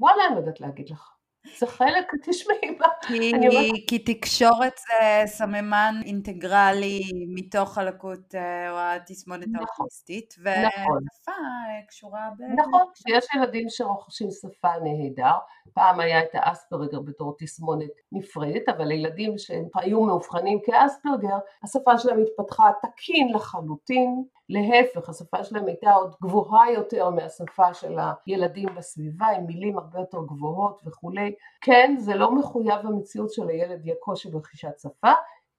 וואלה 0.00 0.26
אני 0.26 0.34
לא 0.34 0.40
יודעת 0.40 0.60
להגיד 0.60 0.88
לך. 0.90 1.19
זה 1.58 1.66
חלק, 1.66 2.12
תשמעי 2.24 2.70
מה, 2.78 2.86
כי, 3.02 3.86
כי 3.86 3.98
תקשורת 3.98 4.78
זה 4.78 5.26
סממן 5.26 5.94
אינטגרלי 6.04 7.00
מתוך 7.28 7.78
הלקות 7.78 8.34
אה, 8.34 8.70
או 8.70 8.76
התסמונת 8.78 9.46
נכון, 9.52 9.66
האוטיסטית. 9.78 10.34
ושפה 10.38 10.80
נכון. 10.82 10.98
קשורה 11.88 12.30
ב... 12.38 12.42
נכון, 12.60 12.82
כשיש 12.94 13.24
ילדים 13.36 13.66
שרוכשים 13.68 14.28
שפה 14.30 14.68
נהדר, 14.82 15.38
פעם 15.74 16.00
היה 16.00 16.22
את 16.22 16.28
האספרגר 16.32 17.00
בתור 17.00 17.36
תסמונת 17.38 17.90
נפרדת, 18.12 18.68
אבל 18.68 18.84
לילדים 18.84 19.34
שהיו 19.38 20.00
מאובחנים 20.00 20.58
כאספרגר, 20.64 21.38
השפה 21.62 21.98
שלהם 21.98 22.22
התפתחה 22.22 22.70
תקין 22.82 23.32
לחלוטין, 23.34 24.24
להפך, 24.48 25.08
השפה 25.08 25.44
שלהם 25.44 25.66
הייתה 25.66 25.92
עוד 25.92 26.14
גבוהה 26.22 26.72
יותר 26.72 27.10
מהשפה 27.10 27.74
של 27.74 27.98
הילדים 28.26 28.68
בסביבה, 28.76 29.26
עם 29.26 29.46
מילים 29.46 29.78
הרבה 29.78 29.98
יותר 29.98 30.18
גבוהות 30.26 30.82
וכולי. 30.86 31.29
כן, 31.60 31.94
זה 31.98 32.14
לא 32.14 32.34
מחויב 32.34 32.86
המציאות 32.86 33.32
שלילד 33.32 33.86
יהיה 33.86 33.96
קושי 34.00 34.30
ברכישת 34.30 34.78
שפה, 34.78 35.12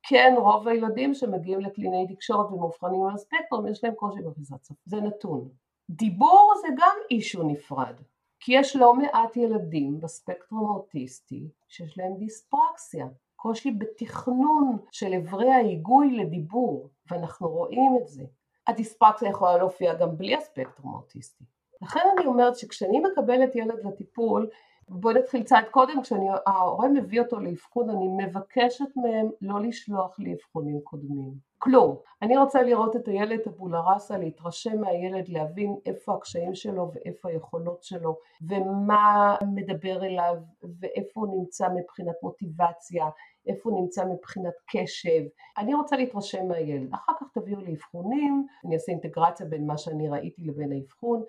כן, 0.03 0.33
רוב 0.37 0.67
הילדים 0.67 1.13
שמגיעים 1.13 1.59
לקלינאי 1.59 2.15
תקשורת 2.15 2.51
ומאובחנים 2.51 3.03
על 3.03 3.13
הספקטרום, 3.13 3.67
יש 3.67 3.83
להם 3.83 3.93
קושי 3.93 4.21
ברכישת 4.21 4.63
שפה, 4.65 4.73
זה 4.85 4.97
נתון. 4.97 5.49
דיבור 5.89 6.53
זה 6.61 6.67
גם 6.77 6.95
אישו 7.11 7.43
נפרד, 7.43 7.95
כי 8.39 8.53
יש 8.53 8.75
לא 8.75 8.93
מעט 8.93 9.37
ילדים 9.37 9.99
בספקטרום 9.99 10.69
האוטיסטי 10.69 11.49
שיש 11.67 11.97
להם 11.97 12.15
דיספרקסיה, 12.17 13.07
קושי 13.35 13.71
בתכנון 13.71 14.77
של 14.91 15.13
אברי 15.13 15.51
ההיגוי 15.51 16.17
לדיבור, 16.17 16.89
ואנחנו 17.11 17.49
רואים 17.49 17.97
את 18.01 18.07
זה. 18.07 18.23
הדיספרקסיה 18.67 19.29
יכולה 19.29 19.57
להופיע 19.57 19.93
גם 19.93 20.17
בלי 20.17 20.35
הספקטרום 20.35 20.93
האוטיסטי. 20.93 21.43
לכן 21.81 21.99
אני 22.17 22.25
אומרת 22.25 22.55
שכשאני 22.55 22.99
מקבלת 22.99 23.55
ילד 23.55 23.85
לטיפול, 23.85 24.49
בואי 24.93 25.13
נתחיל 25.13 25.43
צעד 25.43 25.65
קודם, 25.71 26.01
כשההורה 26.01 26.87
מביא 26.87 27.21
אותו 27.21 27.39
לאבחון, 27.39 27.89
אני 27.89 28.07
מבקשת 28.25 28.85
מהם 28.95 29.29
לא 29.41 29.61
לשלוח 29.61 30.19
לי 30.19 30.33
אבחונים 30.33 30.79
קודמים. 30.83 31.33
כלום. 31.57 31.95
אני 32.21 32.37
רוצה 32.37 32.61
לראות 32.61 32.95
את 32.95 33.07
הילד 33.07 33.39
טבולה 33.39 33.79
ראסה, 33.79 34.17
להתרשם 34.17 34.81
מהילד, 34.81 35.29
להבין 35.29 35.75
איפה 35.85 36.13
הקשיים 36.13 36.55
שלו 36.55 36.91
ואיפה 36.93 37.29
היכולות 37.29 37.83
שלו 37.83 38.17
ומה 38.41 39.35
מדבר 39.53 40.05
אליו 40.05 40.35
ואיפה 40.79 41.21
הוא 41.21 41.39
נמצא 41.39 41.67
מבחינת 41.75 42.15
מוטיבציה, 42.23 43.05
איפה 43.47 43.69
הוא 43.69 43.81
נמצא 43.81 44.05
מבחינת 44.05 44.53
קשב. 44.71 45.23
אני 45.57 45.73
רוצה 45.73 45.97
להתרשם 45.97 46.47
מהילד. 46.47 46.93
אחר 46.93 47.13
כך 47.19 47.27
תביאו 47.33 47.59
לי 47.59 47.73
אבחונים, 47.73 48.47
אני 48.65 48.75
אעשה 48.75 48.91
אינטגרציה 48.91 49.45
בין 49.45 49.67
מה 49.67 49.77
שאני 49.77 50.09
ראיתי 50.09 50.43
לבין 50.43 50.71
האבחון, 50.71 51.23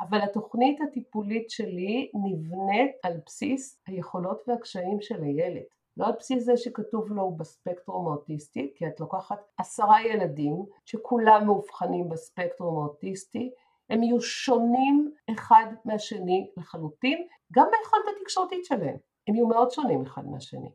אבל 0.00 0.20
התוכנית 0.20 0.80
הטיפולית 0.80 1.50
שלי 1.50 2.10
נבנית 2.14 2.92
על 3.02 3.12
בסיס 3.26 3.82
היכולות 3.86 4.42
והקשיים 4.48 5.00
של 5.00 5.22
הילד. 5.22 5.62
לא 5.96 6.06
על 6.06 6.12
בסיס 6.18 6.44
זה 6.44 6.56
שכתוב 6.56 7.12
לו 7.12 7.30
בספקטרום 7.30 8.06
האוטיסטי, 8.06 8.72
כי 8.76 8.86
את 8.86 9.00
לוקחת 9.00 9.38
עשרה 9.58 10.06
ילדים 10.06 10.64
שכולם 10.84 11.46
מאובחנים 11.46 12.08
בספקטרום 12.08 12.78
האוטיסטי, 12.78 13.50
הם 13.90 14.02
יהיו 14.02 14.20
שונים 14.20 15.12
אחד 15.30 15.66
מהשני 15.84 16.50
לחלוטין, 16.56 17.26
גם 17.52 17.66
ביכולת 17.70 18.04
התקשורתית 18.16 18.64
שלהם, 18.64 18.96
הם 19.28 19.34
יהיו 19.34 19.46
מאוד 19.46 19.70
שונים 19.70 20.02
אחד 20.02 20.26
מהשני. 20.26 20.70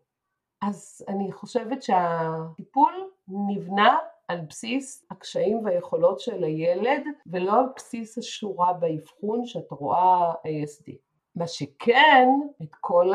אז 0.62 1.06
אני 1.08 1.32
חושבת 1.32 1.84
שהטיפול 1.84 3.10
נבנה 3.28 3.98
על 4.30 4.42
בסיס 4.50 5.06
הקשיים 5.12 5.66
והיכולות 5.66 6.20
של 6.20 6.44
הילד 6.44 7.04
ולא 7.28 7.60
על 7.60 7.66
בסיס 7.76 8.18
השורה 8.18 8.74
באבחון 8.74 9.46
שאת 9.46 9.72
רואה 9.72 10.34
ASD. 10.34 10.92
מה 11.36 11.48
שכן, 11.48 12.28
את 12.64 12.76
כל 12.80 13.12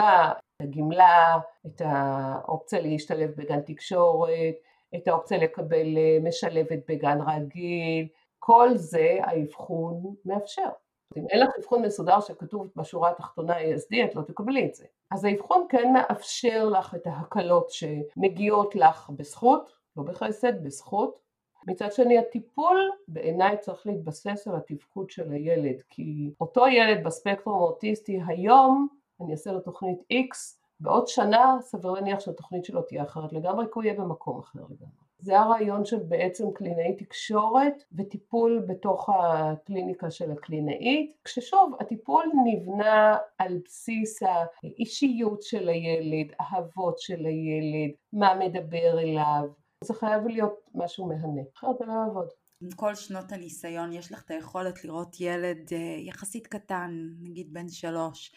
הגמלה, 0.61 1.39
את 1.67 1.83
האופציה 1.85 2.81
להשתלב 2.81 3.31
בגן 3.37 3.61
תקשורת, 3.61 4.55
את 4.95 5.09
האופציה 5.09 5.39
לקבל 5.39 5.97
אה, 5.97 6.19
משלבת 6.23 6.79
בגן 6.89 7.19
רגיל, 7.27 8.09
כל 8.39 8.69
זה 8.75 9.19
האבחון 9.21 10.15
מאפשר. 10.25 10.69
אם 11.17 11.27
אין 11.31 11.41
לך 11.41 11.51
אבחון 11.59 11.83
מסודר 11.83 12.21
שכתוב 12.21 12.71
בשורה 12.77 13.11
התחתונה 13.11 13.59
ASD, 13.59 14.05
את 14.05 14.15
לא 14.15 14.23
תקבלי 14.23 14.67
את 14.67 14.75
זה. 14.75 14.85
אז 15.11 15.25
האבחון 15.25 15.67
כן 15.69 15.93
מאפשר 15.93 16.69
לך 16.69 16.95
את 16.95 17.07
ההקלות 17.07 17.71
שמגיעות 17.71 18.77
לך 18.77 19.11
בזכות, 19.11 19.84
לא 19.97 20.03
בחסד, 20.03 20.65
בזכות. 20.65 21.25
מצד 21.67 21.93
שני 21.93 22.19
הטיפול 22.19 22.91
בעיניי 23.09 23.59
צריך 23.59 23.87
להתבסס 23.87 24.49
על 24.49 24.57
התפקוד 24.57 25.11
של 25.11 25.33
הילד, 25.33 25.83
כי 25.89 26.31
אותו 26.41 26.67
ילד 26.67 27.05
בספקטרום 27.05 27.57
האוטיסטי 27.57 28.21
היום, 28.27 28.89
אני 29.21 29.33
אעשה 29.33 29.53
לו 29.53 29.61
תוכנית 29.61 29.99
X, 29.99 30.59
בעוד 30.81 31.09
שנה 31.09 31.57
סביר 31.61 31.91
להניח 31.91 32.21
שהתוכנית 32.21 32.65
שלו 32.65 32.83
תהיה 32.83 33.03
אחרת 33.03 33.33
לגמרי, 33.33 33.65
כי 33.65 33.71
הוא 33.75 33.83
יהיה 33.83 33.95
במקום 33.95 34.39
אחר 34.39 34.61
לגמרי. 34.61 35.05
זה 35.19 35.41
הרעיון 35.41 35.85
של 35.85 35.99
בעצם 35.99 36.53
קלינאי 36.53 36.97
תקשורת 36.97 37.85
וטיפול 37.93 38.65
בתוך 38.69 39.11
הקליניקה 39.15 40.11
של 40.11 40.31
הקלינאית, 40.31 41.17
כששוב 41.25 41.73
הטיפול 41.81 42.25
נבנה 42.45 43.17
על 43.39 43.59
בסיס 43.65 44.23
האישיות 44.23 45.43
של 45.43 45.69
הילד, 45.69 46.33
אהבות 46.41 46.99
של 46.99 47.27
הילד, 47.27 47.91
מה 48.13 48.35
מדבר 48.35 48.99
אליו, 48.99 49.49
זה 49.85 49.95
חייב 49.95 50.27
להיות 50.27 50.71
משהו 50.75 51.07
מהנה, 51.07 51.43
אחרת 51.57 51.79
זה 51.79 51.85
לא 51.87 51.93
יעבוד. 51.93 52.29
עם 52.63 52.71
כל 52.77 52.95
שנות 52.95 53.33
הניסיון 53.33 53.93
יש 53.93 54.13
לך 54.13 54.23
את 54.25 54.31
היכולת 54.31 54.85
לראות 54.85 55.17
ילד 55.21 55.73
אה, 55.73 55.97
יחסית 55.99 56.47
קטן, 56.47 56.91
נגיד 57.23 57.53
בן 57.53 57.69
שלוש, 57.69 58.35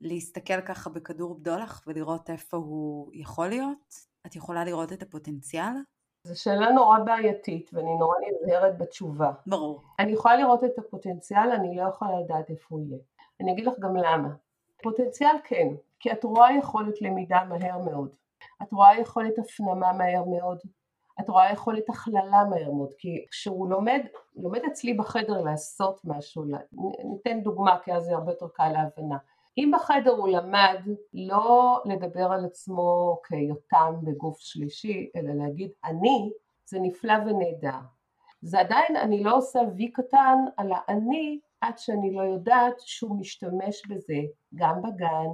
ולהסתכל 0.00 0.60
ככה 0.60 0.90
בכדור 0.90 1.34
בדולח 1.34 1.82
ולראות 1.86 2.30
איפה 2.30 2.56
הוא 2.56 3.10
יכול 3.14 3.48
להיות? 3.48 3.94
את 4.26 4.36
יכולה 4.36 4.64
לראות 4.64 4.92
את 4.92 5.02
הפוטנציאל? 5.02 5.72
זו 6.26 6.42
שאלה 6.42 6.70
נורא 6.70 6.98
בעייתית 6.98 7.70
ואני 7.72 7.96
נורא 7.98 8.14
נזהרת 8.42 8.78
בתשובה. 8.78 9.32
ברור. 9.46 9.82
אני 9.98 10.12
יכולה 10.12 10.36
לראות 10.36 10.64
את 10.64 10.78
הפוטנציאל, 10.78 11.50
אני 11.52 11.76
לא 11.76 11.88
יכולה 11.88 12.20
לדעת 12.20 12.50
איפה 12.50 12.66
הוא 12.68 12.80
יהיה. 12.80 12.98
אני 13.40 13.52
אגיד 13.52 13.66
לך 13.66 13.74
גם 13.80 13.96
למה. 13.96 14.28
פוטנציאל 14.82 15.36
כן, 15.44 15.68
כי 16.00 16.12
את 16.12 16.24
רואה 16.24 16.48
יכולת 16.58 17.02
למידה 17.02 17.44
מהר 17.44 17.78
מאוד. 17.78 18.14
את 18.64 18.72
רואה 18.72 19.00
יכולת 19.00 19.38
הפנמה 19.38 19.92
מהר 19.92 20.24
מאוד. 20.24 20.58
את 21.20 21.28
רואה 21.28 21.52
יכולת 21.52 21.88
הכללה 21.88 22.44
מהר 22.50 22.72
מאוד, 22.72 22.94
כי 22.98 23.26
כשהוא 23.30 23.68
לומד, 23.68 24.00
לומד 24.36 24.60
אצלי 24.72 24.94
בחדר 24.94 25.42
לעשות 25.42 26.00
משהו, 26.04 26.44
ניתן 27.04 27.40
דוגמה 27.40 27.78
כי 27.84 27.92
אז 27.92 28.04
זה 28.04 28.14
הרבה 28.14 28.32
יותר 28.32 28.48
קל 28.48 28.68
להבנה. 28.68 29.16
אם 29.58 29.70
בחדר 29.74 30.10
הוא 30.10 30.28
למד 30.28 30.80
לא 31.14 31.82
לדבר 31.84 32.32
על 32.32 32.44
עצמו 32.44 33.18
כיותם 33.28 33.94
בגוף 34.02 34.40
שלישי, 34.40 35.10
אלא 35.16 35.34
להגיד 35.34 35.70
אני, 35.84 36.32
זה 36.66 36.78
נפלא 36.80 37.14
ונהדר. 37.26 37.78
זה 38.42 38.60
עדיין, 38.60 38.96
אני 38.96 39.24
לא 39.24 39.36
עושה 39.36 39.60
וי 39.76 39.92
קטן 39.92 40.38
על 40.56 40.72
האני 40.72 41.38
עד 41.60 41.78
שאני 41.78 42.14
לא 42.14 42.22
יודעת 42.22 42.74
שהוא 42.78 43.20
משתמש 43.20 43.86
בזה 43.88 44.20
גם 44.54 44.82
בגן, 44.82 45.30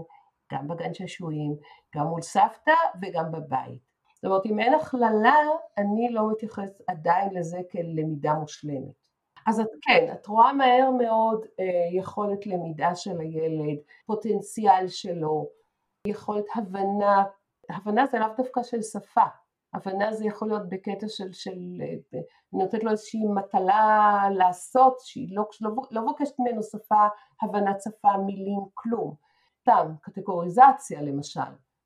גם 0.52 0.68
בגן 0.68 0.94
שעשועים, 0.94 1.56
גם 1.95 2.07
מול 2.07 2.22
סבתא 2.22 2.74
וגם 3.03 3.32
בבית. 3.32 3.91
זאת 4.14 4.24
אומרת, 4.24 4.47
אם 4.47 4.59
אין 4.59 4.74
הכללה, 4.74 5.34
אני 5.78 6.09
לא 6.11 6.30
מתייחס 6.30 6.82
עדיין 6.86 7.34
לזה 7.34 7.61
כלמידה 7.72 8.34
מושלמת. 8.34 9.11
אז 9.47 9.61
את 9.61 9.66
כן, 9.82 10.12
את 10.12 10.26
רואה 10.26 10.53
מהר 10.53 10.91
מאוד 10.91 11.47
אה, 11.61 11.64
יכולת 11.93 12.47
למידה 12.47 12.95
של 12.95 13.20
הילד, 13.20 13.78
פוטנציאל 14.07 14.88
שלו, 14.88 15.49
יכולת 16.07 16.45
הבנה, 16.55 17.24
הבנה 17.68 18.07
זה 18.07 18.18
לאו 18.18 18.28
דווקא 18.36 18.62
של 18.62 18.82
שפה, 18.82 19.24
הבנה 19.74 20.12
זה 20.12 20.26
יכול 20.26 20.49
להיות 20.49 20.68
בקטע 20.68 21.09
של, 21.09 21.32
של 21.32 21.82
אה, 22.14 22.20
נותנת 22.53 22.84
לו 22.84 22.91
איזושהי 22.91 23.26
מטלה 23.26 24.22
לעשות, 24.34 25.01
שהיא 25.01 25.36
לא, 25.36 25.45
לא, 25.61 25.70
לא 25.91 26.07
מבקשת 26.07 26.38
ממנו 26.38 26.62
שפה, 26.62 27.07
הבנת 27.43 27.82
שפה, 27.82 28.16
מילים, 28.26 28.61
כלום, 28.74 29.14
סתם, 29.61 29.95
קטגוריזציה 30.01 31.03
למשל, 31.03 31.41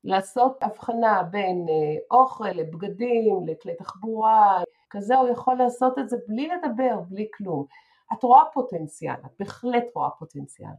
לעשות 0.05 0.63
הבחנה 0.63 1.23
בין 1.23 1.67
אה, 1.69 2.19
אוכל 2.19 2.49
לבגדים, 2.49 3.47
לכלי 3.47 3.75
תחבורה, 3.75 4.63
כזה 4.91 5.17
הוא 5.17 5.29
יכול 5.29 5.55
לעשות 5.55 5.99
את 5.99 6.09
זה 6.09 6.17
בלי 6.29 6.49
לדבר, 6.49 7.01
בלי 7.09 7.29
כלום. 7.35 7.67
את 8.13 8.23
רואה 8.23 8.43
פוטנציאל, 8.53 9.15
את 9.27 9.31
בהחלט 9.39 9.85
רואה 9.95 10.11
פוטנציאל. 10.11 10.71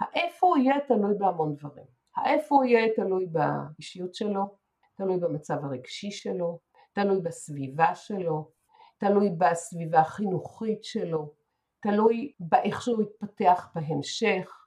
האיפה 0.00 0.46
הוא 0.46 0.56
יהיה 0.56 0.80
תלוי 0.88 1.14
בהמון 1.18 1.54
דברים. 1.54 1.84
האיפה 2.16 2.54
הוא 2.54 2.64
יהיה 2.64 2.94
תלוי 2.96 3.26
באישיות 3.26 4.14
שלו, 4.14 4.56
תלוי 4.96 5.16
במצב 5.16 5.64
הרגשי 5.64 6.10
שלו, 6.10 6.58
תלוי 6.92 7.20
בסביבה 7.20 7.94
שלו, 7.94 8.50
תלוי 8.98 9.30
בסביבה 9.38 10.00
החינוכית 10.00 10.84
שלו, 10.84 11.32
תלוי 11.80 12.32
באיך 12.40 12.82
שהוא 12.82 13.02
יתפתח 13.02 13.68
בהמשך. 13.74 14.58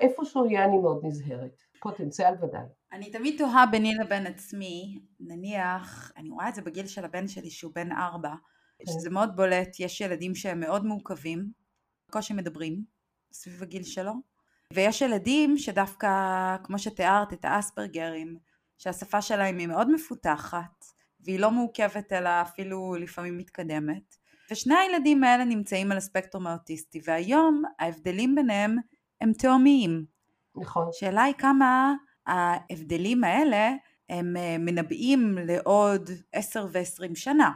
איפה 0.00 0.24
שהוא 0.24 0.46
יהיה 0.46 0.64
אני 0.64 0.78
מאוד 0.78 1.00
נזהרת. 1.02 1.62
פוטנציאל 1.84 2.34
ודאי. 2.42 2.66
אני 2.92 3.10
תמיד 3.10 3.38
תוהה 3.38 3.66
ביני 3.66 3.94
לבין 3.94 4.26
עצמי, 4.26 5.00
נניח, 5.20 6.12
אני 6.16 6.30
רואה 6.30 6.48
את 6.48 6.54
זה 6.54 6.62
בגיל 6.62 6.86
של 6.86 7.04
הבן 7.04 7.28
שלי 7.28 7.50
שהוא 7.50 7.72
בן 7.74 7.92
ארבע, 7.92 8.34
כן. 8.78 8.92
שזה 8.92 9.10
מאוד 9.10 9.36
בולט, 9.36 9.80
יש 9.80 10.00
ילדים 10.00 10.34
שהם 10.34 10.60
מאוד 10.60 10.84
מעוכבים, 10.84 11.50
בקושי 12.08 12.34
מדברים 12.34 12.84
סביב 13.32 13.62
הגיל 13.62 13.82
שלו, 13.82 14.12
ויש 14.72 15.02
ילדים 15.02 15.58
שדווקא, 15.58 16.08
כמו 16.62 16.78
שתיארת, 16.78 17.32
את 17.32 17.44
האספרגרים, 17.44 18.38
שהשפה 18.78 19.22
שלהם 19.22 19.58
היא 19.58 19.66
מאוד 19.66 19.90
מפותחת, 19.90 20.84
והיא 21.20 21.40
לא 21.40 21.50
מעוכבת 21.50 22.12
אלא 22.12 22.42
אפילו 22.42 22.94
לפעמים 22.94 23.38
מתקדמת, 23.38 24.16
ושני 24.50 24.74
הילדים 24.74 25.24
האלה 25.24 25.44
נמצאים 25.44 25.92
על 25.92 25.98
הספקטרום 25.98 26.46
האוטיסטי, 26.46 27.00
והיום 27.04 27.62
ההבדלים 27.78 28.34
ביניהם 28.34 28.76
הם 29.20 29.32
תאומיים. 29.32 30.13
נכון. 30.56 30.88
השאלה 30.88 31.22
היא 31.22 31.34
כמה 31.34 31.94
ההבדלים 32.26 33.24
האלה 33.24 33.72
הם 34.08 34.36
אה, 34.36 34.56
מנבאים 34.58 35.38
לעוד 35.38 36.10
עשר 36.32 36.66
ועשרים 36.72 37.14
שנה. 37.14 37.50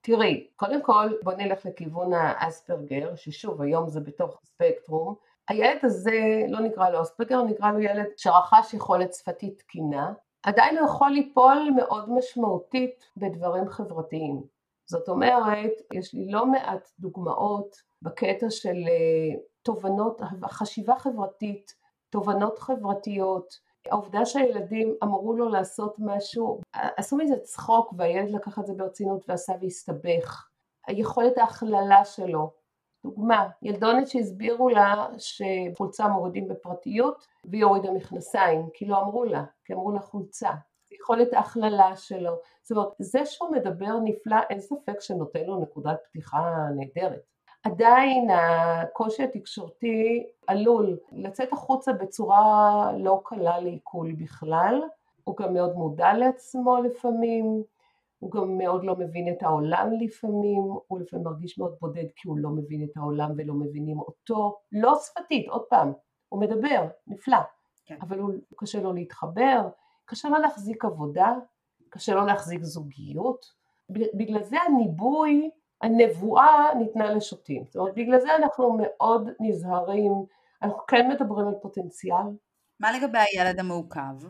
תראי, 0.00 0.46
קודם 0.56 0.82
כל 0.82 1.08
בוא 1.22 1.34
נלך 1.34 1.66
לכיוון 1.66 2.12
האספרגר, 2.12 3.14
ששוב 3.16 3.62
היום 3.62 3.88
זה 3.88 4.00
בתוך 4.00 4.40
ספקטרום. 4.44 5.14
הילד 5.48 5.78
הזה 5.82 6.20
לא 6.48 6.60
נקרא 6.60 6.90
לו 6.90 7.02
אספרגר, 7.02 7.42
נקרא 7.42 7.72
לו 7.72 7.80
ילד 7.80 8.06
שרכש 8.16 8.74
יכולת 8.74 9.14
שפתית 9.14 9.58
תקינה, 9.58 10.12
עדיין 10.42 10.78
הוא 10.78 10.86
יכול 10.86 11.10
ליפול 11.10 11.70
מאוד 11.76 12.12
משמעותית 12.12 13.04
בדברים 13.16 13.68
חברתיים. 13.68 14.42
זאת 14.86 15.08
אומרת, 15.08 15.72
יש 15.92 16.14
לי 16.14 16.30
לא 16.30 16.46
מעט 16.46 16.88
דוגמאות 16.98 17.76
בקטע 18.02 18.50
של 18.50 18.68
אה, 18.68 19.40
תובנות, 19.62 20.20
חשיבה 20.50 20.98
חברתית, 20.98 21.74
תובנות 22.14 22.58
חברתיות, 22.58 23.60
העובדה 23.90 24.26
שהילדים 24.26 24.94
אמרו 25.02 25.36
לו 25.36 25.48
לעשות 25.48 25.96
משהו, 25.98 26.60
עשו 26.72 27.16
מזה 27.16 27.36
צחוק 27.42 27.94
והילד 27.98 28.30
לקח 28.30 28.58
את 28.58 28.66
זה 28.66 28.72
ברצינות 28.74 29.24
ועשה 29.28 29.52
והסתבך, 29.60 30.48
היכולת 30.86 31.38
ההכללה 31.38 32.04
שלו, 32.04 32.52
דוגמה, 33.04 33.48
ילדונת 33.62 34.08
שהסבירו 34.08 34.68
לה 34.68 35.06
שחולצה 35.18 36.08
מורידים 36.08 36.48
בפרטיות 36.48 37.26
והיא 37.44 37.64
הורידה 37.64 37.90
מכנסיים, 37.90 38.68
כי 38.74 38.86
לא 38.86 39.00
אמרו 39.00 39.24
לה, 39.24 39.44
כי 39.64 39.72
אמרו 39.72 39.92
לה 39.92 40.00
חולצה. 40.00 40.50
יכולת 40.90 41.32
ההכללה 41.32 41.96
שלו, 41.96 42.36
זאת 42.62 42.76
אומרת 42.76 42.92
זה 42.98 43.26
שהוא 43.26 43.50
מדבר 43.50 43.98
נפלא 44.04 44.36
אין 44.50 44.60
ספק 44.60 45.00
שנותן 45.00 45.44
לו 45.46 45.60
נקודת 45.60 45.98
פתיחה 46.04 46.66
נהדרת. 46.76 47.33
עדיין 47.64 48.28
הקושי 48.30 49.22
התקשורתי 49.22 50.26
עלול 50.46 50.98
לצאת 51.12 51.52
החוצה 51.52 51.92
בצורה 51.92 52.92
לא 52.98 53.20
קלה 53.24 53.60
לעיכול 53.60 54.12
בכלל, 54.12 54.82
הוא 55.24 55.36
גם 55.36 55.54
מאוד 55.54 55.74
מודע 55.74 56.12
לעצמו 56.12 56.76
לפעמים, 56.82 57.62
הוא 58.18 58.30
גם 58.30 58.58
מאוד 58.58 58.84
לא 58.84 58.96
מבין 58.96 59.32
את 59.32 59.42
העולם 59.42 59.92
לפעמים, 60.00 60.62
הוא 60.86 61.00
לפעמים 61.00 61.24
מרגיש 61.24 61.58
מאוד 61.58 61.74
בודד 61.80 62.04
כי 62.16 62.28
הוא 62.28 62.38
לא 62.38 62.50
מבין 62.50 62.84
את 62.84 62.96
העולם 62.96 63.32
ולא 63.36 63.54
מבינים 63.54 63.98
אותו, 63.98 64.58
לא 64.72 64.94
שפתית, 65.06 65.48
עוד 65.48 65.62
פעם, 65.62 65.92
הוא 66.28 66.40
מדבר, 66.40 66.86
נפלא, 67.06 67.38
כן. 67.84 67.96
אבל 68.00 68.18
הוא 68.18 68.30
קשה 68.56 68.80
לו 68.80 68.92
להתחבר, 68.92 69.68
קשה 70.04 70.28
לו 70.28 70.38
להחזיק 70.38 70.84
עבודה, 70.84 71.34
קשה 71.90 72.14
לו 72.14 72.26
להחזיק 72.26 72.62
זוגיות, 72.62 73.46
בגלל 73.90 74.42
זה 74.42 74.56
הניבוי, 74.68 75.50
הנבואה 75.84 76.74
ניתנה 76.78 77.10
לשוטים, 77.10 77.64
זאת 77.64 77.76
אומרת 77.76 77.94
בגלל 77.94 78.20
זה 78.20 78.36
אנחנו 78.36 78.78
מאוד 78.82 79.28
נזהרים, 79.40 80.12
אנחנו 80.62 80.78
כן 80.86 81.08
מדברים 81.08 81.48
על 81.48 81.54
פוטנציאל. 81.62 82.26
מה 82.80 82.92
לגבי 82.92 83.18
הילד 83.18 83.60
המעוכב? 83.60 84.26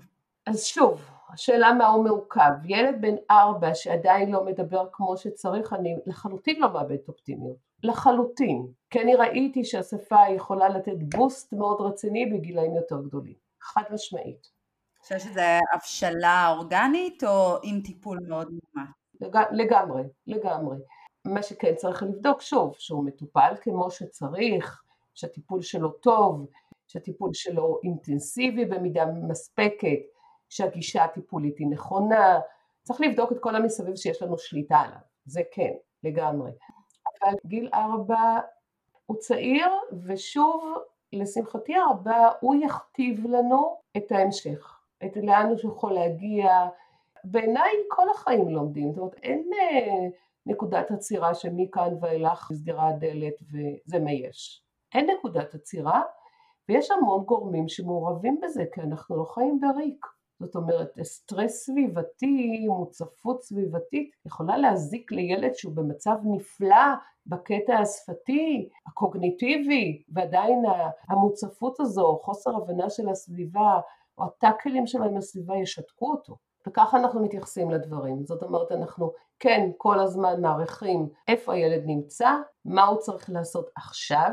אז 0.46 0.64
שוב, 0.64 1.11
השאלה 1.32 1.72
מה 1.72 1.86
הוא 1.86 2.05
מעוכב, 2.05 2.50
ילד 2.64 3.00
בן 3.00 3.14
ארבע 3.30 3.74
שעדיין 3.74 4.30
לא 4.30 4.44
מדבר 4.44 4.88
כמו 4.92 5.16
שצריך, 5.16 5.72
אני 5.72 5.96
לחלוטין 6.07 6.61
לא 6.61 6.72
מאבדת 6.72 7.09
אופטימיות, 7.09 7.57
לחלוטין, 7.82 8.66
כי 8.90 9.00
אני 9.00 9.14
ראיתי 9.14 9.64
שהשפה 9.64 10.20
יכולה 10.34 10.68
לתת 10.68 10.96
בוסט 11.16 11.52
מאוד 11.52 11.80
רציני 11.80 12.26
בגילאים 12.26 12.76
יותר 12.76 13.02
גדולים, 13.02 13.34
חד 13.61 13.82
משמעית. 13.90 14.55
חושבת 15.02 15.20
שזה 15.20 15.59
הבשלה 15.74 16.55
אורגנית 16.57 17.24
או 17.24 17.57
עם 17.62 17.80
טיפול 17.84 18.18
מאוד 18.28 18.48
מומץ? 18.50 18.88
לג... 19.20 19.36
לגמרי, 19.52 20.02
לגמרי. 20.26 20.76
מה 21.25 21.43
שכן 21.43 21.75
צריך 21.75 22.03
לבדוק 22.03 22.41
שוב, 22.41 22.75
שהוא 22.79 23.05
מטופל 23.05 23.55
כמו 23.61 23.91
שצריך, 23.91 24.83
שהטיפול 25.14 25.62
שלו 25.62 25.91
טוב, 25.91 26.47
שהטיפול 26.87 27.31
שלו 27.35 27.79
אינטנסיבי 27.85 28.64
במידה 28.64 29.07
מספקת, 29.07 29.99
שהגישה 30.49 31.05
הטיפולית 31.05 31.59
היא 31.59 31.66
נכונה, 31.70 32.41
צריך 32.83 33.01
לבדוק 33.01 33.33
את 33.33 33.39
כל 33.41 33.57
המסביב 33.57 33.97
שיש 33.97 34.22
לנו 34.22 34.39
שליטה 34.39 34.77
עליו, 34.77 34.99
זה 35.27 35.43
כן, 35.53 35.72
לגמרי. 36.05 36.51
אבל 37.22 37.35
גיל 37.47 37.68
ארבע 37.75 38.39
הוא 39.07 39.16
צעיר, 39.16 39.68
ושוב, 40.07 40.75
לשמחתי 41.12 41.77
הרבה, 41.77 42.29
הוא 42.41 42.55
יכתיב 42.64 43.27
לנו 43.27 43.77
את 43.97 44.12
ההמשך, 44.12 44.81
את 45.05 45.16
לאן 45.16 45.47
הוא 45.47 45.72
יכול 45.72 45.93
להגיע. 45.93 46.66
בעיניי 47.25 47.72
כל 47.89 48.11
החיים 48.11 48.49
לומדים, 48.49 48.93
זאת 48.93 48.99
אומרת 48.99 49.14
אין 49.22 49.51
אה, 49.55 50.09
נקודת 50.47 50.90
עצירה 50.90 51.34
שמכאן 51.34 51.95
ואילך 52.01 52.51
נסגרה 52.51 52.88
הדלת 52.88 53.34
וזה 53.42 53.99
מה 53.99 54.12
יש. 54.12 54.64
אין 54.95 55.11
נקודת 55.11 55.55
עצירה, 55.55 56.03
ויש 56.68 56.90
המון 56.90 57.24
גורמים 57.24 57.68
שמעורבים 57.68 58.40
בזה, 58.42 58.64
כי 58.72 58.80
אנחנו 58.80 59.16
לא 59.16 59.24
חיים 59.24 59.61
בריק. 59.61 60.07
זאת 60.40 60.57
אומרת, 60.57 60.88
סטרס 61.03 61.64
סביבתי, 61.64 62.66
מוצפות 62.68 63.42
סביבתית, 63.42 64.11
יכולה 64.26 64.57
להזיק 64.57 65.12
לילד 65.12 65.55
שהוא 65.55 65.76
במצב 65.76 66.16
נפלא 66.24 66.95
בקטע 67.26 67.74
השפתי, 67.78 68.68
הקוגניטיבי, 68.86 70.03
ועדיין 70.09 70.62
המוצפות 71.09 71.80
הזו, 71.80 72.18
חוסר 72.22 72.57
הבנה 72.57 72.90
של 72.90 73.09
הסביבה, 73.09 73.80
או 74.18 74.24
הטאקלים 74.24 74.86
שלו 74.86 75.05
עם 75.05 75.16
הסביבה 75.16 75.57
ישתקו 75.57 76.11
אותו. 76.11 76.36
וככה 76.69 76.99
אנחנו 76.99 77.23
מתייחסים 77.23 77.71
לדברים. 77.71 78.25
זאת 78.25 78.43
אומרת, 78.43 78.73
אנחנו 78.73 79.12
כן 79.39 79.71
כל 79.77 80.01
הזמן 80.01 80.41
מעריכים 80.41 81.09
איפה 81.29 81.53
הילד 81.53 81.83
נמצא, 81.87 82.31
מה 82.65 82.85
הוא 82.85 82.99
צריך 82.99 83.31
לעשות 83.31 83.71
עכשיו, 83.77 84.33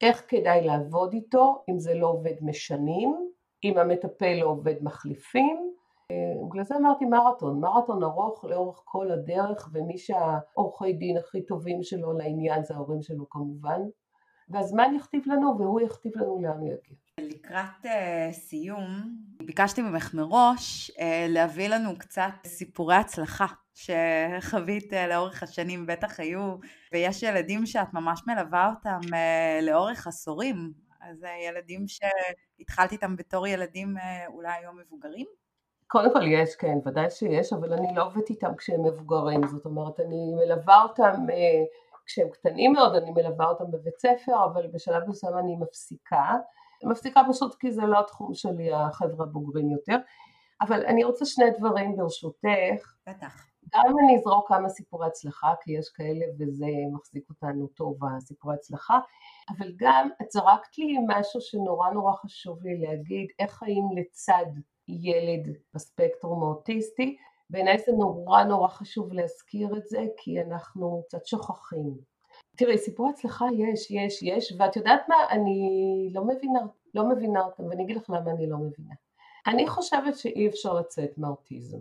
איך 0.00 0.22
כדאי 0.28 0.66
לעבוד 0.66 1.12
איתו, 1.12 1.64
אם 1.70 1.78
זה 1.78 1.94
לא 1.94 2.06
עובד 2.06 2.34
משנים, 2.42 3.30
אם 3.64 3.78
המטפל 3.78 4.38
לא 4.40 4.46
עובד 4.46 4.74
מחליפים. 4.82 5.72
בגלל 6.48 6.64
זה 6.64 6.76
אמרתי 6.76 7.04
מרתון, 7.04 7.60
מרתון 7.60 8.02
ארוך 8.02 8.44
לאורך 8.44 8.82
כל 8.84 9.10
הדרך 9.10 9.70
ומי 9.72 9.98
שהעורכי 9.98 10.92
דין 10.92 11.16
הכי 11.16 11.46
טובים 11.46 11.82
שלו 11.82 12.12
לעניין 12.12 12.64
זה 12.64 12.74
ההורים 12.74 13.02
שלו 13.02 13.28
כמובן 13.28 13.80
והזמן 14.48 14.94
יכתיב 14.96 15.22
לנו 15.26 15.58
והוא 15.58 15.80
יכתיב 15.80 16.12
לנו 16.16 16.42
לאן 16.42 16.58
הוא 16.58 16.66
יגיע. 16.66 16.96
לקראת 17.20 17.84
uh, 17.84 17.88
סיום 18.32 19.16
ביקשתי 19.42 19.82
ממך 19.82 20.14
מראש 20.14 20.90
uh, 20.90 21.02
להביא 21.28 21.68
לנו 21.68 21.98
קצת 21.98 22.32
סיפורי 22.46 22.94
הצלחה 22.94 23.46
שחווית 23.74 24.92
uh, 24.92 24.96
לאורך 25.08 25.42
השנים 25.42 25.86
בטח 25.86 26.20
היו 26.20 26.56
ויש 26.92 27.22
ילדים 27.22 27.66
שאת 27.66 27.94
ממש 27.94 28.20
מלווה 28.26 28.70
אותם 28.76 29.00
uh, 29.08 29.64
לאורך 29.64 30.06
עשורים. 30.06 30.72
אז 31.00 31.24
ילדים 31.48 31.84
שהתחלת 31.88 32.92
איתם 32.92 33.16
בתור 33.16 33.46
ילדים 33.46 33.96
אולי 34.28 34.52
היום 34.60 34.78
מבוגרים? 34.78 35.26
קודם 35.86 36.12
כל 36.12 36.22
יש, 36.22 36.56
כן, 36.56 36.78
ודאי 36.86 37.10
שיש, 37.10 37.52
אבל 37.52 37.72
אני 37.72 37.94
לא 37.94 38.06
עובדת 38.06 38.30
איתם 38.30 38.54
כשהם 38.56 38.84
מבוגרים, 38.84 39.40
זאת 39.46 39.64
אומרת 39.64 40.00
אני 40.00 40.34
מלווה 40.34 40.82
אותם 40.82 41.26
כשהם 42.06 42.28
קטנים 42.30 42.72
מאוד, 42.72 42.94
אני 42.94 43.10
מלווה 43.10 43.46
אותם 43.46 43.70
בבית 43.70 43.98
ספר, 43.98 44.44
אבל 44.44 44.66
בשלב 44.66 45.08
מסוים 45.08 45.38
אני 45.38 45.56
מפסיקה, 45.56 46.34
מפסיקה 46.84 47.22
פשוט 47.30 47.54
כי 47.54 47.72
זה 47.72 47.82
לא 47.82 48.00
התחום 48.00 48.34
שלי, 48.34 48.72
החבר'ה 48.72 49.24
הבוגרים 49.24 49.70
יותר, 49.70 49.96
אבל 50.60 50.86
אני 50.86 51.04
רוצה 51.04 51.24
שני 51.24 51.50
דברים 51.58 51.96
ברשותך. 51.96 52.94
בטח. 53.08 53.46
גם 53.74 53.94
אני 54.04 54.18
אזרוק 54.18 54.48
כמה 54.48 54.68
סיפורי 54.68 55.06
הצלחה, 55.06 55.52
כי 55.62 55.72
יש 55.72 55.88
כאלה 55.88 56.26
וזה 56.38 56.66
מחזיק 56.92 57.30
אותנו 57.30 57.66
טוב, 57.66 57.98
הסיפורי 58.04 58.54
הצלחה, 58.54 58.98
אבל 59.50 59.72
גם 59.76 60.08
את 60.22 60.30
זרקת 60.30 60.78
לי 60.78 60.96
משהו 61.08 61.40
שנורא 61.40 61.90
נורא 61.90 62.12
חשוב 62.12 62.62
לי 62.62 62.78
להגיד, 62.78 63.26
איך 63.38 63.52
חיים 63.52 63.84
לצד 63.96 64.46
ילד 64.88 65.56
בספקטרום 65.74 66.42
האוטיסטי, 66.42 67.16
בעיניי 67.50 67.78
זה 67.78 67.92
נורא 67.92 68.44
נורא 68.44 68.68
חשוב 68.68 69.12
להזכיר 69.12 69.76
את 69.76 69.86
זה, 69.86 70.04
כי 70.16 70.42
אנחנו 70.42 71.02
קצת 71.08 71.26
שוכחים. 71.26 72.09
תראי, 72.60 72.78
סיפור 72.78 73.08
הצלחה 73.08 73.46
יש, 73.56 73.90
יש, 73.90 74.22
יש, 74.22 74.54
ואת 74.58 74.76
יודעת 74.76 75.08
מה? 75.08 75.16
אני 75.30 76.10
לא 76.12 76.24
מבינה, 76.24 76.60
לא 76.94 77.08
מבינה 77.08 77.40
אותם, 77.40 77.64
ואני 77.64 77.84
אגיד 77.84 77.96
לך 77.96 78.10
למה 78.10 78.30
אני 78.30 78.46
לא 78.46 78.56
מבינה. 78.56 78.94
אני 79.46 79.68
חושבת 79.68 80.16
שאי 80.18 80.48
אפשר 80.48 80.74
לצאת 80.74 81.18
מאוטיזם. 81.18 81.78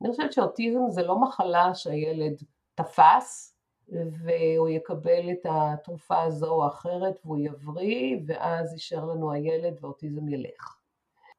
אני 0.00 0.10
חושבת 0.10 0.32
שאוטיזם 0.32 0.80
זה 0.90 1.02
לא 1.02 1.20
מחלה 1.20 1.74
שהילד 1.74 2.42
תפס, 2.74 3.58
והוא 3.88 4.68
יקבל 4.68 5.30
את 5.32 5.46
התרופה 5.50 6.22
הזו 6.22 6.50
או 6.50 6.66
אחרת 6.66 7.20
והוא 7.24 7.38
יבריא, 7.38 8.16
ואז 8.26 8.72
יישאר 8.72 9.04
לנו 9.04 9.32
הילד 9.32 9.74
ואוטיזם 9.80 10.28
ילך. 10.28 10.76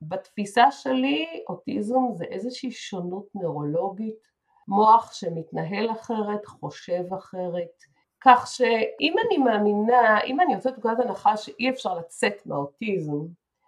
בתפיסה 0.01 0.71
שלי 0.71 1.43
אוטיזם 1.49 2.01
זה 2.13 2.25
איזושהי 2.25 2.71
שונות 2.71 3.27
נוירולוגית, 3.35 4.19
מוח 4.67 5.13
שמתנהל 5.13 5.91
אחרת, 5.91 6.45
חושב 6.45 7.13
אחרת, 7.13 7.83
כך 8.22 8.47
שאם 8.47 9.15
אני 9.28 9.38
מאמינה, 9.38 10.22
אם 10.22 10.41
אני 10.41 10.53
יוצאת 10.53 10.74
מנקודת 10.74 10.99
הנחה 10.99 11.38
שאי 11.38 11.70
אפשר 11.70 11.95
לצאת 11.95 12.45
מהאוטיזם, 12.45 13.17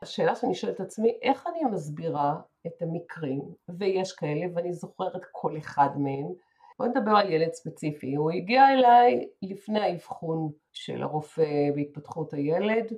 השאלה 0.02 0.36
שאני 0.36 0.56
שואלת 0.56 0.76
את 0.76 0.80
עצמי, 0.80 1.18
איך 1.22 1.48
אני 1.48 1.64
מסבירה 1.72 2.36
את 2.68 2.82
המקרים, 2.82 3.42
ויש 3.70 4.14
כאלה 4.14 4.46
ואני 4.54 4.74
זוכרת 4.74 5.22
כל 5.32 5.58
אחד 5.58 5.90
מהם, 5.98 6.28
בואי 6.80 6.90
נדבר 6.90 7.12
על 7.12 7.32
ילד 7.32 7.54
ספציפי, 7.54 8.16
הוא 8.16 8.32
הגיע 8.32 8.70
אליי 8.74 9.28
לפני 9.42 9.80
האבחון 9.80 10.52
של 10.74 11.04
הרופא 11.04 11.72
בהתפתחות 11.76 12.34
הילד, 12.34 12.94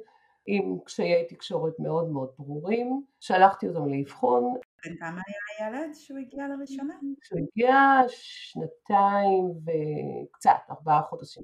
עם 0.46 0.78
קשיי 0.86 1.26
תקשורת 1.30 1.80
מאוד 1.80 2.10
מאוד 2.10 2.30
ברורים, 2.40 3.04
שלחתי 3.20 3.68
אותם 3.68 3.88
לאבחון. 3.88 4.56
בן 4.86 4.96
כמה 4.96 5.22
היה 5.28 5.70
הילד 5.70 5.94
שהוא 5.94 6.20
הגיע 6.20 6.48
לראשונה? 6.48 6.94
שהוא 7.24 7.40
הגיע 7.40 7.76
שנתיים 8.08 9.52
וקצת, 9.66 10.60
ארבעה 10.70 11.02
חודשים, 11.02 11.44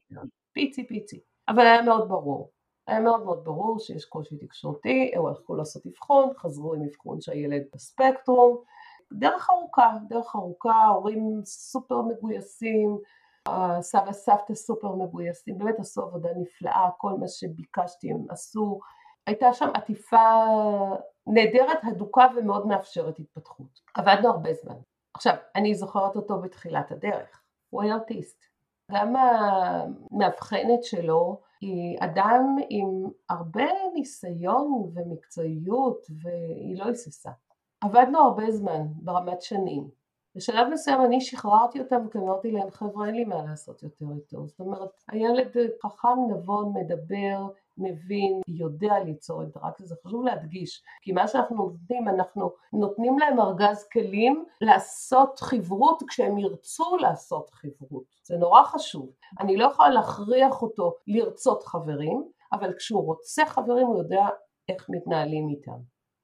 פיצי 0.52 0.88
פיצי, 0.88 1.20
אבל 1.48 1.66
היה 1.66 1.82
מאוד 1.82 2.10
ברור. 2.10 2.52
היה 2.88 3.00
מאוד 3.00 3.24
מאוד 3.24 3.44
ברור 3.44 3.80
שיש 3.80 4.06
קושי 4.06 4.38
תקשורתי, 4.38 5.12
הם 5.16 5.26
הלכו 5.26 5.56
לעשות 5.56 5.86
אבחון, 5.86 6.30
חזרו 6.38 6.74
עם 6.74 6.82
אבחון 6.82 7.22
שהילד 7.22 7.64
בספקטרום, 7.74 8.58
דרך 9.14 9.50
ארוכה, 9.50 9.92
דרך 10.08 10.36
ארוכה, 10.36 10.86
הורים 10.86 11.42
סופר 11.46 12.02
מגויסים, 12.02 12.98
הסבא 13.46 14.12
סבתא 14.12 14.54
סופר 14.54 14.96
מגויסים, 14.96 15.58
באמת 15.58 15.80
עשו 15.80 16.02
עבודה 16.02 16.30
נפלאה, 16.42 16.90
כל 16.98 17.12
מה 17.20 17.28
שביקשתי 17.28 18.12
הם 18.12 18.26
עשו, 18.30 18.80
הייתה 19.28 19.54
שם 19.54 19.70
עטיפה 19.74 20.46
נהדרת, 21.34 21.78
הדוקה 21.84 22.28
ומאוד 22.36 22.68
מאפשרת 22.68 23.20
התפתחות. 23.20 23.82
עבדנו 23.96 24.30
הרבה 24.30 24.54
זמן. 24.54 24.76
עכשיו, 25.14 25.34
אני 25.56 25.76
זוכרת 25.76 26.16
אותו 26.16 26.42
בתחילת 26.42 26.92
הדרך, 26.92 27.44
הוא 27.70 27.84
היה 27.84 27.96
אוטיסט. 27.96 28.46
גם 28.92 29.16
המאבחנת 29.16 30.84
שלו 30.84 31.42
היא 31.62 31.98
אדם 32.00 32.56
עם 32.70 32.88
הרבה 33.30 33.66
ניסיון 33.94 34.92
ומקצועיות 34.94 36.06
והיא 36.22 36.80
לא 36.80 36.86
היססה. 36.86 37.32
עבדנו 37.82 38.20
הרבה 38.20 38.52
זמן, 38.52 38.88
ברמת 38.92 39.42
שנים. 39.42 39.90
בשלב 40.36 40.68
מסוים 40.74 41.02
אני 41.02 41.22
שחררתי 41.22 41.80
אותם 41.80 42.10
כי 42.12 42.18
אמרתי 42.18 42.52
להם 42.52 42.70
חבר'ה 42.72 43.08
אין 43.08 43.16
לי 43.16 43.26
מה 43.26 43.44
לעשות 43.44 43.84
יותר 43.84 44.06
איתו 44.16 44.48
זאת 44.48 44.60
אומרת 44.60 44.90
הילד 45.08 45.48
חכם 45.84 46.18
נבון 46.30 46.74
מדבר 46.74 47.48
מבין 47.80 48.42
יודע 48.48 49.00
ליצור 49.00 49.42
אינטראקציה 49.42 49.86
זה 49.86 49.96
חשוב 50.06 50.24
להדגיש 50.24 50.84
כי 51.02 51.12
מה 51.12 51.28
שאנחנו 51.28 51.56
נותנים 51.56 52.08
אנחנו 52.08 52.52
נותנים 52.74 53.20
להם 53.20 53.40
ארגז 53.40 53.88
כלים 53.94 54.46
לעשות 54.62 55.40
חברות 55.40 56.04
כשהם 56.08 56.38
ירצו 56.38 56.98
לעשות 56.98 57.50
חברות. 57.50 58.04
זה 58.24 58.38
נורא 58.38 58.64
חשוב. 58.64 59.10
אני 59.40 59.58
לא 59.58 59.66
יכולה 59.66 59.90
להכריח 59.90 60.62
אותו 60.62 60.96
לרצות 61.08 61.64
חברים 61.64 62.32
אבל 62.54 62.74
כשהוא 62.78 63.06
רוצה 63.06 63.46
חברים 63.46 63.88
הוא 63.88 63.98
יודע 63.98 64.28
איך 64.70 64.90
מתנהלים 64.90 65.50
איתם. 65.50 65.80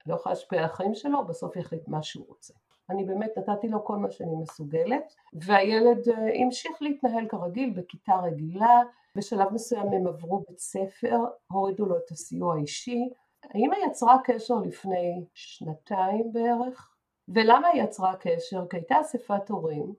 לא 0.06 0.16
יכולה 0.16 0.36
להשפיע 0.36 0.60
על 0.60 0.66
החיים 0.66 0.95
שלו 0.95 1.28
בסוף 1.28 1.56
יחליט 1.56 1.88
מה 1.88 2.03
שהוא 2.03 2.26
רוצה 2.28 2.53
אני 2.90 3.04
באמת 3.04 3.32
נתתי 3.38 3.68
לו 3.68 3.86
כל 3.86 3.98
מה 3.98 4.12
שאני 4.12 4.36
מסוגלת 4.36 5.16
והילד 5.34 6.10
אה, 6.10 6.44
המשיך 6.44 6.82
להתנהל 6.82 7.28
כרגיל 7.28 7.70
בכיתה 7.70 8.16
רגילה 8.16 8.82
בשלב 9.16 9.54
מסוים 9.54 9.88
הם 9.88 10.08
עברו 10.08 10.44
בית 10.48 10.60
ספר, 10.60 11.18
הורידו 11.52 11.86
לו 11.86 11.98
את 11.98 12.12
הסיוע 12.12 12.56
האישי 12.56 13.10
האמא 13.44 13.76
יצרה 13.88 14.18
קשר 14.24 14.56
לפני 14.56 15.26
שנתיים 15.34 16.34
בערך 16.34 16.96
ולמה 17.28 17.68
היא 17.68 17.84
יצרה 17.84 18.16
קשר? 18.16 18.68
כי 18.70 18.78
הייתה 18.78 19.02
אספת 19.02 19.50
הורים 19.50 19.94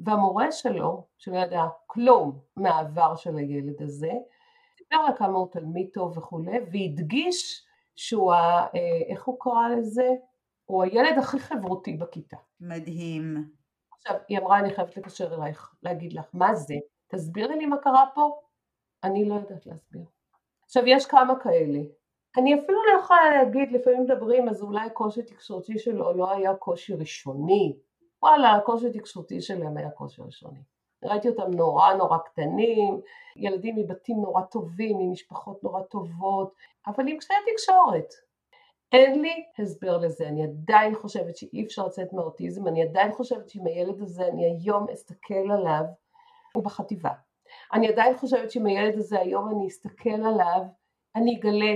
והמורה 0.00 0.52
שלו, 0.52 1.04
שלא 1.18 1.36
ידע 1.36 1.62
כלום 1.86 2.38
מהעבר 2.56 3.14
של 3.16 3.36
הילד 3.36 3.82
הזה, 3.82 4.12
סיפר 4.78 5.02
לה 5.02 5.12
כמה 5.16 5.38
הוא 5.38 5.48
תלמיד 5.50 5.88
טוב 5.92 6.18
וכולי 6.18 6.58
והדגיש 6.72 7.66
שהוא, 7.96 8.32
ה, 8.32 8.66
אה, 8.74 9.02
איך 9.08 9.24
הוא 9.24 9.36
קרא 9.40 9.68
לזה? 9.68 10.08
הוא 10.72 10.82
הילד 10.82 11.18
הכי 11.18 11.38
חברותי 11.38 11.96
בכיתה. 11.96 12.36
מדהים. 12.60 13.50
עכשיו, 13.92 14.16
היא 14.28 14.38
אמרה, 14.38 14.58
אני 14.58 14.74
חייבת 14.74 14.96
לקשר 14.96 15.34
אלייך, 15.34 15.74
להגיד 15.82 16.12
לך, 16.12 16.24
מה 16.32 16.54
זה? 16.54 16.74
תסבירי 17.08 17.56
לי 17.56 17.66
מה 17.66 17.76
קרה 17.76 18.04
פה. 18.14 18.40
אני 19.04 19.28
לא 19.28 19.34
יודעת 19.34 19.66
להסביר. 19.66 20.02
עכשיו, 20.64 20.82
יש 20.86 21.06
כמה 21.06 21.40
כאלה. 21.40 21.78
אני 22.36 22.54
אפילו 22.54 22.78
לא 22.86 23.00
יכולה 23.00 23.30
להגיד, 23.30 23.72
לפעמים 23.72 24.02
מדברים, 24.02 24.48
אז 24.48 24.62
אולי 24.62 24.86
הקושי 24.86 25.22
תקשורתי 25.22 25.78
שלו 25.78 26.12
לא 26.12 26.32
היה 26.32 26.54
קושי 26.54 26.94
ראשוני. 26.94 27.76
וואלה, 28.22 28.52
הקושי 28.52 28.86
התקשורתי 28.86 29.40
שלהם 29.40 29.76
היה 29.76 29.90
קושי 29.90 30.22
ראשוני. 30.22 30.62
ראיתי 31.04 31.28
אותם 31.28 31.50
נורא 31.50 31.94
נורא 31.94 32.18
קטנים, 32.18 33.00
ילדים 33.36 33.76
מבתים 33.76 34.16
נורא 34.22 34.42
טובים, 34.42 34.98
ממשפחות 34.98 35.64
נורא 35.64 35.82
טובות, 35.82 36.54
אבל 36.86 37.08
עם 37.08 37.18
קשיי 37.18 37.36
תקשורת. 37.52 38.14
אין 38.92 39.22
לי 39.22 39.44
הסבר 39.58 39.98
לזה, 39.98 40.28
אני 40.28 40.42
עדיין 40.42 40.94
חושבת 40.94 41.36
שאי 41.36 41.64
אפשר 41.64 41.86
לצאת 41.86 42.12
מאוטיזם, 42.12 42.66
אני 42.66 42.82
עדיין 42.82 43.12
חושבת 43.12 43.48
שעם 43.48 43.66
הילד 43.66 44.00
הזה 44.02 44.26
אני 44.26 44.44
היום 44.46 44.86
אסתכל 44.92 45.50
עליו, 45.52 45.84
הוא 46.54 46.64
בחטיבה, 46.64 47.10
אני 47.72 47.88
עדיין 47.88 48.16
חושבת 48.16 48.50
שעם 48.50 48.66
הילד 48.66 48.98
הזה 48.98 49.20
היום 49.20 49.48
אני 49.48 49.68
אסתכל 49.68 50.10
עליו, 50.10 50.62
אני 51.16 51.38
אגלה, 51.38 51.74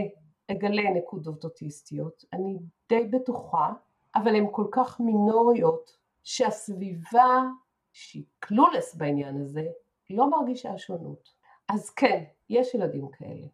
אגלה 0.50 0.90
נקודות 0.90 1.44
אוטיסטיות, 1.44 2.24
אני 2.32 2.58
די 2.88 3.04
בטוחה, 3.04 3.72
אבל 4.14 4.36
הן 4.36 4.46
כל 4.50 4.66
כך 4.70 5.00
מינוריות, 5.00 5.96
שהסביבה 6.24 7.42
שהיא 7.92 8.24
קלולס 8.38 8.94
בעניין 8.94 9.40
הזה, 9.40 9.66
לא 10.10 10.30
מרגישה 10.30 10.78
שונות. 10.78 11.32
אז 11.68 11.90
כן, 11.90 12.24
יש 12.50 12.74
ילדים 12.74 13.08
כאלה. 13.08 13.46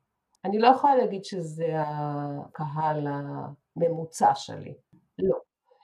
אני 0.44 0.58
לא 0.58 0.66
יכולה 0.66 0.96
להגיד 0.96 1.24
שזה 1.24 1.66
הקהל 1.76 3.06
הממוצע 3.06 4.34
שלי, 4.34 4.74
לא. 5.18 5.36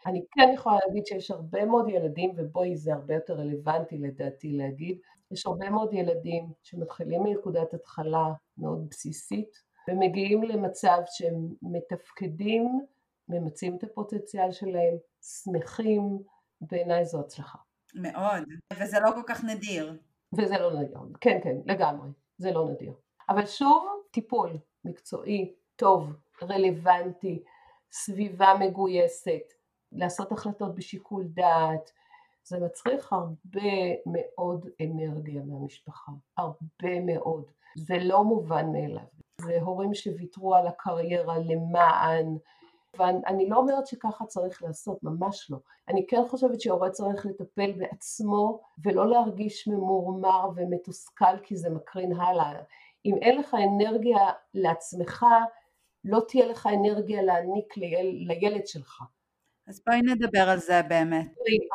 אני 0.07 0.25
כן 0.31 0.51
יכולה 0.55 0.77
להגיד 0.87 1.07
שיש 1.07 1.31
הרבה 1.31 1.65
מאוד 1.65 1.89
ילדים, 1.89 2.33
ובואי 2.37 2.77
זה 2.77 2.95
הרבה 2.95 3.15
יותר 3.15 3.35
רלוונטי 3.35 3.99
לדעתי 3.99 4.53
להגיד, 4.53 4.99
יש 5.31 5.47
הרבה 5.47 5.71
מאוד 5.71 5.93
ילדים 5.93 6.53
שמתחילים 6.63 7.23
מנקודת 7.23 7.75
התחלה 7.75 8.33
מאוד 8.59 8.89
בסיסית, 8.91 9.63
ומגיעים 9.89 10.43
למצב 10.43 10.99
שהם 11.07 11.49
מתפקדים, 11.63 12.81
ממצים 13.29 13.77
את 13.77 13.85
הפוטנציאל 13.85 14.53
שלהם, 14.53 14.95
שמחים, 15.23 16.19
בעיניי 16.61 17.05
זו 17.05 17.21
הצלחה. 17.21 17.59
מאוד, 17.95 18.43
וזה 18.81 19.01
לא 19.01 19.11
כל 19.15 19.23
כך 19.27 19.45
נדיר. 19.45 19.99
וזה 20.39 20.59
לא 20.59 20.81
נדיר, 20.81 20.99
כן 21.21 21.39
כן, 21.43 21.57
לגמרי, 21.67 22.09
זה 22.39 22.51
לא 22.53 22.69
נדיר. 22.71 22.93
אבל 23.29 23.47
שוב, 23.47 23.98
טיפול 24.11 24.59
מקצועי, 24.85 25.55
טוב, 25.77 26.13
רלוונטי, 26.43 27.43
סביבה 27.93 28.55
מגויסת, 28.61 29.53
לעשות 29.93 30.33
החלטות 30.33 30.75
בשיקול 30.75 31.25
דעת, 31.25 31.93
זה 32.45 32.59
מצריך 32.61 33.13
הרבה 33.13 33.71
מאוד 34.07 34.67
אנרגיה 34.81 35.43
מהמשפחה, 35.43 36.13
הרבה 36.37 37.01
מאוד. 37.07 37.51
זה 37.77 37.99
לא 37.99 38.25
מובן 38.25 38.73
מאליו. 38.73 39.05
זה 39.41 39.61
הורים 39.61 39.95
שוויתרו 39.95 40.55
על 40.55 40.67
הקריירה 40.67 41.39
למען, 41.39 42.37
ואני 42.99 43.49
לא 43.49 43.57
אומרת 43.57 43.87
שככה 43.87 44.27
צריך 44.27 44.63
לעשות, 44.63 45.03
ממש 45.03 45.51
לא. 45.51 45.59
אני 45.89 46.07
כן 46.07 46.23
חושבת 46.29 46.61
שהורה 46.61 46.91
צריך 46.91 47.27
לטפל 47.27 47.73
בעצמו 47.73 48.61
ולא 48.85 49.11
להרגיש 49.11 49.69
ממורמר 49.69 50.49
ומתוסכל 50.57 51.39
כי 51.43 51.57
זה 51.57 51.71
מקרין 51.71 52.13
הלאה. 52.13 52.63
אם 53.05 53.17
אין 53.23 53.39
לך 53.39 53.55
אנרגיה 53.55 54.19
לעצמך, 54.55 55.27
לא 56.05 56.21
תהיה 56.29 56.47
לך 56.47 56.67
אנרגיה 56.67 57.23
להעניק 57.23 57.77
ליל, 57.77 58.25
לילד 58.27 58.67
שלך. 58.67 59.03
אז 59.69 59.83
בואי 59.87 60.03
נדבר 60.03 60.49
על 60.49 60.59
זה 60.59 60.83
באמת. 60.89 61.27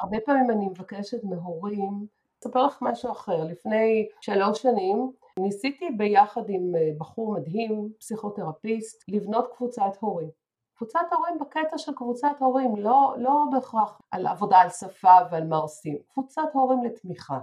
הרבה 0.01 0.17
פעמים 0.25 0.51
אני 0.51 0.65
מבקשת 0.65 1.23
מהורים, 1.23 2.07
אספר 2.43 2.65
לך 2.65 2.77
משהו 2.81 3.11
אחר, 3.11 3.43
לפני 3.43 4.07
שלוש 4.21 4.61
שנים 4.61 5.11
ניסיתי 5.39 5.89
ביחד 5.97 6.41
עם 6.49 6.75
אה, 6.75 6.89
בחור 6.97 7.33
מדהים, 7.33 7.89
פסיכותרפיסט, 7.99 9.03
לבנות 9.07 9.53
קבוצת 9.57 9.97
הורים. 9.99 10.29
קבוצת 10.75 10.99
הורים 11.11 11.39
בקטע 11.39 11.77
של 11.77 11.93
קבוצת 11.95 12.35
הורים, 12.39 12.75
לא, 12.75 13.15
לא 13.17 13.43
בהכרח 13.51 14.01
על 14.11 14.27
עבודה 14.27 14.57
על 14.57 14.69
שפה 14.69 15.17
ועל 15.31 15.47
מה 15.47 15.57
עושים, 15.57 15.97
קבוצת 16.13 16.41
הורים 16.53 16.83
לתמיכה. 16.83 17.39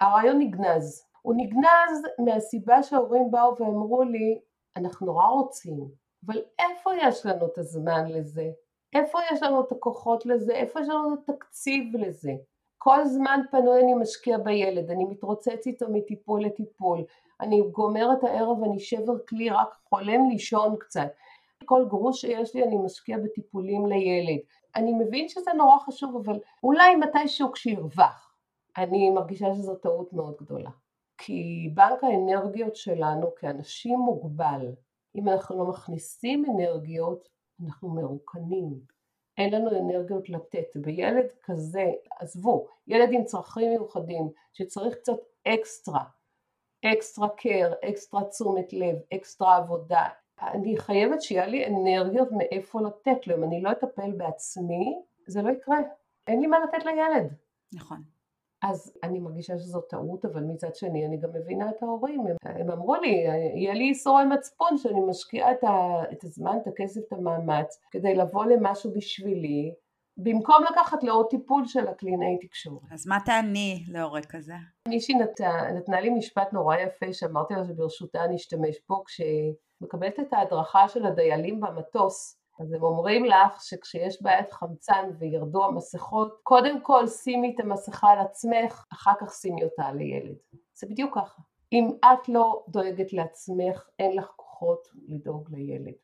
הרעיון 0.00 0.38
נגנז, 0.38 1.05
הוא 1.26 1.34
נגנז 1.36 2.02
מהסיבה 2.18 2.82
שההורים 2.82 3.30
באו 3.30 3.56
ואמרו 3.58 4.02
לי, 4.02 4.40
אנחנו 4.76 5.06
נורא 5.06 5.26
רוצים, 5.26 5.88
אבל 6.26 6.42
איפה 6.58 6.90
יש 7.02 7.26
לנו 7.26 7.46
את 7.46 7.58
הזמן 7.58 8.08
לזה? 8.08 8.50
איפה 8.94 9.18
יש 9.32 9.42
לנו 9.42 9.60
את 9.60 9.72
הכוחות 9.72 10.26
לזה? 10.26 10.52
איפה 10.52 10.80
יש 10.80 10.88
לנו 10.88 11.14
את 11.14 11.28
התקציב 11.28 11.96
לזה? 11.96 12.32
כל 12.78 13.04
זמן 13.04 13.40
פנוי 13.50 13.82
אני 13.82 13.94
משקיע 13.94 14.38
בילד, 14.38 14.90
אני 14.90 15.04
מתרוצץ 15.04 15.66
איתו 15.66 15.86
מטיפול 15.88 16.44
לטיפול, 16.44 17.04
אני 17.40 17.62
גומר 17.72 18.12
את 18.12 18.24
הערב, 18.24 18.64
אני 18.64 18.78
שבר 18.78 19.18
כלי, 19.28 19.50
רק 19.50 19.76
חולם 19.88 20.28
לישון 20.30 20.76
קצת. 20.78 21.08
כל 21.64 21.84
גרוש 21.88 22.20
שיש 22.20 22.54
לי 22.54 22.64
אני 22.64 22.76
משקיע 22.76 23.18
בטיפולים 23.18 23.86
לילד. 23.86 24.40
אני 24.76 24.92
מבין 24.92 25.28
שזה 25.28 25.50
נורא 25.56 25.78
חשוב, 25.78 26.16
אבל 26.16 26.38
אולי 26.62 26.96
מתישהו 26.96 27.52
כשירווח. 27.52 28.34
אני 28.76 29.10
מרגישה 29.10 29.54
שזו 29.54 29.74
טעות 29.74 30.12
מאוד 30.12 30.34
גדולה. 30.40 30.70
כי 31.18 31.70
בנק 31.74 32.04
האנרגיות 32.04 32.76
שלנו 32.76 33.34
כאנשים 33.36 33.98
מוגבל. 33.98 34.72
אם 35.14 35.28
אנחנו 35.28 35.58
לא 35.58 35.70
מכניסים 35.70 36.44
אנרגיות, 36.44 37.28
אנחנו 37.64 37.88
מרוקנים. 37.88 38.80
אין 39.38 39.54
לנו 39.54 39.70
אנרגיות 39.70 40.28
לתת. 40.28 40.76
וילד 40.84 41.26
כזה, 41.42 41.84
עזבו, 42.18 42.66
ילד 42.86 43.08
עם 43.12 43.24
צרכים 43.24 43.70
מיוחדים, 43.70 44.30
שצריך 44.52 44.94
קצת 44.94 45.18
אקסטרה, 45.48 46.04
extra 46.84 47.28
care, 47.28 47.72
אקסטרה 47.88 48.24
תשומת 48.24 48.72
לב, 48.72 48.96
אקסטרה 49.14 49.56
עבודה, 49.56 50.08
אני 50.42 50.76
חייבת 50.76 51.22
שיהיה 51.22 51.46
לי 51.46 51.66
אנרגיות 51.66 52.28
מאיפה 52.32 52.80
לתת 52.80 53.26
לו, 53.26 53.36
אם 53.36 53.44
אני 53.44 53.62
לא 53.62 53.72
אטפל 53.72 54.12
בעצמי, 54.12 55.02
זה 55.26 55.42
לא 55.42 55.50
יקרה. 55.50 55.78
אין 56.26 56.40
לי 56.40 56.46
מה 56.46 56.58
לתת 56.58 56.84
לילד. 56.84 57.34
נכון. 57.72 58.15
אז 58.62 58.92
אני 59.02 59.18
מרגישה 59.18 59.58
שזו 59.58 59.80
טעות, 59.80 60.24
אבל 60.24 60.44
מצד 60.44 60.74
שני 60.74 61.06
אני 61.06 61.16
גם 61.16 61.30
מבינה 61.34 61.70
את 61.70 61.82
ההורים. 61.82 62.20
הם, 62.26 62.36
הם 62.42 62.70
אמרו 62.70 62.94
לי, 62.94 63.24
יהיה 63.54 63.74
לי 63.74 63.84
איסורי 63.84 64.24
מצפון 64.24 64.78
שאני 64.78 65.00
משקיעה 65.08 65.52
את, 65.52 65.64
ה, 65.64 66.02
את 66.12 66.24
הזמן, 66.24 66.56
את 66.62 66.66
הכסף, 66.66 67.00
את 67.08 67.12
המאמץ, 67.12 67.80
כדי 67.90 68.14
לבוא 68.14 68.44
למשהו 68.44 68.92
בשבילי, 68.94 69.74
במקום 70.18 70.64
לקחת 70.70 71.02
לעוד 71.02 71.26
טיפול 71.30 71.66
של 71.66 71.88
הקלינאי 71.88 72.38
תקשורת. 72.46 72.82
אז 72.92 73.06
מה 73.06 73.18
תעני 73.24 73.84
להורה 73.88 74.20
כזה? 74.28 74.54
מישהי 74.88 75.14
נת, 75.14 75.40
נתנה 75.76 76.00
לי 76.00 76.10
משפט 76.10 76.52
נורא 76.52 76.76
יפה 76.76 77.12
שאמרתי 77.12 77.54
לה 77.54 77.64
שברשותה 77.64 78.24
אני 78.24 78.36
אשתמש 78.36 78.76
בו 78.88 79.04
כשהיא 79.04 79.54
מקבלת 79.80 80.20
את 80.20 80.32
ההדרכה 80.32 80.88
של 80.88 81.06
הדיילים 81.06 81.60
במטוס 81.60 82.38
אז 82.60 82.72
הם 82.72 82.82
אומרים 82.82 83.24
לך 83.24 83.62
שכשיש 83.62 84.22
בעיית 84.22 84.52
חמצן 84.52 85.10
וירדו 85.18 85.64
המסכות, 85.64 86.40
קודם 86.42 86.80
כל 86.80 87.06
שימי 87.06 87.54
את 87.54 87.60
המסכה 87.60 88.08
על 88.08 88.18
עצמך, 88.18 88.84
אחר 88.92 89.12
כך 89.20 89.32
שימי 89.32 89.64
אותה 89.64 89.82
על 89.82 89.98
הילד. 89.98 90.36
זה 90.74 90.86
בדיוק 90.86 91.14
ככה. 91.14 91.42
אם 91.72 91.90
את 92.04 92.28
לא 92.28 92.64
דואגת 92.68 93.12
לעצמך, 93.12 93.88
אין 93.98 94.16
לך 94.16 94.32
כוחות 94.36 94.88
לדאוג 95.08 95.48
לילד. 95.50 95.94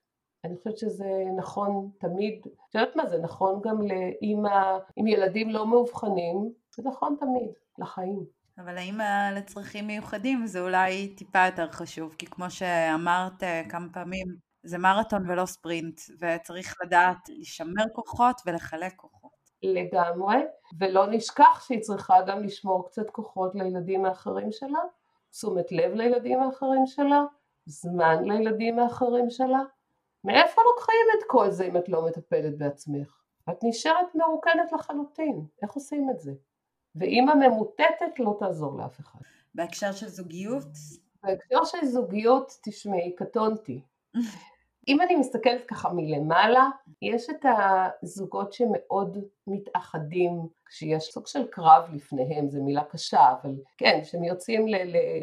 אני 0.45 0.57
חושבת 0.57 0.79
שזה 0.79 1.25
נכון 1.37 1.91
תמיד, 1.99 2.47
את 2.69 2.75
יודעת 2.75 2.97
מה, 2.97 3.07
זה 3.07 3.19
נכון 3.19 3.61
גם 3.65 3.83
לאימא 3.83 4.79
עם 4.97 5.07
ילדים 5.07 5.51
לא 5.51 5.67
מאובחנים, 5.67 6.53
זה 6.77 6.83
נכון 6.83 7.17
תמיד, 7.21 7.51
לחיים. 7.79 8.25
אבל 8.59 8.79
האימא 8.79 9.31
לצרכים 9.37 9.87
מיוחדים 9.87 10.47
זה 10.47 10.61
אולי 10.61 11.15
טיפה 11.15 11.47
יותר 11.47 11.71
חשוב, 11.71 12.15
כי 12.19 12.27
כמו 12.27 12.51
שאמרת 12.51 13.43
אה, 13.43 13.63
כמה 13.69 13.87
פעמים, 13.93 14.27
זה 14.63 14.79
מרתון 14.79 15.31
ולא 15.31 15.47
ספרינט, 15.47 16.01
וצריך 16.21 16.77
לדעת 16.85 17.29
לשמר 17.29 17.85
כוחות 17.93 18.41
ולחלק 18.47 18.93
כוחות. 18.97 19.33
לגמרי, 19.63 20.37
ולא 20.79 21.07
נשכח 21.07 21.65
שהיא 21.67 21.81
צריכה 21.81 22.15
גם 22.27 22.43
לשמור 22.43 22.87
קצת 22.87 23.11
כוחות 23.11 23.55
לילדים 23.55 24.05
האחרים 24.05 24.53
שלה, 24.53 24.79
תשומת 25.31 25.73
לב 25.73 25.93
לילדים 25.93 26.43
האחרים 26.43 26.87
שלה, 26.87 27.25
זמן 27.67 28.25
לילדים 28.25 28.79
האחרים 28.79 29.31
שלה. 29.31 29.61
מאיפה 30.25 30.63
לוקחים 30.63 31.07
את 31.19 31.25
כל 31.27 31.51
זה 31.51 31.65
אם 31.65 31.77
את 31.77 31.89
לא 31.89 32.07
מטפלת 32.07 32.59
בעצמך? 32.59 33.23
את 33.51 33.59
נשארת 33.63 34.15
מרוקנת 34.15 34.73
לחלוטין, 34.73 35.47
איך 35.63 35.73
עושים 35.73 36.11
את 36.11 36.21
זה? 36.21 36.33
ואימא 36.95 37.35
ממוטטת 37.35 38.19
לא 38.19 38.37
תעזור 38.39 38.79
לאף 38.79 39.01
אחד. 39.01 39.19
בהקשר 39.55 39.93
של 39.93 40.09
זוגיות? 40.09 40.65
בהקשר 41.23 41.65
של 41.65 41.87
זוגיות, 41.87 42.53
תשמעי, 42.63 43.15
קטונתי. 43.17 43.83
אם 44.89 45.01
אני 45.01 45.17
מסתכלת 45.17 45.65
ככה 45.65 45.93
מלמעלה, 45.93 46.69
יש 47.03 47.31
את 47.31 47.47
הזוגות 48.03 48.53
שמאוד 48.53 49.19
מתאחדים, 49.47 50.33
כשיש 50.67 51.05
סוג 51.05 51.27
של 51.27 51.47
קרב 51.47 51.83
לפניהם, 51.93 52.51
זו 52.51 52.63
מילה 52.63 52.85
קשה, 52.85 53.33
אבל 53.43 53.55
כן, 53.79 54.01
שהם 54.05 54.25
יוצאים 54.25 54.67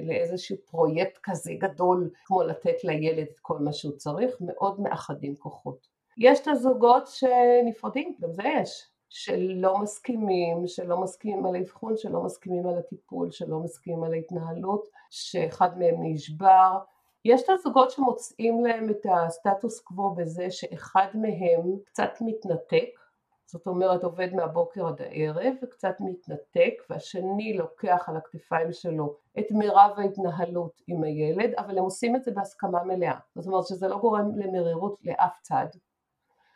לאיזשהו 0.07 0.57
פרויקט 0.65 1.19
כזה 1.23 1.51
גדול, 1.59 2.09
כמו 2.25 2.43
לתת 2.43 2.83
לילד 2.83 3.27
את 3.27 3.39
כל 3.41 3.59
מה 3.59 3.73
שהוא 3.73 3.93
צריך, 3.93 4.35
מאוד 4.41 4.79
מאחדים 4.79 5.35
כוחות. 5.35 5.87
יש 6.17 6.39
את 6.39 6.47
הזוגות 6.47 7.07
שנפרדים, 7.07 8.15
גם 8.21 8.33
זה 8.33 8.43
יש, 8.61 8.87
שלא 9.09 9.77
מסכימים, 9.77 10.67
שלא 10.67 11.01
מסכימים 11.01 11.45
על 11.45 11.55
האבחון, 11.55 11.97
שלא 11.97 12.23
מסכימים 12.23 12.67
על 12.67 12.77
הטיפול, 12.77 13.31
שלא 13.31 13.59
מסכימים 13.59 14.03
על 14.03 14.13
ההתנהלות, 14.13 14.87
שאחד 15.09 15.79
מהם 15.79 15.95
נשבר. 15.99 16.77
יש 17.25 17.43
את 17.43 17.49
הזוגות 17.49 17.91
שמוצאים 17.91 18.65
להם 18.65 18.89
את 18.89 19.05
הסטטוס 19.11 19.79
קוו 19.79 20.15
בזה 20.15 20.51
שאחד 20.51 21.07
מהם 21.13 21.77
קצת 21.85 22.11
מתנתק, 22.21 22.99
זאת 23.45 23.67
אומרת 23.67 24.03
עובד 24.03 24.33
מהבוקר 24.33 24.87
עד 24.87 25.01
הערב 25.01 25.53
וקצת 25.63 25.95
מתנתק 25.99 26.73
והשני 26.89 27.53
לוקח 27.57 28.09
על 28.09 28.17
הכתפיים 28.17 28.73
שלו 28.73 29.15
את 29.39 29.51
מירב 29.51 29.91
ההתנהלות 29.97 30.81
עם 30.87 31.03
הילד 31.03 31.53
אבל 31.57 31.77
הם 31.77 31.83
עושים 31.83 32.15
את 32.15 32.23
זה 32.23 32.31
בהסכמה 32.31 32.83
מלאה 32.83 33.19
זאת 33.35 33.47
אומרת 33.47 33.67
שזה 33.67 33.87
לא 33.87 33.97
גורם 33.97 34.31
למרירות 34.35 34.95
לאף 35.03 35.39
צד 35.41 35.67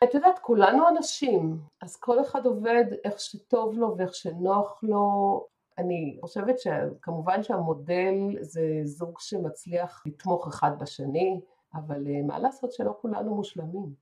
את 0.04 0.14
יודעת, 0.14 0.38
כולנו 0.38 0.88
אנשים, 0.88 1.58
אז 1.82 1.96
כל 1.96 2.20
אחד 2.20 2.46
עובד 2.46 2.84
איך 3.04 3.20
שטוב 3.20 3.78
לו 3.78 3.94
ואיך 3.98 4.14
שנוח 4.14 4.80
לו. 4.82 5.46
אני 5.78 6.18
חושבת 6.20 6.58
שכמובן 6.58 7.42
שהמודל 7.42 8.14
זה 8.40 8.80
זוג 8.84 9.20
שמצליח 9.20 10.02
לתמוך 10.06 10.46
אחד 10.46 10.70
בשני, 10.80 11.40
אבל 11.74 12.06
אה, 12.06 12.22
מה 12.26 12.38
לעשות 12.38 12.72
שלא 12.72 12.96
כולנו 13.00 13.34
מושלמים. 13.34 13.94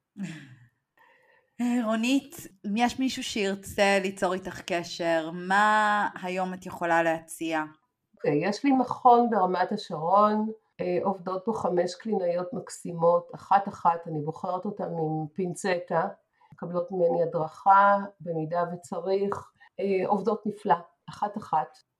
אה, 1.60 1.84
רונית, 1.84 2.36
אם 2.66 2.76
יש 2.76 3.00
מישהו 3.00 3.22
שירצה 3.22 3.98
ליצור 4.02 4.34
איתך 4.34 4.60
קשר, 4.66 5.30
מה 5.32 6.08
היום 6.22 6.54
את 6.54 6.66
יכולה 6.66 7.02
להציע? 7.02 7.62
Okay, 7.62 8.16
אוקיי, 8.16 8.48
יש 8.48 8.64
לי 8.64 8.72
מכון 8.72 9.30
ברמת 9.30 9.72
השרון, 9.72 10.50
אה, 10.80 10.98
עובדות 11.04 11.42
בו 11.46 11.52
חמש 11.52 11.94
קלינאיות 11.94 12.52
מקסימות, 12.52 13.30
אחת 13.34 13.68
אחת, 13.68 14.08
אני 14.08 14.20
בוחרת 14.20 14.64
אותן 14.64 14.84
עם 14.84 15.26
פינצטה, 15.34 16.08
מקבלות 16.52 16.92
ממני 16.92 17.22
הדרכה 17.22 17.98
במידה 18.20 18.64
וצריך, 18.72 19.50
אה, 19.80 20.08
עובדות 20.08 20.46
נפלא, 20.46 20.74
אחת 21.12 21.36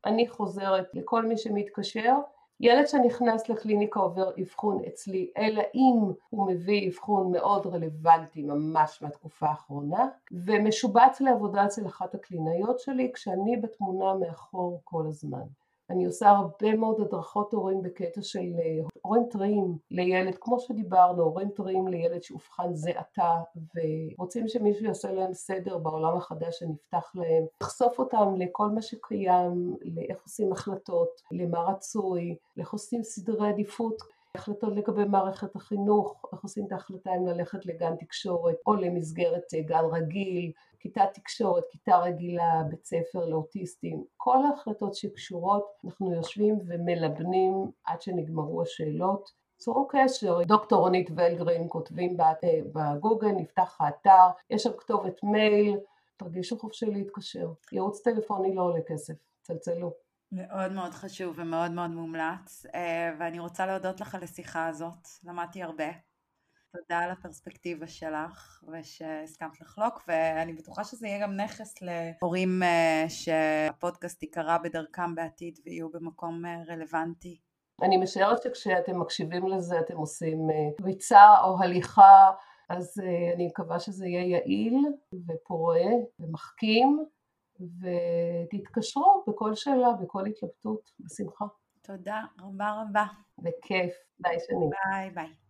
אני 0.05 0.27
חוזרת 0.27 0.87
לכל 0.93 1.25
מי 1.25 1.37
שמתקשר 1.37 2.15
ילד 2.59 2.87
שנכנס 2.87 3.49
לקליניקה 3.49 3.99
עובר 3.99 4.29
אבחון 4.41 4.83
אצלי, 4.87 5.31
אלא 5.37 5.63
אם 5.75 6.11
הוא 6.29 6.47
מביא 6.47 6.89
אבחון 6.89 7.31
מאוד 7.31 7.67
רלוונטי 7.67 8.43
ממש 8.43 9.01
מהתקופה 9.01 9.47
האחרונה, 9.47 10.07
ומשובץ 10.31 11.21
לעבודה 11.21 11.65
אצל 11.65 11.87
אחת 11.87 12.15
הקלינאיות 12.15 12.79
שלי 12.79 13.11
כשאני 13.13 13.57
בתמונה 13.57 14.13
מאחור 14.13 14.81
כל 14.83 15.05
הזמן. 15.07 15.45
אני 15.89 16.05
עושה 16.05 16.29
הרבה 16.29 16.75
מאוד 16.75 17.01
הדרכות 17.01 17.53
הורים 17.53 17.81
בקטע 17.81 18.21
של 18.21 18.39
אה, 18.39 18.87
הורים 19.01 19.23
טריים 19.29 19.77
לילד, 19.91 20.35
כמו 20.41 20.59
שדיברנו, 20.59 21.23
הורים 21.23 21.49
טריים 21.49 21.87
לילד 21.87 22.23
שאובחן 22.23 22.73
זה 22.73 22.89
עתה 22.89 23.33
ורוצים 23.75 24.47
שמישהו 24.47 24.85
יעשה 24.85 25.11
להם 25.11 25.33
סדר 25.33 25.77
בעולם 25.77 26.17
החדש 26.17 26.59
שנפתח 26.59 27.11
להם, 27.15 27.45
לחשוף 27.63 27.99
אותם 27.99 28.35
לכל 28.37 28.69
מה 28.69 28.81
שקיים, 28.81 29.75
לאיך 29.81 30.23
עושים 30.23 30.51
החלטות, 30.51 31.21
למה 31.31 31.59
רצוי, 31.59 32.35
לאיך 32.57 32.73
עושים 32.73 33.03
סדרי 33.03 33.49
עדיפות 33.49 34.01
החלטות 34.35 34.75
לגבי 34.75 35.05
מערכת 35.05 35.55
החינוך, 35.55 36.25
איך 36.33 36.41
עושים 36.43 36.65
את 36.67 36.71
ההחלטה 36.71 37.15
אם 37.15 37.27
ללכת 37.27 37.65
לגן 37.65 37.95
תקשורת 37.95 38.55
או 38.67 38.75
למסגרת 38.75 39.43
אה, 39.55 39.61
גן 39.61 39.83
רגיל, 39.91 40.51
כיתת 40.85 41.09
תקשורת, 41.13 41.63
כיתה 41.69 41.97
רגילה, 41.97 42.63
בית 42.69 42.85
ספר 42.85 43.25
לאוטיסטים, 43.25 44.03
כל 44.17 44.37
ההחלטות 44.45 44.95
שקשורות, 44.95 45.65
אנחנו 45.85 46.13
יושבים 46.13 46.59
ומלבנים 46.67 47.71
עד 47.85 48.01
שנגמרו 48.01 48.61
השאלות. 48.61 49.31
צורו 49.57 49.87
קשר, 49.87 50.43
דוקטור 50.43 50.79
רונית 50.79 51.09
ולגרין 51.15 51.65
כותבים 51.69 52.17
אה, 52.21 52.33
בגוגל, 52.73 53.27
נפתח 53.27 53.77
האתר, 53.79 54.27
יש 54.49 54.63
שם 54.63 54.69
כתובת 54.77 55.23
מייל, 55.23 55.77
תרגישו 56.17 56.59
חופשי 56.59 56.85
להתקשר. 56.85 57.53
ייעוץ 57.71 58.01
טלפוני 58.01 58.55
לא 58.55 58.61
עולה 58.61 58.81
כסף, 58.87 59.13
צלצלו. 59.41 59.93
מאוד 60.31 60.71
מאוד 60.71 60.91
חשוב 60.91 61.35
ומאוד 61.39 61.71
מאוד 61.71 61.89
מומלץ, 61.89 62.65
אה, 62.75 63.15
ואני 63.19 63.39
רוצה 63.39 63.65
להודות 63.65 64.01
לך 64.01 64.15
על 64.15 64.23
השיחה 64.23 64.67
הזאת, 64.67 65.07
למדתי 65.23 65.63
הרבה. 65.63 65.87
תודה 66.75 66.99
על 66.99 67.11
הפרספקטיבה 67.11 67.87
שלך 67.87 68.63
ושהסכמת 68.67 69.61
לחלוק 69.61 70.03
ואני 70.07 70.53
בטוחה 70.53 70.83
שזה 70.83 71.07
יהיה 71.07 71.23
גם 71.23 71.35
נכס 71.35 71.73
להורים 71.81 72.63
אה, 72.63 73.05
שהפודקאסט 73.09 74.23
ייקרא 74.23 74.57
בדרכם 74.57 75.15
בעתיד 75.15 75.59
ויהיו 75.65 75.89
במקום 75.89 76.45
אה, 76.45 76.63
רלוונטי. 76.67 77.39
אני 77.81 77.97
משערת 77.97 78.41
שכשאתם 78.41 78.99
מקשיבים 78.99 79.47
לזה 79.47 79.79
אתם 79.79 79.97
עושים 79.97 80.47
ריצה 80.81 81.41
או 81.43 81.57
הליכה 81.63 82.31
אז 82.69 83.01
אני 83.35 83.47
מקווה 83.47 83.79
שזה 83.79 84.07
יהיה 84.07 84.37
יעיל 84.37 84.77
ופורה 85.27 85.91
ומחכים 86.19 87.05
ותתקשרו 87.59 89.23
בכל 89.27 89.55
שאלה, 89.55 89.93
בכל 90.01 90.25
התלבטות, 90.25 90.91
בשמחה. 90.99 91.45
תודה 91.81 92.23
רבה 92.41 92.81
רבה. 92.81 93.05
בכיף. 93.37 93.93
ביי 94.19 94.37
שני. 94.39 94.69
ביי 94.89 95.09
ביי. 95.09 95.44